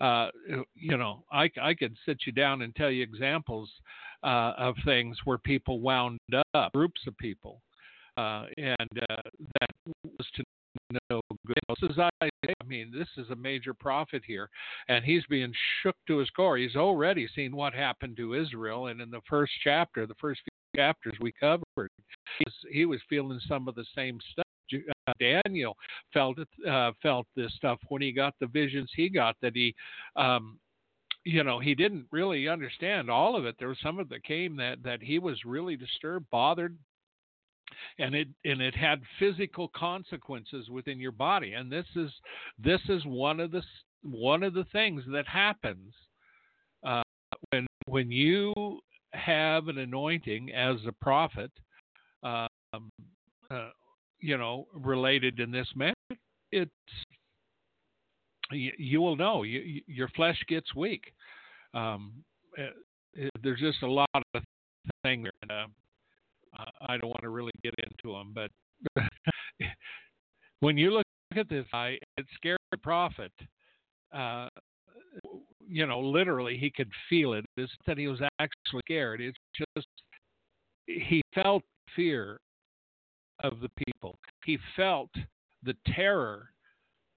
Uh, 0.00 0.28
you 0.74 0.96
know, 0.96 1.24
I, 1.30 1.48
I 1.60 1.74
could 1.74 1.96
sit 2.04 2.18
you 2.26 2.32
down 2.32 2.62
and 2.62 2.74
tell 2.74 2.90
you 2.90 3.04
examples 3.04 3.70
uh, 4.24 4.54
of 4.58 4.74
things 4.84 5.16
where 5.24 5.38
people 5.38 5.80
wound 5.80 6.18
up, 6.54 6.72
groups 6.72 7.00
of 7.06 7.16
people, 7.18 7.62
uh, 8.16 8.46
and 8.56 9.02
uh, 9.08 9.22
that 9.60 9.70
was 10.02 10.26
to 10.34 10.44
no 11.10 11.20
good. 11.46 11.56
This 11.68 11.90
is 11.90 11.98
I, 11.98 12.10
I 12.22 12.64
mean, 12.66 12.92
this 12.96 13.08
is 13.16 13.30
a 13.30 13.36
major 13.36 13.74
prophet 13.74 14.22
here, 14.26 14.48
and 14.88 15.04
he's 15.04 15.24
being 15.28 15.52
shook 15.82 15.96
to 16.06 16.18
his 16.18 16.30
core. 16.30 16.56
He's 16.56 16.76
already 16.76 17.28
seen 17.34 17.54
what 17.54 17.74
happened 17.74 18.16
to 18.16 18.34
Israel, 18.34 18.88
and 18.88 19.00
in 19.00 19.10
the 19.10 19.20
first 19.28 19.52
chapter, 19.62 20.06
the 20.06 20.14
first 20.20 20.40
few 20.40 20.80
chapters 20.80 21.14
we 21.20 21.32
covered, 21.32 21.64
he 21.76 22.44
was, 22.44 22.54
he 22.70 22.84
was 22.84 23.00
feeling 23.08 23.40
some 23.48 23.68
of 23.68 23.74
the 23.74 23.84
same 23.94 24.18
stuff. 24.32 24.46
Uh, 25.06 25.12
Daniel 25.20 25.76
felt 26.14 26.38
it, 26.38 26.48
uh, 26.66 26.92
felt 27.02 27.26
this 27.36 27.52
stuff 27.56 27.78
when 27.88 28.00
he 28.00 28.10
got 28.10 28.34
the 28.40 28.46
visions 28.46 28.90
he 28.96 29.10
got 29.10 29.36
that 29.42 29.54
he, 29.54 29.74
um, 30.16 30.58
you 31.24 31.44
know, 31.44 31.58
he 31.58 31.74
didn't 31.74 32.06
really 32.10 32.48
understand 32.48 33.10
all 33.10 33.36
of 33.36 33.44
it. 33.44 33.56
There 33.58 33.68
was 33.68 33.76
some 33.82 33.98
of 33.98 34.06
it 34.06 34.10
that 34.10 34.24
came 34.24 34.56
that 34.56 34.82
that 34.82 35.02
he 35.02 35.18
was 35.18 35.44
really 35.44 35.76
disturbed, 35.76 36.26
bothered, 36.30 36.76
and 37.98 38.14
it 38.14 38.28
and 38.44 38.60
it 38.60 38.74
had 38.74 39.00
physical 39.18 39.68
consequences 39.68 40.68
within 40.70 40.98
your 40.98 41.12
body. 41.12 41.54
And 41.54 41.70
this 41.70 41.86
is 41.96 42.10
this 42.62 42.80
is 42.88 43.04
one 43.04 43.40
of 43.40 43.50
the 43.50 43.62
one 44.02 44.42
of 44.42 44.54
the 44.54 44.64
things 44.72 45.02
that 45.12 45.26
happens 45.26 45.92
uh, 46.84 47.02
when 47.50 47.66
when 47.86 48.10
you 48.10 48.52
have 49.12 49.68
an 49.68 49.78
anointing 49.78 50.50
as 50.52 50.76
a 50.86 50.92
prophet, 50.92 51.50
um, 52.22 52.48
uh, 53.50 53.68
you 54.20 54.38
know, 54.38 54.66
related 54.74 55.40
in 55.40 55.50
this 55.50 55.68
manner, 55.74 55.94
it's 56.50 56.70
you, 58.50 58.72
you 58.78 59.00
will 59.00 59.16
know 59.16 59.42
you, 59.42 59.82
your 59.86 60.08
flesh 60.08 60.38
gets 60.48 60.74
weak. 60.74 61.12
Um, 61.74 62.12
it, 62.56 62.72
it, 63.14 63.30
there's 63.42 63.60
just 63.60 63.82
a 63.82 63.90
lot 63.90 64.08
of 64.34 64.42
things. 65.02 65.28
Uh, 65.48 65.66
I 66.86 66.96
don't 66.96 67.10
want 67.10 67.22
to 67.22 67.30
really 67.30 67.52
get 67.62 67.74
into 67.78 68.16
them, 68.16 68.34
but 68.34 68.50
when 70.60 70.76
you 70.76 70.90
look 70.92 71.04
at 71.34 71.48
this 71.48 71.64
guy, 71.72 71.98
it 72.16 72.26
scared 72.34 72.58
the 72.70 72.78
prophet. 72.78 73.32
Uh, 74.14 74.48
you 75.66 75.86
know, 75.86 76.00
literally, 76.00 76.56
he 76.58 76.70
could 76.70 76.90
feel 77.08 77.32
it. 77.34 77.44
It's 77.56 77.72
that 77.86 77.98
he 77.98 78.08
was 78.08 78.20
actually 78.38 78.82
scared. 78.86 79.20
It's 79.20 79.38
just 79.56 79.86
he 80.86 81.22
felt 81.34 81.62
fear 81.94 82.38
of 83.42 83.60
the 83.60 83.70
people. 83.86 84.18
He 84.44 84.58
felt 84.76 85.10
the 85.62 85.74
terror 85.94 86.50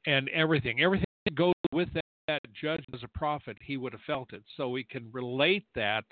and 0.05 0.29
everything. 0.29 0.81
Everything 0.81 1.05
that 1.25 1.35
goes 1.35 1.53
with 1.71 1.93
that, 1.93 2.01
that 2.27 2.41
judge 2.59 2.83
as 2.93 3.01
a 3.03 3.17
prophet, 3.17 3.57
he 3.61 3.77
would 3.77 3.93
have 3.93 4.01
felt 4.07 4.33
it. 4.33 4.43
So 4.57 4.69
we 4.69 4.83
can 4.83 5.09
relate 5.11 5.65
that 5.75 6.05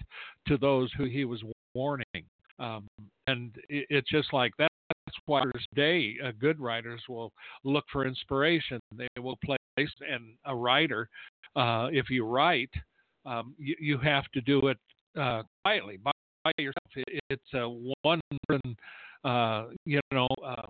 to 0.48 0.58
those 0.58 0.92
who 0.98 1.06
he 1.06 1.26
was 1.26 1.44
warning. 1.74 2.06
Um, 2.60 2.88
and 3.28 3.56
it, 3.70 3.88
it's 3.90 4.10
just 4.10 4.34
like 4.34 4.54
that. 4.60 4.70
That's 5.06 5.18
why 5.26 5.44
today 5.74 6.16
uh, 6.24 6.32
good 6.40 6.60
writers 6.60 7.02
will 7.10 7.32
look 7.64 7.86
for 7.92 8.06
inspiration. 8.06 8.80
They 8.96 9.08
will 9.20 9.38
place 9.44 9.58
and 9.78 10.36
a 10.46 10.56
writer, 10.56 11.10
uh, 11.56 11.90
if 11.92 12.10
you 12.10 12.26
write, 12.26 12.70
um, 13.26 13.56
you, 13.58 13.76
you, 13.80 13.98
have 13.98 14.26
to 14.34 14.42
do 14.42 14.68
it 14.68 14.78
uh, 15.20 15.44
quietly 15.64 15.98
by, 15.98 16.12
by 16.44 16.52
yourself. 16.58 16.92
It, 16.96 17.22
it's 17.30 17.54
a 17.54 17.68
one 18.02 18.22
uh, 19.24 19.66
you 19.86 20.00
know, 20.12 20.28
uh, 20.46 20.68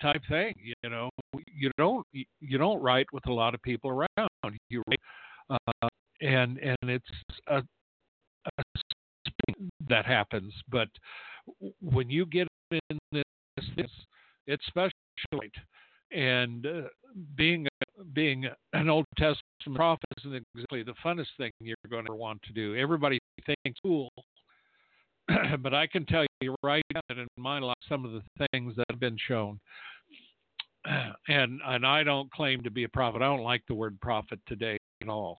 type 0.00 0.22
thing. 0.28 0.54
You 0.58 0.90
know, 0.90 1.10
you 1.46 1.70
don't 1.78 2.06
you 2.12 2.58
don't 2.58 2.80
write 2.80 3.06
with 3.12 3.26
a 3.26 3.32
lot 3.32 3.54
of 3.54 3.62
people 3.62 3.90
around. 3.90 4.58
You 4.68 4.82
write, 4.86 5.58
uh, 5.72 5.88
and 6.20 6.58
and 6.58 6.78
it's 6.82 7.10
a, 7.48 7.58
a 8.58 8.62
that 9.88 10.06
happens. 10.06 10.52
But 10.70 10.88
when 11.80 12.10
you 12.10 12.26
get 12.26 12.48
in 12.70 12.98
this, 13.12 13.24
it's, 13.76 13.92
it's 14.46 14.66
special. 14.66 14.92
And 16.12 16.66
uh, 16.66 16.82
being 17.36 17.66
being 18.14 18.46
an 18.72 18.88
Old 18.88 19.04
Testament 19.16 19.76
prophet 19.76 20.04
isn't 20.24 20.44
exactly 20.54 20.82
the 20.82 20.94
funnest 21.04 21.28
thing 21.36 21.50
you're 21.60 21.76
going 21.88 22.06
to 22.06 22.14
want 22.14 22.42
to 22.42 22.52
do. 22.52 22.74
Everybody 22.74 23.18
thinks 23.46 23.78
cool, 23.84 24.10
but 25.60 25.74
I 25.74 25.86
can 25.86 26.06
tell 26.06 26.26
you 26.40 26.54
right 26.62 26.82
now 26.94 27.00
that 27.08 27.18
in 27.18 27.28
my 27.36 27.58
life, 27.58 27.76
some 27.88 28.04
of 28.04 28.12
the 28.12 28.22
things 28.52 28.74
that 28.76 28.86
have 28.90 28.98
been 28.98 29.18
shown, 29.28 29.60
and 31.28 31.60
and 31.64 31.86
I 31.86 32.02
don't 32.02 32.30
claim 32.32 32.62
to 32.62 32.70
be 32.70 32.84
a 32.84 32.88
prophet. 32.88 33.22
I 33.22 33.26
don't 33.26 33.44
like 33.44 33.62
the 33.68 33.74
word 33.74 34.00
prophet 34.00 34.40
today 34.48 34.78
at 35.02 35.08
all. 35.08 35.38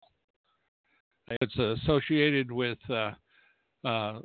It's 1.39 1.57
associated 1.57 2.51
with, 2.51 2.77
uh, 2.89 3.11
uh, 3.85 4.19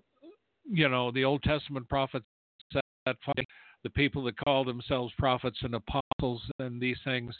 you 0.69 0.89
know, 0.89 1.11
the 1.11 1.25
Old 1.25 1.43
Testament 1.43 1.89
prophets 1.89 2.25
that 2.73 3.17
the 3.85 3.91
people 3.91 4.25
that 4.25 4.37
call 4.37 4.65
themselves 4.65 5.13
prophets 5.17 5.59
and 5.63 5.75
apostles 5.75 6.43
and 6.59 6.81
these 6.81 6.99
things. 7.05 7.35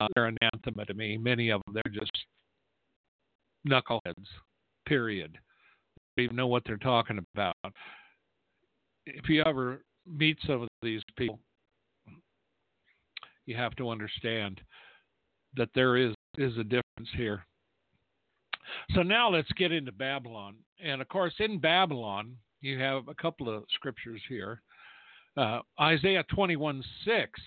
Uh, 0.00 0.06
they're 0.14 0.26
anathema 0.26 0.84
to 0.84 0.94
me. 0.94 1.16
Many 1.16 1.50
of 1.50 1.60
them, 1.66 1.74
they're 1.74 1.92
just 1.92 2.12
knuckleheads. 3.66 4.26
Period 4.86 5.38
They 6.16 6.22
don't 6.22 6.24
even 6.24 6.36
know 6.36 6.46
what 6.46 6.62
they're 6.66 6.76
talking 6.76 7.18
about. 7.34 7.56
If 9.06 9.28
you 9.28 9.42
ever 9.44 9.82
meet 10.06 10.38
some 10.46 10.62
of 10.62 10.68
these 10.82 11.02
people, 11.16 11.38
you 13.46 13.56
have 13.56 13.74
to 13.76 13.90
understand 13.90 14.60
that 15.56 15.68
there 15.74 15.96
is 15.96 16.14
is 16.36 16.56
a 16.58 16.64
difference 16.64 17.08
here. 17.16 17.44
So 18.94 19.02
now 19.02 19.30
let's 19.30 19.50
get 19.52 19.72
into 19.72 19.92
Babylon. 19.92 20.56
And 20.82 21.00
of 21.00 21.08
course, 21.08 21.34
in 21.38 21.58
Babylon, 21.58 22.36
you 22.60 22.78
have 22.78 23.08
a 23.08 23.14
couple 23.14 23.54
of 23.54 23.64
scriptures 23.74 24.22
here. 24.28 24.62
Uh, 25.36 25.60
Isaiah 25.80 26.24
21 26.34 26.82
6. 27.04 27.40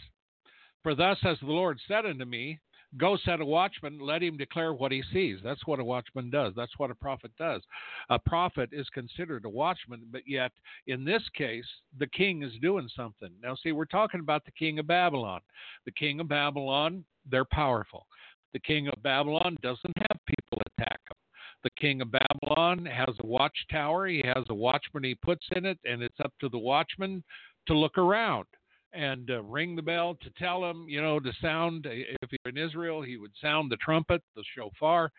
For 0.83 0.95
thus 0.95 1.17
has 1.21 1.37
the 1.39 1.47
Lord 1.47 1.79
said 1.87 2.05
unto 2.05 2.25
me, 2.25 2.59
Go 2.95 3.17
set 3.25 3.41
a 3.41 3.45
watchman, 3.45 3.99
let 3.99 4.23
him 4.23 4.37
declare 4.37 4.73
what 4.73 4.93
he 4.93 5.03
sees. 5.11 5.39
That's 5.43 5.65
what 5.67 5.79
a 5.79 5.83
watchman 5.83 6.29
does. 6.29 6.53
That's 6.55 6.77
what 6.77 6.89
a 6.89 6.95
prophet 6.95 7.31
does. 7.37 7.61
A 8.09 8.17
prophet 8.17 8.69
is 8.71 8.87
considered 8.89 9.43
a 9.43 9.49
watchman, 9.49 10.03
but 10.09 10.21
yet 10.25 10.53
in 10.87 11.03
this 11.03 11.23
case, 11.35 11.65
the 11.99 12.07
king 12.07 12.43
is 12.43 12.53
doing 12.61 12.89
something. 12.95 13.29
Now, 13.43 13.55
see, 13.55 13.73
we're 13.73 13.85
talking 13.85 14.21
about 14.21 14.45
the 14.45 14.51
king 14.51 14.79
of 14.79 14.87
Babylon. 14.87 15.41
The 15.85 15.91
king 15.91 16.21
of 16.21 16.29
Babylon, 16.29 17.03
they're 17.29 17.45
powerful. 17.45 18.07
The 18.53 18.59
king 18.59 18.87
of 18.87 19.03
Babylon 19.03 19.57
doesn't 19.61 19.97
have 19.97 20.19
people 20.25 20.61
attack 20.77 21.01
him. 21.09 21.17
The 21.63 21.69
king 21.71 22.01
of 22.01 22.11
Babylon 22.11 22.85
has 22.85 23.15
a 23.19 23.25
watchtower. 23.25 24.07
He 24.07 24.21
has 24.23 24.43
a 24.49 24.55
watchman 24.55 25.03
he 25.03 25.15
puts 25.15 25.45
in 25.55 25.65
it, 25.65 25.79
and 25.85 26.01
it's 26.01 26.19
up 26.23 26.33
to 26.39 26.49
the 26.49 26.57
watchman 26.57 27.23
to 27.67 27.73
look 27.73 27.97
around 27.97 28.45
and 28.93 29.29
uh, 29.29 29.43
ring 29.43 29.75
the 29.75 29.81
bell 29.81 30.15
to 30.15 30.29
tell 30.37 30.63
him, 30.63 30.85
you 30.87 31.01
know, 31.01 31.19
to 31.19 31.31
sound. 31.41 31.87
Uh, 31.87 31.91
if 32.21 32.29
you're 32.31 32.51
in 32.53 32.57
Israel, 32.57 33.01
he 33.01 33.17
would 33.17 33.33
sound 33.41 33.71
the 33.71 33.77
trumpet, 33.77 34.21
the 34.35 34.43
shofar. 34.55 35.11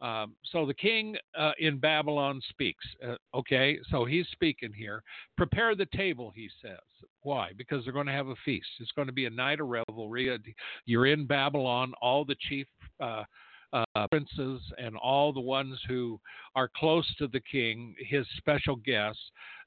Um, 0.00 0.34
so 0.52 0.66
the 0.66 0.74
king 0.74 1.16
uh, 1.38 1.52
in 1.58 1.78
Babylon 1.78 2.40
speaks. 2.50 2.84
Uh, 3.02 3.14
okay, 3.34 3.78
so 3.90 4.04
he's 4.04 4.26
speaking 4.32 4.72
here. 4.72 5.02
Prepare 5.36 5.74
the 5.74 5.86
table, 5.96 6.32
he 6.34 6.50
says. 6.60 6.78
Why? 7.22 7.52
Because 7.56 7.84
they're 7.84 7.92
going 7.92 8.06
to 8.06 8.12
have 8.12 8.28
a 8.28 8.34
feast. 8.44 8.66
It's 8.80 8.92
going 8.92 9.06
to 9.06 9.14
be 9.14 9.26
a 9.26 9.30
night 9.30 9.60
of 9.60 9.68
revelry. 9.68 10.38
You're 10.84 11.06
in 11.06 11.26
Babylon. 11.26 11.94
All 12.02 12.24
the 12.24 12.36
chief 12.48 12.66
uh, 13.00 13.22
uh, 13.74 14.06
princes 14.08 14.60
and 14.78 14.96
all 14.96 15.32
the 15.32 15.40
ones 15.40 15.78
who 15.88 16.20
are 16.54 16.70
close 16.76 17.06
to 17.16 17.26
the 17.28 17.40
king, 17.40 17.94
his 17.98 18.26
special 18.38 18.76
guests, 18.76 19.20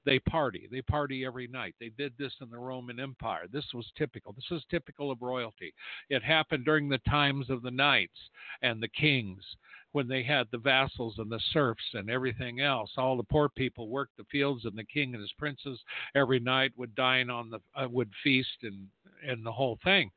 they 0.06 0.20
party. 0.20 0.70
They 0.72 0.82
party 0.82 1.26
every 1.26 1.48
night. 1.48 1.76
They 1.80 1.90
did 1.90 2.14
this 2.18 2.32
in 2.42 2.50
the 2.50 2.58
Roman 2.58 3.00
Empire. 3.00 3.46
This 3.52 3.66
was 3.74 3.86
typical. 3.98 4.32
This 4.32 4.58
is 4.58 4.64
typical 4.72 5.12
of 5.12 5.22
royalty. 5.22 5.74
It 6.10 6.24
happened 6.24 6.64
during 6.64 6.88
the 6.88 7.00
times 7.00 7.50
of 7.50 7.62
the 7.62 7.72
knights 7.72 8.18
and 8.62 8.82
the 8.82 8.88
kings 8.88 9.44
when 9.92 10.08
they 10.08 10.24
had 10.24 10.48
the 10.52 10.58
vassals 10.60 11.16
and 11.18 11.30
the 11.30 11.42
serfs 11.52 11.84
and 11.94 12.10
everything 12.10 12.62
else. 12.62 12.92
All 12.96 13.18
the 13.18 13.24
poor 13.24 13.50
people 13.50 13.90
worked 13.90 14.16
the 14.16 14.24
fields, 14.32 14.64
and 14.64 14.78
the 14.78 14.84
king 14.86 15.14
and 15.14 15.22
his 15.22 15.34
princes 15.38 15.80
every 16.16 16.40
night 16.40 16.72
would 16.78 16.96
dine 16.96 17.30
on 17.30 17.50
the 17.50 17.60
uh, 17.76 17.88
would 17.90 18.12
feast 18.24 18.64
and 18.64 18.88
and 19.28 19.46
the 19.46 19.52
whole 19.52 19.78
thing. 19.84 20.10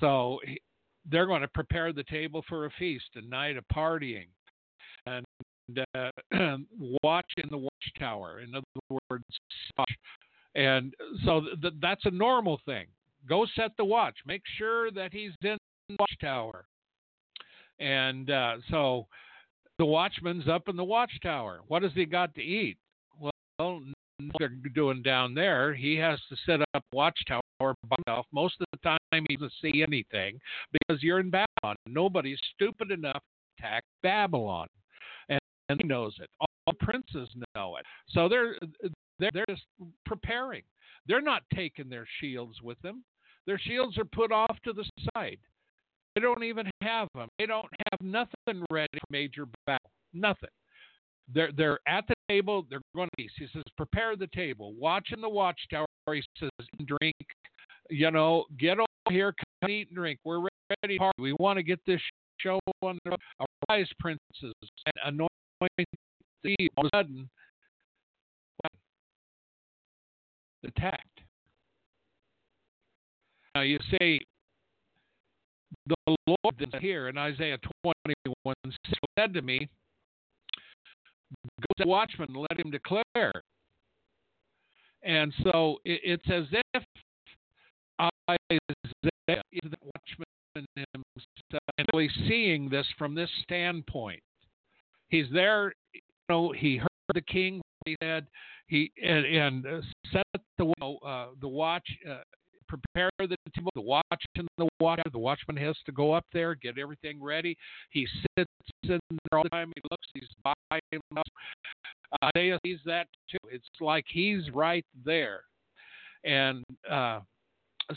So 0.00 0.40
they're 1.10 1.26
going 1.26 1.42
to 1.42 1.48
prepare 1.48 1.92
the 1.92 2.04
table 2.04 2.44
for 2.48 2.66
a 2.66 2.70
feast, 2.78 3.06
a 3.14 3.22
night 3.22 3.56
of 3.56 3.64
partying, 3.74 4.28
and 5.06 5.24
uh, 5.94 6.10
watch 7.02 7.30
in 7.36 7.48
the 7.50 7.58
watchtower. 7.58 8.40
In 8.40 8.54
other 8.54 8.98
words, 9.10 9.24
watch. 9.78 9.92
and 10.54 10.94
so 11.24 11.42
th- 11.60 11.74
that's 11.80 12.04
a 12.06 12.10
normal 12.10 12.60
thing. 12.64 12.86
Go 13.28 13.46
set 13.54 13.72
the 13.76 13.84
watch. 13.84 14.16
Make 14.26 14.42
sure 14.56 14.90
that 14.92 15.12
he's 15.12 15.32
in 15.42 15.56
the 15.88 15.96
watchtower. 15.98 16.64
And 17.78 18.30
uh, 18.30 18.56
so 18.70 19.06
the 19.78 19.86
watchman's 19.86 20.48
up 20.48 20.68
in 20.68 20.76
the 20.76 20.84
watchtower. 20.84 21.60
What 21.68 21.82
has 21.82 21.92
he 21.94 22.04
got 22.04 22.34
to 22.34 22.42
eat? 22.42 22.76
Well, 23.18 23.82
they're 24.38 24.48
doing 24.74 25.02
down 25.02 25.34
there. 25.34 25.74
He 25.74 25.96
has 25.96 26.18
to 26.28 26.36
set 26.46 26.60
up 26.74 26.84
watchtower 26.92 27.40
by 27.60 27.96
himself. 28.06 28.26
Most 28.32 28.56
of 28.60 28.66
the 28.72 28.78
time, 28.78 28.98
he 29.12 29.36
doesn't 29.36 29.52
see 29.60 29.82
anything 29.82 30.38
because 30.72 31.02
you're 31.02 31.20
in 31.20 31.30
Babylon. 31.30 31.76
Nobody's 31.86 32.38
stupid 32.54 32.90
enough 32.90 33.22
to 33.58 33.64
attack 33.64 33.84
Babylon 34.02 34.66
and 35.70 35.80
he 35.80 35.88
knows 35.88 36.14
it. 36.20 36.28
All 36.40 36.74
princes 36.80 37.28
know 37.54 37.76
it. 37.76 37.86
So 38.08 38.28
they're 38.28 38.56
they're, 39.18 39.30
they're 39.32 39.46
just 39.48 39.62
preparing. 40.04 40.62
They're 41.06 41.22
not 41.22 41.42
taking 41.54 41.88
their 41.88 42.06
shields 42.20 42.60
with 42.62 42.80
them. 42.82 43.04
Their 43.46 43.58
shields 43.58 43.96
are 43.96 44.04
put 44.04 44.32
off 44.32 44.58
to 44.64 44.72
the 44.72 44.84
side. 45.14 45.38
They 46.14 46.20
don't 46.20 46.42
even 46.42 46.68
have 46.82 47.08
them. 47.14 47.28
They 47.38 47.46
don't 47.46 47.68
have 47.90 48.00
nothing 48.00 48.64
ready 48.70 48.88
for 48.92 49.06
major 49.10 49.46
battle. 49.66 49.90
Nothing. 50.12 50.50
They're 51.32 51.52
they're 51.56 51.78
at 51.86 52.06
the 52.08 52.14
table. 52.28 52.66
They're 52.68 52.80
going 52.94 53.08
to 53.16 53.22
eat. 53.22 53.30
He 53.38 53.46
says, 53.52 53.62
prepare 53.76 54.16
the 54.16 54.28
table. 54.28 54.74
Watch 54.74 55.08
in 55.12 55.20
the 55.20 55.28
watchtower. 55.28 55.86
He 56.12 56.22
says, 56.38 56.50
drink 56.84 57.14
you 57.90 58.10
know, 58.10 58.44
get 58.58 58.78
over 58.78 58.86
here, 59.10 59.34
come 59.62 59.70
eat 59.70 59.88
and 59.88 59.96
drink. 59.96 60.18
We're 60.24 60.38
ready 60.38 60.94
to 60.94 60.98
party. 60.98 61.22
We 61.22 61.34
want 61.38 61.58
to 61.58 61.62
get 61.62 61.80
this 61.86 62.00
show 62.38 62.60
on 62.82 62.98
the 63.04 63.16
Arise, 63.68 63.88
princes, 63.98 64.20
and 64.42 64.94
anoint 65.04 65.30
the 66.42 66.56
all 66.76 66.86
of 66.86 66.90
a 66.92 66.96
sudden 66.96 67.30
attacked. 70.64 71.20
Now 73.54 73.62
you 73.62 73.78
say 73.98 74.20
the 75.86 76.16
Lord 76.26 76.54
is 76.60 76.80
here 76.80 77.08
in 77.08 77.18
Isaiah 77.18 77.58
21 77.84 78.54
said 79.18 79.34
to 79.34 79.42
me, 79.42 79.68
Go 81.60 81.66
to 81.76 81.84
the 81.84 81.88
watchman 81.88 82.28
let 82.34 82.58
him 82.58 82.70
declare. 82.70 83.32
And 85.02 85.32
so 85.42 85.78
it, 85.84 86.00
it's 86.04 86.30
as 86.30 86.44
if 86.74 86.82
Isaiah 88.00 89.42
is 89.52 89.70
the 89.70 89.76
watchman 89.82 90.66
himself 90.74 91.62
and 91.78 91.86
really 91.92 92.10
seeing 92.28 92.68
this 92.68 92.86
from 92.98 93.14
this 93.14 93.30
standpoint. 93.42 94.22
He's 95.08 95.26
there, 95.32 95.72
you 95.92 96.00
know, 96.28 96.52
he 96.56 96.76
heard 96.76 96.88
the 97.14 97.20
king, 97.22 97.60
he 97.86 97.96
said, 98.02 98.26
he 98.68 98.92
and, 99.02 99.26
and 99.26 99.66
uh, 99.66 99.80
set 100.12 100.42
the 100.58 100.72
uh, 101.04 101.26
the 101.40 101.48
watch 101.48 101.86
uh, 102.08 102.20
prepare 102.70 103.10
the 103.18 103.36
table, 103.54 103.70
the 103.74 103.80
watch 103.80 104.24
and 104.36 104.48
the 104.58 104.68
watch. 104.78 105.00
The 105.12 105.18
watchman 105.18 105.56
has 105.56 105.76
to 105.86 105.92
go 105.92 106.12
up 106.12 106.24
there, 106.32 106.54
get 106.54 106.78
everything 106.78 107.20
ready. 107.22 107.56
He 107.90 108.06
sits 108.06 108.50
in 108.84 109.00
there 109.10 109.38
all 109.38 109.42
the 109.42 109.50
time. 109.50 109.72
He 109.74 109.82
looks, 109.90 110.06
he's 110.14 110.28
by 110.44 110.78
himself. 110.90 111.26
Isaiah 112.24 112.58
sees 112.64 112.78
that 112.86 113.08
too. 113.30 113.48
It's 113.50 113.66
like 113.80 114.04
he's 114.08 114.50
right 114.52 114.84
there. 115.04 115.42
And 116.24 116.64
uh, 116.88 117.20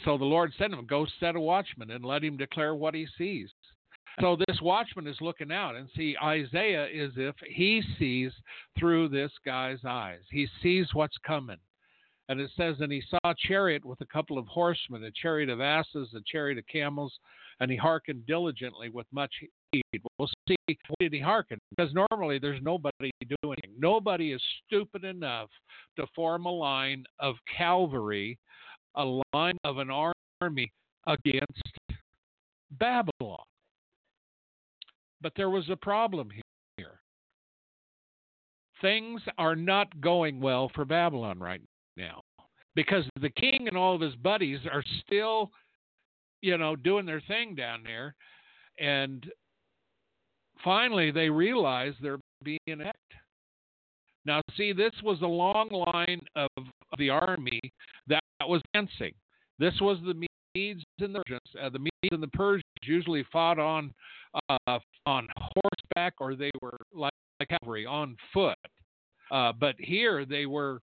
so 0.03 0.17
the 0.17 0.25
Lord 0.25 0.51
said 0.57 0.71
to 0.71 0.77
him, 0.77 0.85
Go 0.85 1.05
set 1.19 1.35
a 1.35 1.39
watchman 1.39 1.91
and 1.91 2.03
let 2.03 2.23
him 2.23 2.37
declare 2.37 2.75
what 2.75 2.95
he 2.95 3.07
sees. 3.17 3.49
So 4.21 4.37
this 4.47 4.61
watchman 4.61 5.07
is 5.07 5.17
looking 5.21 5.51
out, 5.51 5.75
and 5.75 5.89
see, 5.95 6.15
Isaiah 6.21 6.85
is 6.85 7.13
if 7.17 7.35
he 7.47 7.81
sees 7.97 8.31
through 8.77 9.09
this 9.09 9.31
guy's 9.43 9.79
eyes. 9.87 10.19
He 10.29 10.47
sees 10.61 10.87
what's 10.93 11.17
coming. 11.25 11.57
And 12.29 12.39
it 12.39 12.51
says, 12.55 12.75
And 12.79 12.91
he 12.91 13.01
saw 13.09 13.19
a 13.25 13.35
chariot 13.47 13.83
with 13.83 13.99
a 14.01 14.05
couple 14.05 14.37
of 14.37 14.47
horsemen, 14.47 15.03
a 15.03 15.11
chariot 15.11 15.49
of 15.49 15.61
asses, 15.61 16.09
a 16.15 16.21
chariot 16.25 16.57
of 16.57 16.67
camels, 16.67 17.13
and 17.59 17.69
he 17.69 17.77
hearkened 17.77 18.25
diligently 18.25 18.89
with 18.89 19.07
much 19.11 19.33
heed. 19.71 20.01
We'll 20.17 20.29
see 20.47 20.55
why 20.67 20.75
did 20.99 21.13
he 21.13 21.19
hearken? 21.19 21.59
Because 21.75 21.93
normally 21.93 22.39
there's 22.39 22.61
nobody 22.61 23.11
doing. 23.41 23.57
Nobody 23.77 24.31
is 24.31 24.41
stupid 24.65 25.03
enough 25.03 25.49
to 25.97 26.05
form 26.15 26.45
a 26.45 26.51
line 26.51 27.03
of 27.19 27.35
cavalry, 27.57 28.37
a 28.95 29.19
line 29.33 29.57
of 29.63 29.77
an 29.77 29.89
army 29.89 30.71
against 31.07 31.63
Babylon. 32.71 33.43
But 35.21 35.33
there 35.35 35.49
was 35.49 35.69
a 35.69 35.75
problem 35.75 36.29
here. 36.77 36.99
Things 38.81 39.21
are 39.37 39.55
not 39.55 40.01
going 40.01 40.41
well 40.41 40.69
for 40.75 40.83
Babylon 40.83 41.39
right 41.39 41.61
now 41.95 42.21
because 42.75 43.05
the 43.21 43.29
king 43.29 43.67
and 43.67 43.77
all 43.77 43.95
of 43.95 44.01
his 44.01 44.15
buddies 44.15 44.59
are 44.71 44.83
still, 45.05 45.51
you 46.41 46.57
know, 46.57 46.75
doing 46.75 47.05
their 47.05 47.21
thing 47.21 47.55
down 47.55 47.83
there. 47.83 48.15
And 48.79 49.25
finally, 50.63 51.11
they 51.11 51.29
realize 51.29 51.93
they're 52.01 52.19
being 52.43 52.59
attacked. 52.67 52.97
Now, 54.25 54.41
see, 54.55 54.71
this 54.73 54.93
was 55.03 55.21
a 55.21 55.27
long 55.27 55.69
line 55.69 56.21
of, 56.35 56.49
of 56.57 56.97
the 56.97 57.09
army 57.09 57.59
that 58.07 58.21
was 58.41 58.61
dancing. 58.73 59.13
This 59.59 59.73
was 59.81 59.97
the 60.05 60.13
Medes 60.55 60.83
and 60.99 61.15
the 61.15 61.21
Persians. 61.25 61.41
Uh, 61.61 61.69
the 61.69 61.79
Medes 61.79 62.11
and 62.11 62.23
the 62.23 62.27
Persians 62.27 62.63
usually 62.83 63.25
fought 63.31 63.59
on 63.59 63.93
uh, 64.49 64.79
on 65.05 65.27
horseback, 65.37 66.13
or 66.19 66.35
they 66.35 66.51
were 66.61 66.77
like, 66.93 67.13
like 67.39 67.49
cavalry 67.49 67.85
on 67.85 68.15
foot. 68.33 68.57
Uh, 69.31 69.51
but 69.59 69.75
here 69.77 70.25
they 70.25 70.45
were 70.45 70.79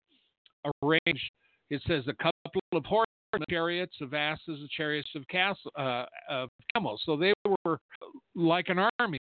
arranged. 0.82 1.30
It 1.70 1.82
says 1.86 2.05
a 2.09 2.14
couple 2.14 2.61
of 2.72 2.84
horse 2.84 3.07
chariots 3.49 3.95
of 4.01 4.12
asses 4.12 4.41
and 4.47 4.68
chariots 4.70 5.09
of, 5.14 5.26
castle, 5.28 5.70
uh, 5.78 6.05
of 6.28 6.49
camels. 6.74 7.01
So 7.07 7.16
they 7.16 7.32
were 7.64 7.78
like 8.34 8.68
an 8.68 8.78
army, 8.99 9.18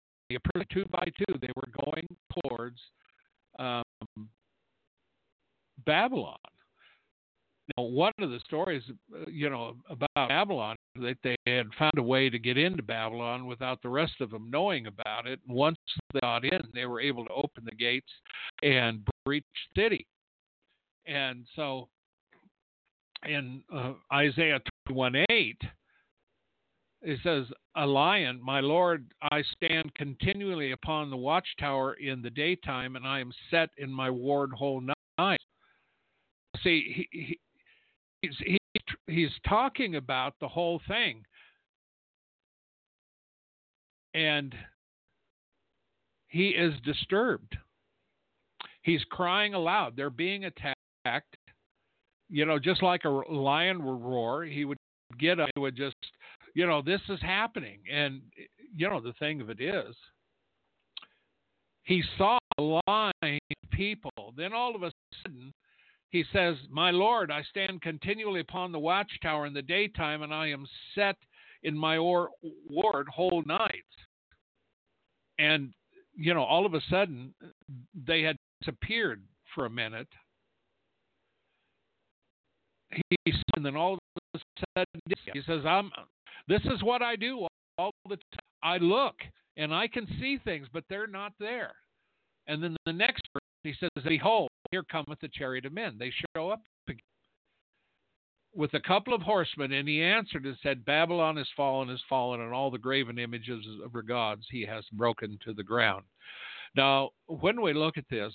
two 0.72 0.84
by 0.90 1.08
two. 1.18 1.38
They 1.40 1.50
were 1.56 1.84
going 1.84 2.06
towards 2.42 2.78
um, 3.58 4.28
Babylon. 5.84 6.36
Now, 7.76 7.84
one 7.84 8.12
of 8.20 8.30
the 8.30 8.38
stories, 8.46 8.82
uh, 9.12 9.28
you 9.28 9.50
know, 9.50 9.76
about 9.90 10.28
Babylon, 10.28 10.76
that 11.00 11.16
they 11.24 11.36
had 11.46 11.66
found 11.78 11.98
a 11.98 12.02
way 12.02 12.30
to 12.30 12.38
get 12.38 12.56
into 12.56 12.82
Babylon 12.82 13.46
without 13.46 13.82
the 13.82 13.88
rest 13.88 14.20
of 14.20 14.30
them 14.30 14.50
knowing 14.50 14.86
about 14.86 15.26
it. 15.26 15.40
Once 15.48 15.78
they 16.12 16.20
got 16.20 16.44
in, 16.44 16.60
they 16.74 16.86
were 16.86 17.00
able 17.00 17.24
to 17.24 17.32
open 17.32 17.64
the 17.64 17.74
gates 17.74 18.10
and 18.62 19.04
breach 19.24 19.44
the 19.74 19.82
city. 19.82 20.06
And 21.06 21.44
so 21.56 21.88
in 23.24 23.62
uh, 23.74 23.94
Isaiah 24.12 24.60
21 24.88 25.24
8, 25.30 25.56
it 27.06 27.18
says, 27.22 27.46
A 27.76 27.86
lion, 27.86 28.40
my 28.42 28.60
Lord, 28.60 29.06
I 29.22 29.42
stand 29.54 29.94
continually 29.94 30.72
upon 30.72 31.08
the 31.08 31.16
watchtower 31.16 31.94
in 31.94 32.20
the 32.20 32.30
daytime, 32.30 32.96
and 32.96 33.06
I 33.06 33.20
am 33.20 33.32
set 33.50 33.70
in 33.78 33.90
my 33.90 34.10
ward 34.10 34.52
whole 34.52 34.82
night. 35.18 35.40
See, 36.62 37.06
he, 37.10 37.18
he, 37.18 37.38
he's, 38.22 38.36
he, 38.40 38.58
he's 39.06 39.30
talking 39.48 39.96
about 39.96 40.34
the 40.40 40.48
whole 40.48 40.80
thing. 40.88 41.22
And 44.14 44.54
he 46.28 46.48
is 46.48 46.74
disturbed. 46.84 47.56
He's 48.82 49.04
crying 49.10 49.54
aloud. 49.54 49.94
They're 49.96 50.10
being 50.10 50.46
attacked 50.46 51.36
you 52.28 52.44
know, 52.44 52.58
just 52.58 52.82
like 52.82 53.04
a 53.04 53.08
lion 53.08 53.84
would 53.84 54.02
roar, 54.02 54.44
he 54.44 54.64
would 54.64 54.78
get 55.18 55.38
up, 55.38 55.48
he 55.54 55.60
would 55.60 55.76
just, 55.76 55.96
you 56.56 56.66
know, 56.66 56.80
this 56.80 57.02
is 57.10 57.20
happening. 57.20 57.80
And, 57.92 58.22
you 58.74 58.88
know, 58.88 58.98
the 58.98 59.12
thing 59.18 59.42
of 59.42 59.50
it 59.50 59.60
is, 59.60 59.94
he 61.82 62.02
saw 62.16 62.38
a 62.56 62.62
line 62.62 63.12
of 63.22 63.70
people. 63.70 64.32
Then 64.34 64.54
all 64.54 64.74
of 64.74 64.82
a 64.82 64.90
sudden, 65.22 65.52
he 66.08 66.24
says, 66.32 66.56
My 66.70 66.90
Lord, 66.90 67.30
I 67.30 67.42
stand 67.42 67.82
continually 67.82 68.40
upon 68.40 68.72
the 68.72 68.78
watchtower 68.78 69.44
in 69.44 69.52
the 69.52 69.60
daytime, 69.60 70.22
and 70.22 70.32
I 70.32 70.48
am 70.48 70.66
set 70.94 71.16
in 71.62 71.76
my 71.76 71.98
or- 71.98 72.30
ward 72.70 73.06
whole 73.08 73.42
night. 73.44 73.84
And, 75.38 75.74
you 76.16 76.32
know, 76.32 76.42
all 76.42 76.64
of 76.64 76.72
a 76.72 76.80
sudden, 76.88 77.34
they 78.06 78.22
had 78.22 78.36
disappeared 78.62 79.22
for 79.54 79.66
a 79.66 79.70
minute 79.70 80.08
he 82.90 83.32
and 83.56 83.64
then 83.64 83.76
all 83.76 83.94
of 83.94 84.00
a 84.34 84.38
sudden 84.74 85.02
he 85.34 85.42
says, 85.42 85.66
"I'm. 85.66 85.90
This 86.48 86.62
is 86.64 86.82
what 86.82 87.02
I 87.02 87.16
do 87.16 87.46
all 87.78 87.90
the 88.08 88.16
time. 88.16 88.40
I 88.62 88.78
look 88.78 89.16
and 89.56 89.74
I 89.74 89.88
can 89.88 90.06
see 90.20 90.38
things, 90.38 90.68
but 90.72 90.84
they're 90.88 91.06
not 91.06 91.32
there." 91.38 91.74
And 92.46 92.62
then 92.62 92.76
the 92.84 92.92
next 92.92 93.22
verse 93.32 93.42
he 93.62 93.74
says, 93.74 93.90
"Behold, 94.04 94.48
here 94.70 94.84
cometh 94.84 95.20
the 95.20 95.28
chariot 95.28 95.66
of 95.66 95.72
men. 95.72 95.98
They 95.98 96.12
show 96.34 96.50
up 96.50 96.62
with 98.54 98.74
a 98.74 98.80
couple 98.80 99.12
of 99.12 99.22
horsemen." 99.22 99.72
And 99.72 99.88
he 99.88 100.02
answered 100.02 100.46
and 100.46 100.56
said, 100.62 100.84
"Babylon 100.84 101.38
is 101.38 101.50
fallen, 101.56 101.90
is 101.90 102.02
fallen, 102.08 102.40
and 102.40 102.52
all 102.52 102.70
the 102.70 102.78
graven 102.78 103.18
images 103.18 103.66
of 103.82 103.92
her 103.92 104.02
gods 104.02 104.46
he 104.50 104.62
has 104.62 104.84
broken 104.90 105.38
to 105.44 105.52
the 105.52 105.64
ground." 105.64 106.04
Now, 106.74 107.10
when 107.26 107.60
we 107.60 107.72
look 107.72 107.96
at 107.96 108.08
this, 108.08 108.32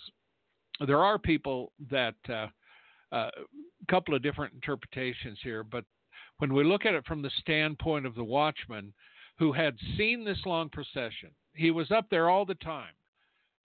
there 0.79 1.03
are 1.03 1.19
people 1.19 1.71
that 1.89 2.15
uh, 2.29 2.47
a 3.11 3.15
uh, 3.15 3.31
couple 3.89 4.15
of 4.15 4.21
different 4.21 4.53
interpretations 4.53 5.37
here, 5.43 5.63
but 5.63 5.83
when 6.41 6.55
we 6.55 6.63
look 6.63 6.87
at 6.87 6.95
it 6.95 7.05
from 7.05 7.21
the 7.21 7.29
standpoint 7.39 8.07
of 8.07 8.15
the 8.15 8.23
watchman 8.23 8.91
who 9.37 9.51
had 9.51 9.75
seen 9.95 10.25
this 10.25 10.39
long 10.43 10.69
procession, 10.69 11.29
he 11.53 11.69
was 11.69 11.91
up 11.91 12.07
there 12.09 12.31
all 12.31 12.45
the 12.45 12.55
time, 12.55 12.93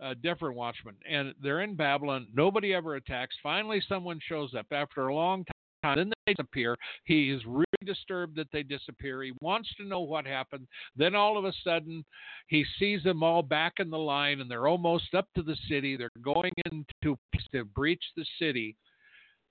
a 0.01 0.15
different 0.15 0.57
watchman, 0.57 0.95
and 1.09 1.35
they're 1.43 1.63
in 1.63 1.75
Babylon. 1.75 2.27
Nobody 2.35 2.75
ever 2.75 2.97
attacks. 2.97 3.35
Finally, 3.43 3.83
someone 3.89 4.21
shows 4.29 4.55
up 4.55 4.67
after 4.73 5.09
a 5.09 5.15
long 5.15 5.47
time. 5.83 5.97
Then 5.97 6.13
they 6.27 6.35
disappear. 6.35 6.77
He 7.05 7.31
is 7.31 7.41
really 7.47 7.65
disturbed 7.87 8.37
that 8.37 8.53
they 8.53 8.63
disappear. 8.63 9.23
He 9.23 9.33
wants 9.41 9.71
to 9.79 9.87
know 9.87 10.01
what 10.01 10.27
happened. 10.27 10.67
Then 10.97 11.15
all 11.15 11.39
of 11.39 11.47
a 11.47 11.55
sudden, 11.65 12.05
he 12.49 12.63
sees 12.79 13.03
them 13.05 13.23
all 13.23 13.43
back 13.43 13.75
in 13.79 13.89
the 13.89 13.97
line, 13.97 14.43
and 14.43 14.51
they're 14.51 14.67
almost 14.67 15.15
up 15.15 15.29
to 15.35 15.43
the 15.43 15.57
city. 15.67 15.97
They're 15.97 16.11
going 16.21 16.53
into 16.67 17.17
to 17.53 17.65
breach 17.65 18.05
the 18.17 18.27
city 18.39 18.77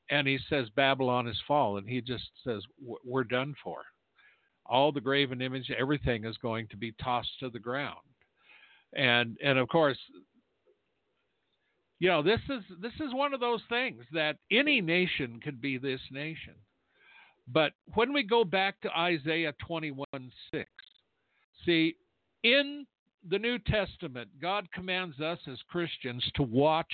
and 0.10 0.28
he 0.28 0.38
says 0.50 0.68
Babylon 0.76 1.28
is 1.28 1.40
fallen. 1.48 1.86
He 1.86 2.02
just 2.02 2.30
says 2.44 2.62
we're 3.04 3.24
done 3.24 3.56
for. 3.64 3.80
All 4.68 4.92
the 4.92 5.02
graven 5.02 5.42
image, 5.42 5.72
everything 5.78 6.26
is 6.26 6.38
going 6.38 6.68
to 6.70 6.78
be 6.78 6.94
tossed 7.04 7.40
to 7.40 7.50
the 7.50 7.60
ground, 7.60 8.00
and 8.94 9.38
and 9.44 9.60
of 9.60 9.68
course, 9.68 9.98
you 12.00 12.08
know 12.08 12.24
this 12.24 12.40
is 12.50 12.64
this 12.82 12.94
is 12.96 13.14
one 13.14 13.34
of 13.34 13.40
those 13.40 13.62
things 13.70 14.04
that 14.14 14.38
any 14.52 14.82
nation 14.82 15.40
could 15.44 15.62
be 15.62 15.78
this 15.78 16.02
nation. 16.12 16.56
But 17.48 17.74
when 17.94 18.12
we 18.12 18.24
go 18.24 18.44
back 18.44 18.82
to 18.82 18.98
Isaiah 18.98 19.54
21 19.68 20.08
6, 20.52 20.70
see, 21.64 21.96
in 22.44 22.86
the 23.30 23.40
New 23.40 23.60
Testament, 23.60 24.30
God 24.42 24.68
commands 24.72 25.20
us 25.20 25.40
as 25.48 25.58
Christians 25.70 26.24
to 26.36 26.44
watch, 26.44 26.92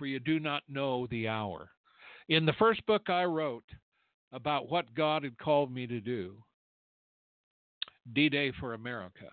for 0.00 0.06
you 0.06 0.18
do 0.18 0.40
not 0.40 0.62
know 0.66 1.06
the 1.10 1.28
hour. 1.28 1.68
In 2.30 2.46
the 2.46 2.54
first 2.54 2.84
book 2.86 3.10
I 3.10 3.24
wrote 3.24 3.66
about 4.32 4.70
what 4.70 4.94
God 4.94 5.24
had 5.24 5.38
called 5.38 5.70
me 5.70 5.86
to 5.86 6.00
do, 6.00 6.36
D 8.14 8.30
Day 8.30 8.50
for 8.58 8.72
America, 8.72 9.26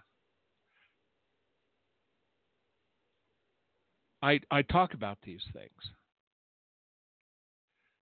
I, 4.21 4.41
I 4.51 4.61
talk 4.63 4.93
about 4.93 5.17
these 5.23 5.43
things. 5.53 5.71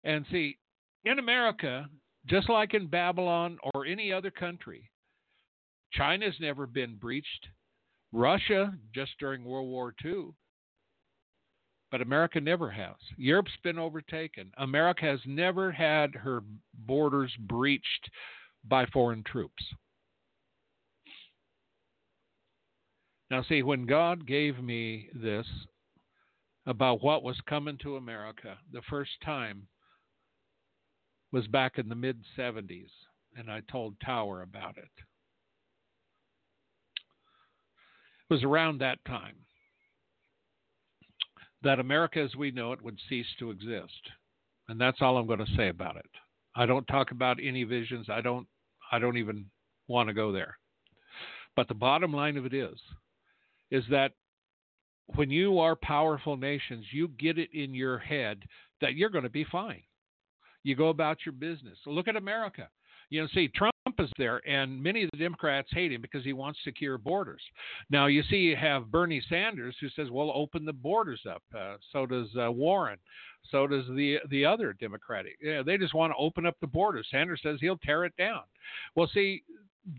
And 0.03 0.23
see, 0.31 0.57
in 1.03 1.17
America, 1.17 1.87
just 2.27 2.47
like 2.47 2.75
in 2.75 2.85
Babylon 2.85 3.57
or 3.73 3.87
any 3.87 4.13
other 4.13 4.29
country, 4.29 4.91
China's 5.93 6.35
never 6.39 6.67
been 6.67 6.95
breached. 6.95 7.47
Russia, 8.11 8.73
just 8.93 9.11
during 9.19 9.43
World 9.45 9.67
War 9.67 9.95
II. 10.05 10.33
But 11.91 12.01
America 12.01 12.39
never 12.39 12.71
has. 12.71 12.95
Europe's 13.17 13.51
been 13.63 13.77
overtaken. 13.77 14.51
America 14.57 15.05
has 15.05 15.19
never 15.25 15.71
had 15.71 16.15
her 16.15 16.41
borders 16.73 17.33
breached 17.37 18.09
by 18.63 18.85
foreign 18.87 19.23
troops. 19.23 19.61
Now, 23.29 23.43
see, 23.43 23.61
when 23.61 23.85
God 23.85 24.25
gave 24.25 24.61
me 24.63 25.09
this 25.13 25.45
about 26.65 27.03
what 27.03 27.23
was 27.23 27.39
coming 27.47 27.77
to 27.79 27.97
America 27.97 28.57
the 28.71 28.81
first 28.89 29.11
time 29.23 29.67
was 31.31 31.47
back 31.47 31.77
in 31.77 31.89
the 31.89 31.95
mid 31.95 32.21
70s, 32.37 32.89
and 33.35 33.49
I 33.49 33.61
told 33.71 33.95
Tower 33.99 34.41
about 34.43 34.77
it. 34.77 34.89
It 38.29 38.33
was 38.33 38.43
around 38.43 38.79
that 38.79 39.03
time 39.05 39.35
that 41.63 41.79
America 41.79 42.19
as 42.19 42.35
we 42.35 42.51
know 42.51 42.73
it 42.73 42.81
would 42.81 42.97
cease 43.07 43.27
to 43.39 43.51
exist. 43.51 44.09
And 44.67 44.79
that's 44.79 45.01
all 45.01 45.17
I'm 45.17 45.27
going 45.27 45.39
to 45.39 45.55
say 45.57 45.69
about 45.69 45.97
it. 45.97 46.09
I 46.55 46.65
don't 46.65 46.85
talk 46.85 47.11
about 47.11 47.37
any 47.41 47.63
visions. 47.63 48.07
I 48.09 48.21
don't 48.21 48.47
I 48.91 48.99
don't 48.99 49.17
even 49.17 49.45
want 49.87 50.09
to 50.09 50.13
go 50.13 50.31
there. 50.31 50.57
But 51.55 51.67
the 51.67 51.73
bottom 51.73 52.13
line 52.13 52.37
of 52.37 52.45
it 52.45 52.53
is 52.53 52.79
is 53.69 53.83
that 53.89 54.11
when 55.15 55.29
you 55.29 55.59
are 55.59 55.75
powerful 55.75 56.37
nations, 56.37 56.85
you 56.91 57.09
get 57.19 57.37
it 57.37 57.49
in 57.53 57.73
your 57.73 57.97
head 57.97 58.43
that 58.81 58.95
you're 58.95 59.09
going 59.09 59.23
to 59.23 59.29
be 59.29 59.45
fine. 59.51 59.83
You 60.63 60.75
go 60.75 60.89
about 60.89 61.25
your 61.25 61.33
business. 61.33 61.77
Look 61.85 62.07
at 62.07 62.15
America. 62.15 62.69
You 63.09 63.21
know, 63.21 63.27
see, 63.33 63.49
Trump 63.49 63.70
is 63.99 64.11
there, 64.17 64.41
and 64.47 64.81
many 64.81 65.03
of 65.03 65.09
the 65.11 65.17
Democrats 65.17 65.69
hate 65.71 65.91
him 65.91 66.01
because 66.01 66.23
he 66.23 66.33
wants 66.33 66.59
secure 66.63 66.97
borders. 66.97 67.41
Now, 67.89 68.07
you 68.07 68.23
see, 68.29 68.37
you 68.37 68.55
have 68.55 68.91
Bernie 68.91 69.23
Sanders 69.29 69.75
who 69.79 69.89
says, 69.89 70.09
"Well, 70.11 70.31
open 70.33 70.65
the 70.65 70.73
borders 70.73 71.21
up." 71.29 71.43
Uh, 71.55 71.77
so 71.91 72.05
does 72.05 72.27
uh, 72.39 72.51
Warren. 72.51 72.97
So 73.49 73.67
does 73.67 73.85
the 73.87 74.19
the 74.29 74.45
other 74.45 74.73
Democratic. 74.73 75.37
Yeah, 75.41 75.63
they 75.63 75.77
just 75.77 75.93
want 75.93 76.11
to 76.11 76.17
open 76.17 76.45
up 76.45 76.55
the 76.61 76.67
borders. 76.67 77.07
Sanders 77.11 77.41
says 77.43 77.57
he'll 77.59 77.77
tear 77.77 78.05
it 78.05 78.15
down. 78.17 78.41
Well, 78.95 79.09
see, 79.13 79.43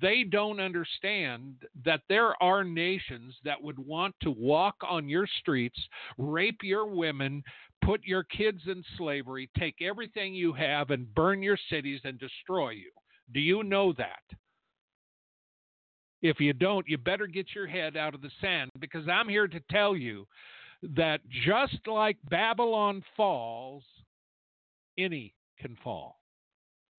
they 0.00 0.22
don't 0.22 0.60
understand 0.60 1.56
that 1.84 2.02
there 2.08 2.40
are 2.42 2.62
nations 2.62 3.34
that 3.44 3.60
would 3.60 3.78
want 3.78 4.14
to 4.22 4.30
walk 4.30 4.76
on 4.88 5.08
your 5.08 5.26
streets, 5.40 5.78
rape 6.18 6.60
your 6.62 6.86
women, 6.86 7.42
put 7.82 8.04
your 8.04 8.22
kids 8.22 8.62
in 8.66 8.84
slavery, 8.96 9.50
take 9.58 9.82
everything 9.82 10.34
you 10.34 10.52
have, 10.52 10.90
and 10.90 11.12
burn 11.14 11.42
your 11.42 11.58
cities 11.68 12.00
and 12.04 12.18
destroy 12.18 12.70
you. 12.70 12.90
Do 13.32 13.40
you 13.40 13.62
know 13.62 13.92
that? 13.94 14.22
If 16.22 16.38
you 16.38 16.52
don't, 16.52 16.86
you 16.88 16.98
better 16.98 17.26
get 17.26 17.54
your 17.54 17.66
head 17.66 17.96
out 17.96 18.14
of 18.14 18.22
the 18.22 18.30
sand 18.40 18.70
because 18.78 19.08
I'm 19.08 19.28
here 19.28 19.48
to 19.48 19.60
tell 19.70 19.96
you 19.96 20.26
that 20.94 21.20
just 21.44 21.86
like 21.86 22.16
Babylon 22.28 23.02
falls, 23.16 23.82
any 24.98 25.34
can 25.58 25.76
fall. 25.82 26.21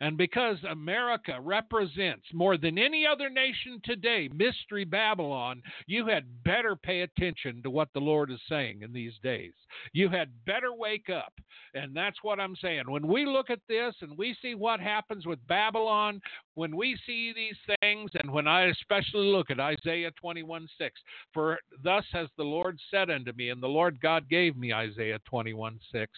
And 0.04 0.18
because 0.18 0.58
America 0.70 1.40
represents 1.40 2.26
more 2.34 2.58
than 2.58 2.78
any 2.78 3.08
other 3.08 3.30
nation 3.30 3.80
today, 3.86 4.30
Mystery 4.36 4.84
Babylon, 4.84 5.64
you 5.88 6.06
had 6.08 6.44
better 6.44 6.76
pay 6.76 7.02
attention 7.04 7.64
to 7.64 7.70
what 7.70 7.88
the 7.94 8.02
Lord 8.02 8.30
is 8.30 8.42
saying 8.50 8.82
in 8.82 8.92
these 8.92 9.14
days. 9.24 9.54
You 9.94 10.10
had 10.10 10.28
better 10.46 10.74
wake 10.74 11.10
up. 11.10 11.32
And 11.74 11.96
that's 11.96 12.18
what 12.22 12.42
I'm 12.42 12.58
saying. 12.58 12.84
When 12.86 13.08
we 13.08 13.26
look 13.26 13.50
at 13.50 13.62
this 13.70 13.96
and 14.02 14.18
we 14.18 14.36
see 14.42 14.56
what 14.56 14.82
happens 14.82 15.26
with 15.26 15.40
Babylon, 15.48 16.20
when 16.56 16.76
we 16.76 16.98
see 17.06 17.32
these 17.34 17.78
things, 17.80 18.12
and 18.22 18.30
when 18.30 18.46
I 18.46 18.66
especially 18.66 19.28
look 19.28 19.52
at 19.52 19.62
Isaiah 19.62 20.12
21 20.20 20.68
6, 20.78 21.00
for 21.34 21.60
thus 21.82 22.04
has 22.12 22.28
the 22.36 22.44
Lord 22.44 22.78
said 22.92 23.10
unto 23.10 23.32
me, 23.32 23.52
and 23.52 23.64
the 23.64 23.68
Lord 23.68 24.02
God 24.02 24.30
gave 24.30 24.58
me 24.58 24.74
Isaiah 24.74 25.20
21 25.30 25.80
6. 25.94 26.12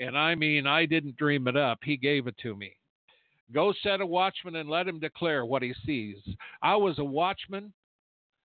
And 0.00 0.18
I 0.18 0.34
mean, 0.34 0.66
I 0.66 0.84
didn't 0.84 1.16
dream 1.16 1.48
it 1.48 1.56
up. 1.56 1.78
He 1.82 1.96
gave 1.96 2.26
it 2.26 2.36
to 2.42 2.54
me. 2.54 2.76
Go 3.52 3.72
set 3.82 4.00
a 4.00 4.06
watchman 4.06 4.56
and 4.56 4.68
let 4.68 4.88
him 4.88 4.98
declare 4.98 5.44
what 5.44 5.62
he 5.62 5.72
sees. 5.84 6.16
I 6.62 6.76
was 6.76 6.98
a 6.98 7.04
watchman 7.04 7.72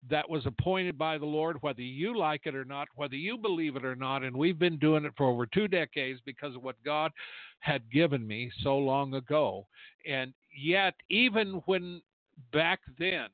that 0.08 0.28
was 0.28 0.46
appointed 0.46 0.96
by 0.96 1.18
the 1.18 1.26
Lord, 1.26 1.56
whether 1.60 1.82
you 1.82 2.16
like 2.16 2.42
it 2.44 2.54
or 2.54 2.64
not, 2.64 2.88
whether 2.94 3.16
you 3.16 3.36
believe 3.36 3.76
it 3.76 3.84
or 3.84 3.96
not. 3.96 4.22
And 4.22 4.36
we've 4.36 4.58
been 4.58 4.78
doing 4.78 5.04
it 5.04 5.12
for 5.16 5.26
over 5.26 5.46
two 5.46 5.68
decades 5.68 6.20
because 6.24 6.54
of 6.54 6.62
what 6.62 6.82
God 6.84 7.10
had 7.60 7.90
given 7.90 8.26
me 8.26 8.50
so 8.62 8.78
long 8.78 9.14
ago. 9.14 9.66
And 10.08 10.32
yet, 10.56 10.94
even 11.10 11.62
when 11.66 12.00
back 12.52 12.80
then, 12.98 13.26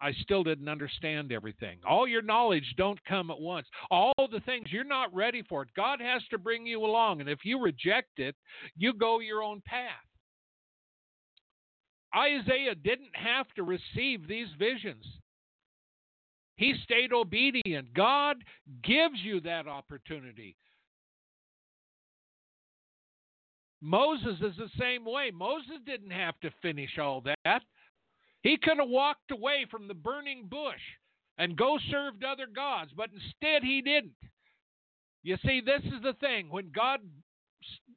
I 0.00 0.12
still 0.22 0.44
didn't 0.44 0.68
understand 0.68 1.32
everything. 1.32 1.78
All 1.88 2.06
your 2.06 2.20
knowledge 2.20 2.74
don't 2.76 3.02
come 3.06 3.30
at 3.30 3.40
once. 3.40 3.66
All 3.90 4.12
the 4.18 4.40
things 4.44 4.66
you're 4.70 4.84
not 4.84 5.14
ready 5.14 5.42
for 5.48 5.62
it. 5.62 5.68
God 5.74 6.00
has 6.00 6.22
to 6.30 6.36
bring 6.36 6.66
you 6.66 6.84
along, 6.84 7.20
and 7.20 7.30
if 7.30 7.38
you 7.44 7.62
reject 7.62 8.18
it, 8.18 8.34
you 8.76 8.92
go 8.92 9.20
your 9.20 9.42
own 9.42 9.62
path. 9.64 10.04
Isaiah 12.16 12.74
didn't 12.74 13.14
have 13.14 13.46
to 13.56 13.62
receive 13.62 14.28
these 14.28 14.48
visions. 14.58 15.04
He 16.56 16.74
stayed 16.84 17.12
obedient. 17.12 17.92
God 17.94 18.36
gives 18.82 19.18
you 19.22 19.40
that 19.40 19.66
opportunity. 19.66 20.56
Moses 23.80 24.36
is 24.40 24.56
the 24.56 24.70
same 24.78 25.04
way. 25.04 25.30
Moses 25.34 25.76
didn't 25.84 26.12
have 26.12 26.38
to 26.40 26.50
finish 26.62 26.98
all 26.98 27.22
that. 27.22 27.62
He 28.42 28.56
could 28.56 28.78
have 28.78 28.88
walked 28.88 29.30
away 29.30 29.66
from 29.70 29.88
the 29.88 29.94
burning 29.94 30.46
bush 30.48 30.80
and 31.38 31.56
go 31.56 31.78
served 31.90 32.24
other 32.24 32.46
gods, 32.46 32.92
but 32.96 33.10
instead 33.12 33.62
he 33.62 33.82
didn't. 33.82 34.12
You 35.22 35.36
see, 35.44 35.60
this 35.60 35.82
is 35.84 36.02
the 36.02 36.12
thing. 36.20 36.48
When 36.50 36.70
God 36.74 37.00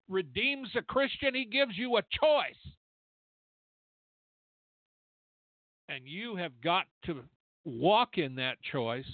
redeems 0.10 0.70
a 0.76 0.82
Christian, 0.82 1.36
he 1.36 1.46
gives 1.46 1.78
you 1.78 1.98
a 1.98 2.02
choice. 2.02 2.74
And 5.90 6.06
you 6.06 6.36
have 6.36 6.60
got 6.62 6.86
to 7.06 7.22
walk 7.66 8.18
in 8.18 8.36
that 8.36 8.58
choice 8.72 9.06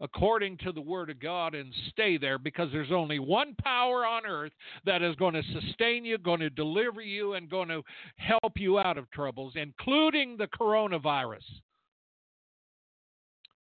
according 0.00 0.56
to 0.58 0.72
the 0.72 0.80
Word 0.80 1.10
of 1.10 1.20
God 1.20 1.54
and 1.54 1.72
stay 1.90 2.16
there 2.16 2.38
because 2.38 2.68
there's 2.72 2.92
only 2.92 3.18
one 3.18 3.54
power 3.62 4.06
on 4.06 4.24
earth 4.26 4.52
that 4.86 5.02
is 5.02 5.14
going 5.16 5.34
to 5.34 5.42
sustain 5.52 6.04
you, 6.04 6.16
going 6.18 6.40
to 6.40 6.50
deliver 6.50 7.02
you, 7.02 7.34
and 7.34 7.50
going 7.50 7.68
to 7.68 7.82
help 8.16 8.54
you 8.56 8.78
out 8.78 8.96
of 8.96 9.10
troubles, 9.10 9.52
including 9.56 10.36
the 10.36 10.48
coronavirus. 10.48 11.44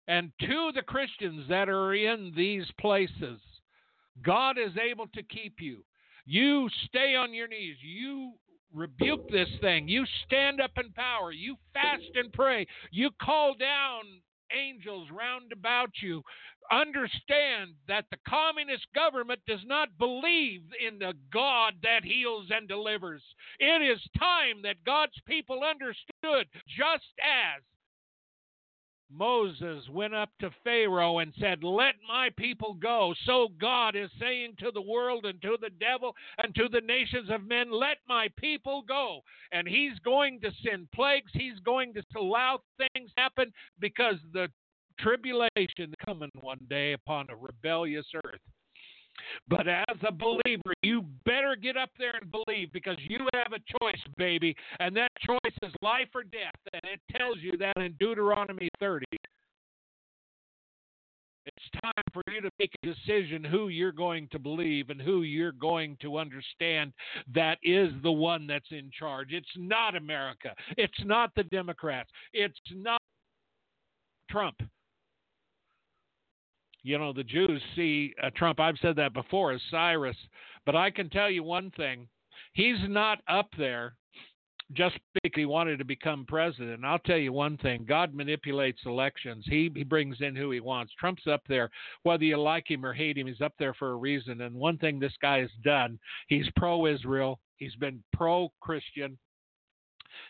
And 0.08 0.32
to 0.40 0.70
the 0.74 0.82
Christians 0.82 1.46
that 1.48 1.68
are 1.68 1.94
in 1.94 2.32
these 2.36 2.66
places, 2.80 3.40
God 4.22 4.58
is 4.58 4.72
able 4.76 5.06
to 5.08 5.22
keep 5.22 5.54
you. 5.60 5.84
You 6.24 6.68
stay 6.86 7.16
on 7.16 7.34
your 7.34 7.48
knees. 7.48 7.76
You 7.82 8.32
rebuke 8.74 9.28
this 9.30 9.48
thing. 9.60 9.88
You 9.88 10.04
stand 10.26 10.60
up 10.60 10.72
in 10.78 10.92
power. 10.92 11.32
You 11.32 11.56
fast 11.74 12.10
and 12.14 12.32
pray. 12.32 12.66
You 12.90 13.10
call 13.20 13.54
down 13.54 14.02
angels 14.52 15.08
round 15.10 15.52
about 15.52 15.90
you. 16.02 16.22
Understand 16.70 17.72
that 17.88 18.04
the 18.10 18.18
communist 18.28 18.86
government 18.94 19.40
does 19.46 19.60
not 19.66 19.88
believe 19.98 20.62
in 20.86 20.98
the 20.98 21.14
God 21.32 21.74
that 21.82 22.04
heals 22.04 22.46
and 22.50 22.68
delivers. 22.68 23.22
It 23.58 23.82
is 23.82 24.00
time 24.18 24.62
that 24.62 24.84
God's 24.86 25.18
people 25.26 25.62
understood, 25.64 26.46
just 26.68 27.12
as 27.20 27.62
Moses 29.14 29.84
went 29.90 30.14
up 30.14 30.30
to 30.40 30.50
Pharaoh 30.64 31.18
and 31.18 31.32
said, 31.38 31.62
Let 31.62 31.94
my 32.08 32.30
people 32.36 32.74
go. 32.74 33.14
So 33.26 33.48
God 33.60 33.94
is 33.94 34.10
saying 34.20 34.54
to 34.60 34.70
the 34.72 34.80
world 34.80 35.26
and 35.26 35.40
to 35.42 35.56
the 35.60 35.70
devil 35.70 36.14
and 36.38 36.54
to 36.54 36.68
the 36.68 36.80
nations 36.80 37.28
of 37.30 37.46
men, 37.46 37.70
Let 37.70 37.98
my 38.08 38.28
people 38.38 38.82
go. 38.86 39.20
And 39.52 39.68
he's 39.68 39.98
going 40.04 40.40
to 40.40 40.50
send 40.64 40.90
plagues. 40.92 41.30
He's 41.34 41.58
going 41.64 41.94
to 41.94 42.02
allow 42.16 42.60
things 42.78 43.10
happen 43.16 43.52
because 43.80 44.16
the 44.32 44.48
tribulation 44.98 45.94
coming 46.04 46.30
one 46.40 46.60
day 46.68 46.92
upon 46.92 47.26
a 47.30 47.36
rebellious 47.36 48.06
earth. 48.14 48.40
But 49.48 49.68
as 49.68 49.96
a 50.06 50.12
believer, 50.12 50.74
you 50.82 51.04
better 51.24 51.56
get 51.56 51.76
up 51.76 51.90
there 51.98 52.18
and 52.20 52.30
believe 52.30 52.72
because 52.72 52.96
you 53.00 53.18
have 53.34 53.52
a 53.52 53.78
choice, 53.78 54.00
baby. 54.16 54.54
And 54.80 54.96
that 54.96 55.10
choice 55.24 55.56
is 55.62 55.72
life 55.82 56.08
or 56.14 56.22
death. 56.22 56.54
And 56.72 56.82
it 56.84 57.00
tells 57.16 57.38
you 57.38 57.56
that 57.58 57.76
in 57.76 57.94
Deuteronomy 57.98 58.68
30. 58.80 59.04
It's 61.44 61.82
time 61.82 62.04
for 62.12 62.22
you 62.32 62.40
to 62.40 62.50
make 62.60 62.70
a 62.82 62.86
decision 62.86 63.42
who 63.42 63.68
you're 63.68 63.90
going 63.90 64.28
to 64.30 64.38
believe 64.38 64.90
and 64.90 65.00
who 65.02 65.22
you're 65.22 65.50
going 65.50 65.96
to 66.00 66.18
understand 66.18 66.92
that 67.34 67.58
is 67.64 67.90
the 68.04 68.12
one 68.12 68.46
that's 68.46 68.70
in 68.70 68.90
charge. 68.96 69.32
It's 69.32 69.48
not 69.56 69.96
America. 69.96 70.54
It's 70.76 71.04
not 71.04 71.32
the 71.34 71.42
Democrats. 71.44 72.10
It's 72.32 72.60
not 72.72 73.00
Trump. 74.30 74.62
You 76.82 76.98
know, 76.98 77.12
the 77.12 77.24
Jews 77.24 77.62
see 77.76 78.14
uh, 78.22 78.30
Trump, 78.36 78.58
I've 78.58 78.78
said 78.82 78.96
that 78.96 79.14
before, 79.14 79.52
as 79.52 79.60
Cyrus. 79.70 80.16
But 80.66 80.76
I 80.76 80.90
can 80.90 81.08
tell 81.10 81.30
you 81.30 81.42
one 81.42 81.70
thing 81.76 82.08
he's 82.52 82.78
not 82.88 83.18
up 83.28 83.48
there 83.56 83.94
just 84.72 84.96
because 85.22 85.32
he 85.36 85.44
wanted 85.44 85.78
to 85.78 85.84
become 85.84 86.24
president. 86.26 86.84
I'll 86.84 86.98
tell 87.00 87.16
you 87.16 87.32
one 87.32 87.56
thing 87.58 87.84
God 87.86 88.14
manipulates 88.14 88.80
elections, 88.86 89.44
he, 89.46 89.70
he 89.74 89.84
brings 89.84 90.16
in 90.20 90.34
who 90.34 90.50
he 90.50 90.60
wants. 90.60 90.92
Trump's 90.98 91.26
up 91.26 91.42
there, 91.48 91.70
whether 92.04 92.24
you 92.24 92.38
like 92.38 92.70
him 92.70 92.84
or 92.84 92.92
hate 92.92 93.18
him, 93.18 93.26
he's 93.26 93.40
up 93.40 93.54
there 93.58 93.74
for 93.74 93.90
a 93.90 93.96
reason. 93.96 94.40
And 94.40 94.54
one 94.54 94.78
thing 94.78 94.98
this 94.98 95.12
guy 95.20 95.40
has 95.40 95.50
done, 95.64 95.98
he's 96.28 96.46
pro 96.56 96.86
Israel, 96.86 97.38
he's 97.56 97.74
been 97.76 98.02
pro 98.12 98.50
Christian. 98.60 99.18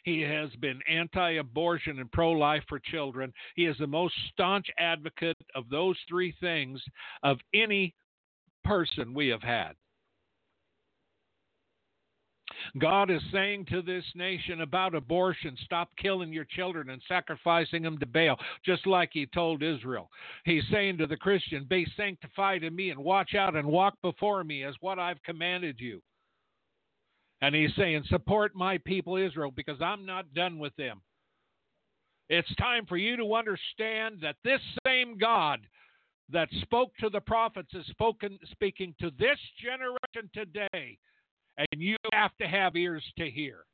He 0.05 0.21
has 0.21 0.51
been 0.61 0.81
anti 0.89 1.33
abortion 1.33 1.99
and 1.99 2.11
pro 2.13 2.33
life 2.33 2.63
for 2.69 2.79
children. 2.79 3.33
He 3.57 3.67
is 3.67 3.77
the 3.79 3.87
most 3.87 4.15
staunch 4.33 4.67
advocate 4.79 5.39
of 5.55 5.69
those 5.69 5.97
three 6.09 6.35
things 6.41 6.81
of 7.23 7.39
any 7.55 7.95
person 8.65 9.15
we 9.15 9.29
have 9.29 9.43
had. 9.43 9.73
God 12.79 13.11
is 13.11 13.23
saying 13.33 13.67
to 13.67 13.83
this 13.83 14.05
nation 14.15 14.61
about 14.61 14.95
abortion 14.95 15.57
stop 15.65 15.91
killing 15.97 16.33
your 16.33 16.45
children 16.45 16.91
and 16.91 17.03
sacrificing 17.09 17.83
them 17.83 17.99
to 17.99 18.07
Baal, 18.07 18.39
just 18.65 18.87
like 18.87 19.11
He 19.13 19.27
told 19.27 19.63
Israel. 19.63 20.09
He's 20.45 20.65
saying 20.71 20.99
to 20.99 21.07
the 21.07 21.17
Christian, 21.17 21.65
Be 21.69 21.87
sanctified 21.97 22.63
in 22.63 22.75
me 22.75 22.91
and 22.91 23.01
watch 23.01 23.35
out 23.35 23.57
and 23.57 23.67
walk 23.67 23.95
before 24.03 24.45
me 24.45 24.65
as 24.65 24.75
what 24.81 24.99
I've 24.99 25.23
commanded 25.23 25.81
you. 25.81 26.01
And 27.43 27.55
He's 27.55 27.75
saying, 27.77 28.05
Support 28.09 28.55
my 28.55 28.79
people 28.79 29.17
Israel 29.17 29.53
because 29.55 29.83
I'm 29.83 30.07
not 30.07 30.33
done 30.33 30.59
with 30.59 30.75
them. 30.77 31.03
It's 32.31 32.55
time 32.57 32.87
for 32.87 32.97
you 32.97 33.17
to 33.19 33.35
understand 33.35 34.21
that 34.23 34.37
this 34.43 34.61
same 34.87 35.19
God 35.19 35.61
that 36.31 36.49
spoke 36.63 36.97
to 37.01 37.11
the 37.11 37.21
prophets 37.21 37.75
is 37.75 37.85
spoken, 37.89 38.39
speaking 38.53 38.95
to 39.01 39.11
this 39.19 39.39
generation 39.61 40.31
today 40.33 40.99
and 41.59 41.81
you 41.81 41.97
have 42.13 42.31
to 42.41 42.47
have 42.47 42.77
ears 42.77 43.05
to 43.19 43.31
hear. 43.31 43.65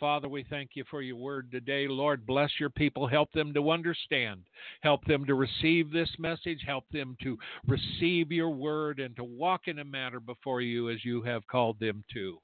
Father, 0.00 0.28
we 0.28 0.44
thank 0.50 0.70
you 0.74 0.84
for 0.90 1.02
your 1.02 1.16
word 1.16 1.50
today. 1.50 1.86
Lord, 1.88 2.26
bless 2.26 2.50
your 2.58 2.70
people. 2.70 3.06
Help 3.06 3.30
them 3.32 3.54
to 3.54 3.70
understand. 3.70 4.42
Help 4.80 5.04
them 5.04 5.24
to 5.26 5.34
receive 5.34 5.90
this 5.90 6.10
message. 6.18 6.62
Help 6.66 6.84
them 6.92 7.16
to 7.22 7.38
receive 7.66 8.32
your 8.32 8.50
word 8.50 8.98
and 8.98 9.14
to 9.16 9.24
walk 9.24 9.62
in 9.66 9.78
a 9.78 9.84
manner 9.84 10.20
before 10.20 10.60
you 10.60 10.90
as 10.90 11.04
you 11.04 11.22
have 11.22 11.46
called 11.46 11.78
them 11.78 12.02
to. 12.12 12.38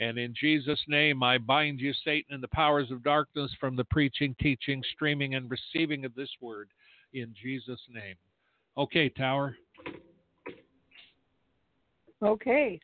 And 0.00 0.18
in 0.18 0.34
Jesus' 0.38 0.80
name, 0.86 1.22
I 1.22 1.38
bind 1.38 1.80
you, 1.80 1.92
Satan, 2.04 2.34
and 2.34 2.42
the 2.42 2.48
powers 2.48 2.90
of 2.90 3.02
darkness 3.02 3.50
from 3.58 3.74
the 3.74 3.84
preaching, 3.84 4.36
teaching, 4.40 4.82
streaming, 4.94 5.34
and 5.34 5.50
receiving 5.50 6.04
of 6.04 6.14
this 6.14 6.30
word 6.40 6.68
in 7.14 7.34
Jesus' 7.40 7.80
name. 7.92 8.14
Okay, 8.76 9.08
Tower. 9.08 9.56
Okay. 12.22 12.80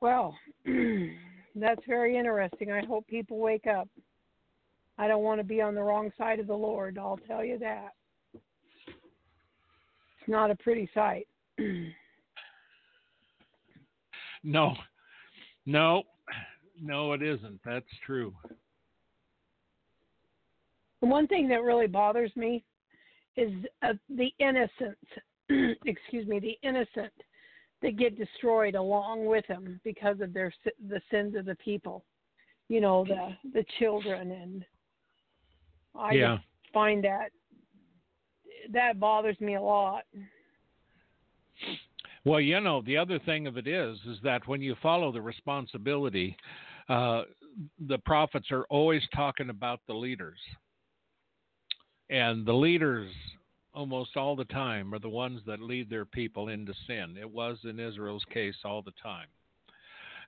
Well, 0.00 0.36
that's 1.54 1.84
very 1.86 2.16
interesting. 2.16 2.72
I 2.72 2.84
hope 2.84 3.06
people 3.06 3.38
wake 3.38 3.66
up. 3.66 3.88
I 4.98 5.08
don't 5.08 5.22
want 5.22 5.40
to 5.40 5.44
be 5.44 5.60
on 5.60 5.74
the 5.74 5.82
wrong 5.82 6.10
side 6.18 6.38
of 6.38 6.46
the 6.46 6.54
Lord, 6.54 6.98
I'll 6.98 7.18
tell 7.26 7.44
you 7.44 7.58
that. 7.58 7.92
It's 8.34 10.28
not 10.28 10.50
a 10.50 10.54
pretty 10.56 10.88
sight. 10.94 11.26
no, 14.44 14.74
no, 15.66 16.02
no, 16.80 17.12
it 17.12 17.22
isn't. 17.22 17.60
That's 17.64 17.86
true. 18.04 18.34
The 21.00 21.08
one 21.08 21.26
thing 21.26 21.48
that 21.48 21.62
really 21.62 21.88
bothers 21.88 22.30
me 22.36 22.62
is 23.36 23.50
uh, 23.82 23.94
the 24.08 24.32
innocence, 24.38 24.96
excuse 25.84 26.26
me, 26.28 26.38
the 26.38 26.56
innocent 26.62 27.12
that 27.82 27.96
get 27.96 28.16
destroyed 28.16 28.74
along 28.74 29.26
with 29.26 29.46
them 29.48 29.80
because 29.84 30.20
of 30.20 30.32
their 30.32 30.52
the 30.88 31.00
sins 31.10 31.34
of 31.36 31.44
the 31.44 31.56
people. 31.56 32.04
You 32.68 32.80
know 32.80 33.04
the 33.04 33.36
the 33.52 33.64
children 33.78 34.30
and 34.30 34.64
I 35.94 36.12
yeah. 36.12 36.38
find 36.72 37.04
that 37.04 37.30
that 38.72 38.98
bothers 38.98 39.38
me 39.40 39.56
a 39.56 39.60
lot. 39.60 40.04
Well, 42.24 42.40
you 42.40 42.60
know, 42.60 42.82
the 42.82 42.96
other 42.96 43.18
thing 43.18 43.46
of 43.46 43.56
it 43.56 43.66
is, 43.66 43.98
is 44.08 44.18
that 44.22 44.46
when 44.46 44.62
you 44.62 44.76
follow 44.80 45.10
the 45.10 45.20
responsibility, 45.20 46.36
uh, 46.88 47.22
the 47.88 47.98
prophets 47.98 48.46
are 48.52 48.64
always 48.70 49.02
talking 49.14 49.50
about 49.50 49.80
the 49.88 49.94
leaders, 49.94 50.38
and 52.10 52.46
the 52.46 52.52
leaders 52.52 53.10
almost 53.74 54.16
all 54.16 54.36
the 54.36 54.44
time 54.44 54.94
are 54.94 54.98
the 54.98 55.08
ones 55.08 55.40
that 55.46 55.60
lead 55.60 55.88
their 55.88 56.04
people 56.04 56.48
into 56.48 56.74
sin. 56.86 57.16
It 57.18 57.30
was 57.30 57.58
in 57.64 57.80
Israel's 57.80 58.24
case 58.32 58.56
all 58.64 58.82
the 58.82 58.92
time. 59.02 59.28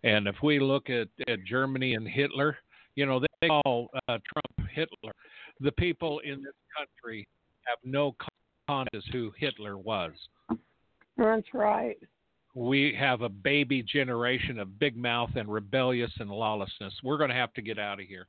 And 0.02 0.26
if 0.26 0.36
we 0.42 0.58
look 0.60 0.90
at, 0.90 1.08
at 1.28 1.44
Germany 1.44 1.94
and 1.94 2.06
Hitler, 2.06 2.58
you 2.94 3.06
know, 3.06 3.20
they 3.20 3.48
call 3.48 3.88
uh, 4.08 4.18
Trump 4.32 4.70
Hitler. 4.70 5.12
The 5.60 5.72
people 5.72 6.20
in 6.20 6.42
this 6.42 6.54
country 6.76 7.26
have 7.66 7.78
no 7.84 8.14
conscience 8.68 9.04
who 9.12 9.32
Hitler 9.38 9.78
was. 9.78 10.12
That's 11.16 11.46
right. 11.54 11.96
We 12.54 12.96
have 12.98 13.22
a 13.22 13.28
baby 13.28 13.82
generation 13.82 14.58
of 14.60 14.78
big 14.78 14.96
mouth 14.96 15.30
and 15.36 15.52
rebellious 15.52 16.12
and 16.20 16.30
lawlessness. 16.30 16.92
We're 17.02 17.18
going 17.18 17.30
to 17.30 17.36
have 17.36 17.52
to 17.54 17.62
get 17.62 17.78
out 17.78 17.98
of 18.00 18.06
here. 18.06 18.26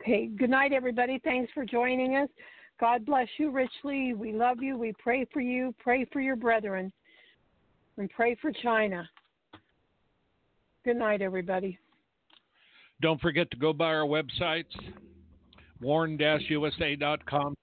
Okay. 0.00 0.26
Good 0.26 0.50
night, 0.50 0.72
everybody. 0.72 1.20
Thanks 1.24 1.52
for 1.52 1.64
joining 1.64 2.16
us. 2.16 2.28
God 2.80 3.06
bless 3.06 3.28
you 3.38 3.50
richly. 3.50 4.14
We 4.14 4.32
love 4.32 4.62
you. 4.62 4.76
We 4.76 4.92
pray 4.98 5.26
for 5.32 5.40
you. 5.40 5.74
Pray 5.78 6.04
for 6.12 6.20
your 6.20 6.36
brethren. 6.36 6.92
And 7.96 8.10
pray 8.10 8.36
for 8.40 8.50
China. 8.50 9.08
Good 10.84 10.96
night, 10.96 11.22
everybody. 11.22 11.78
Don't 13.00 13.20
forget 13.20 13.50
to 13.50 13.56
go 13.56 13.72
by 13.72 13.86
our 13.86 14.06
websites, 14.06 14.64
warn-usa.com, 15.80 17.54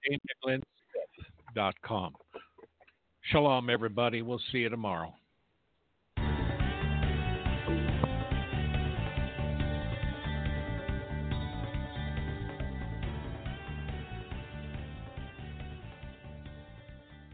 com. 1.86 2.16
Shalom, 3.32 3.70
everybody. 3.70 4.22
We'll 4.22 4.42
see 4.52 4.60
you 4.60 4.70
tomorrow. 4.70 5.14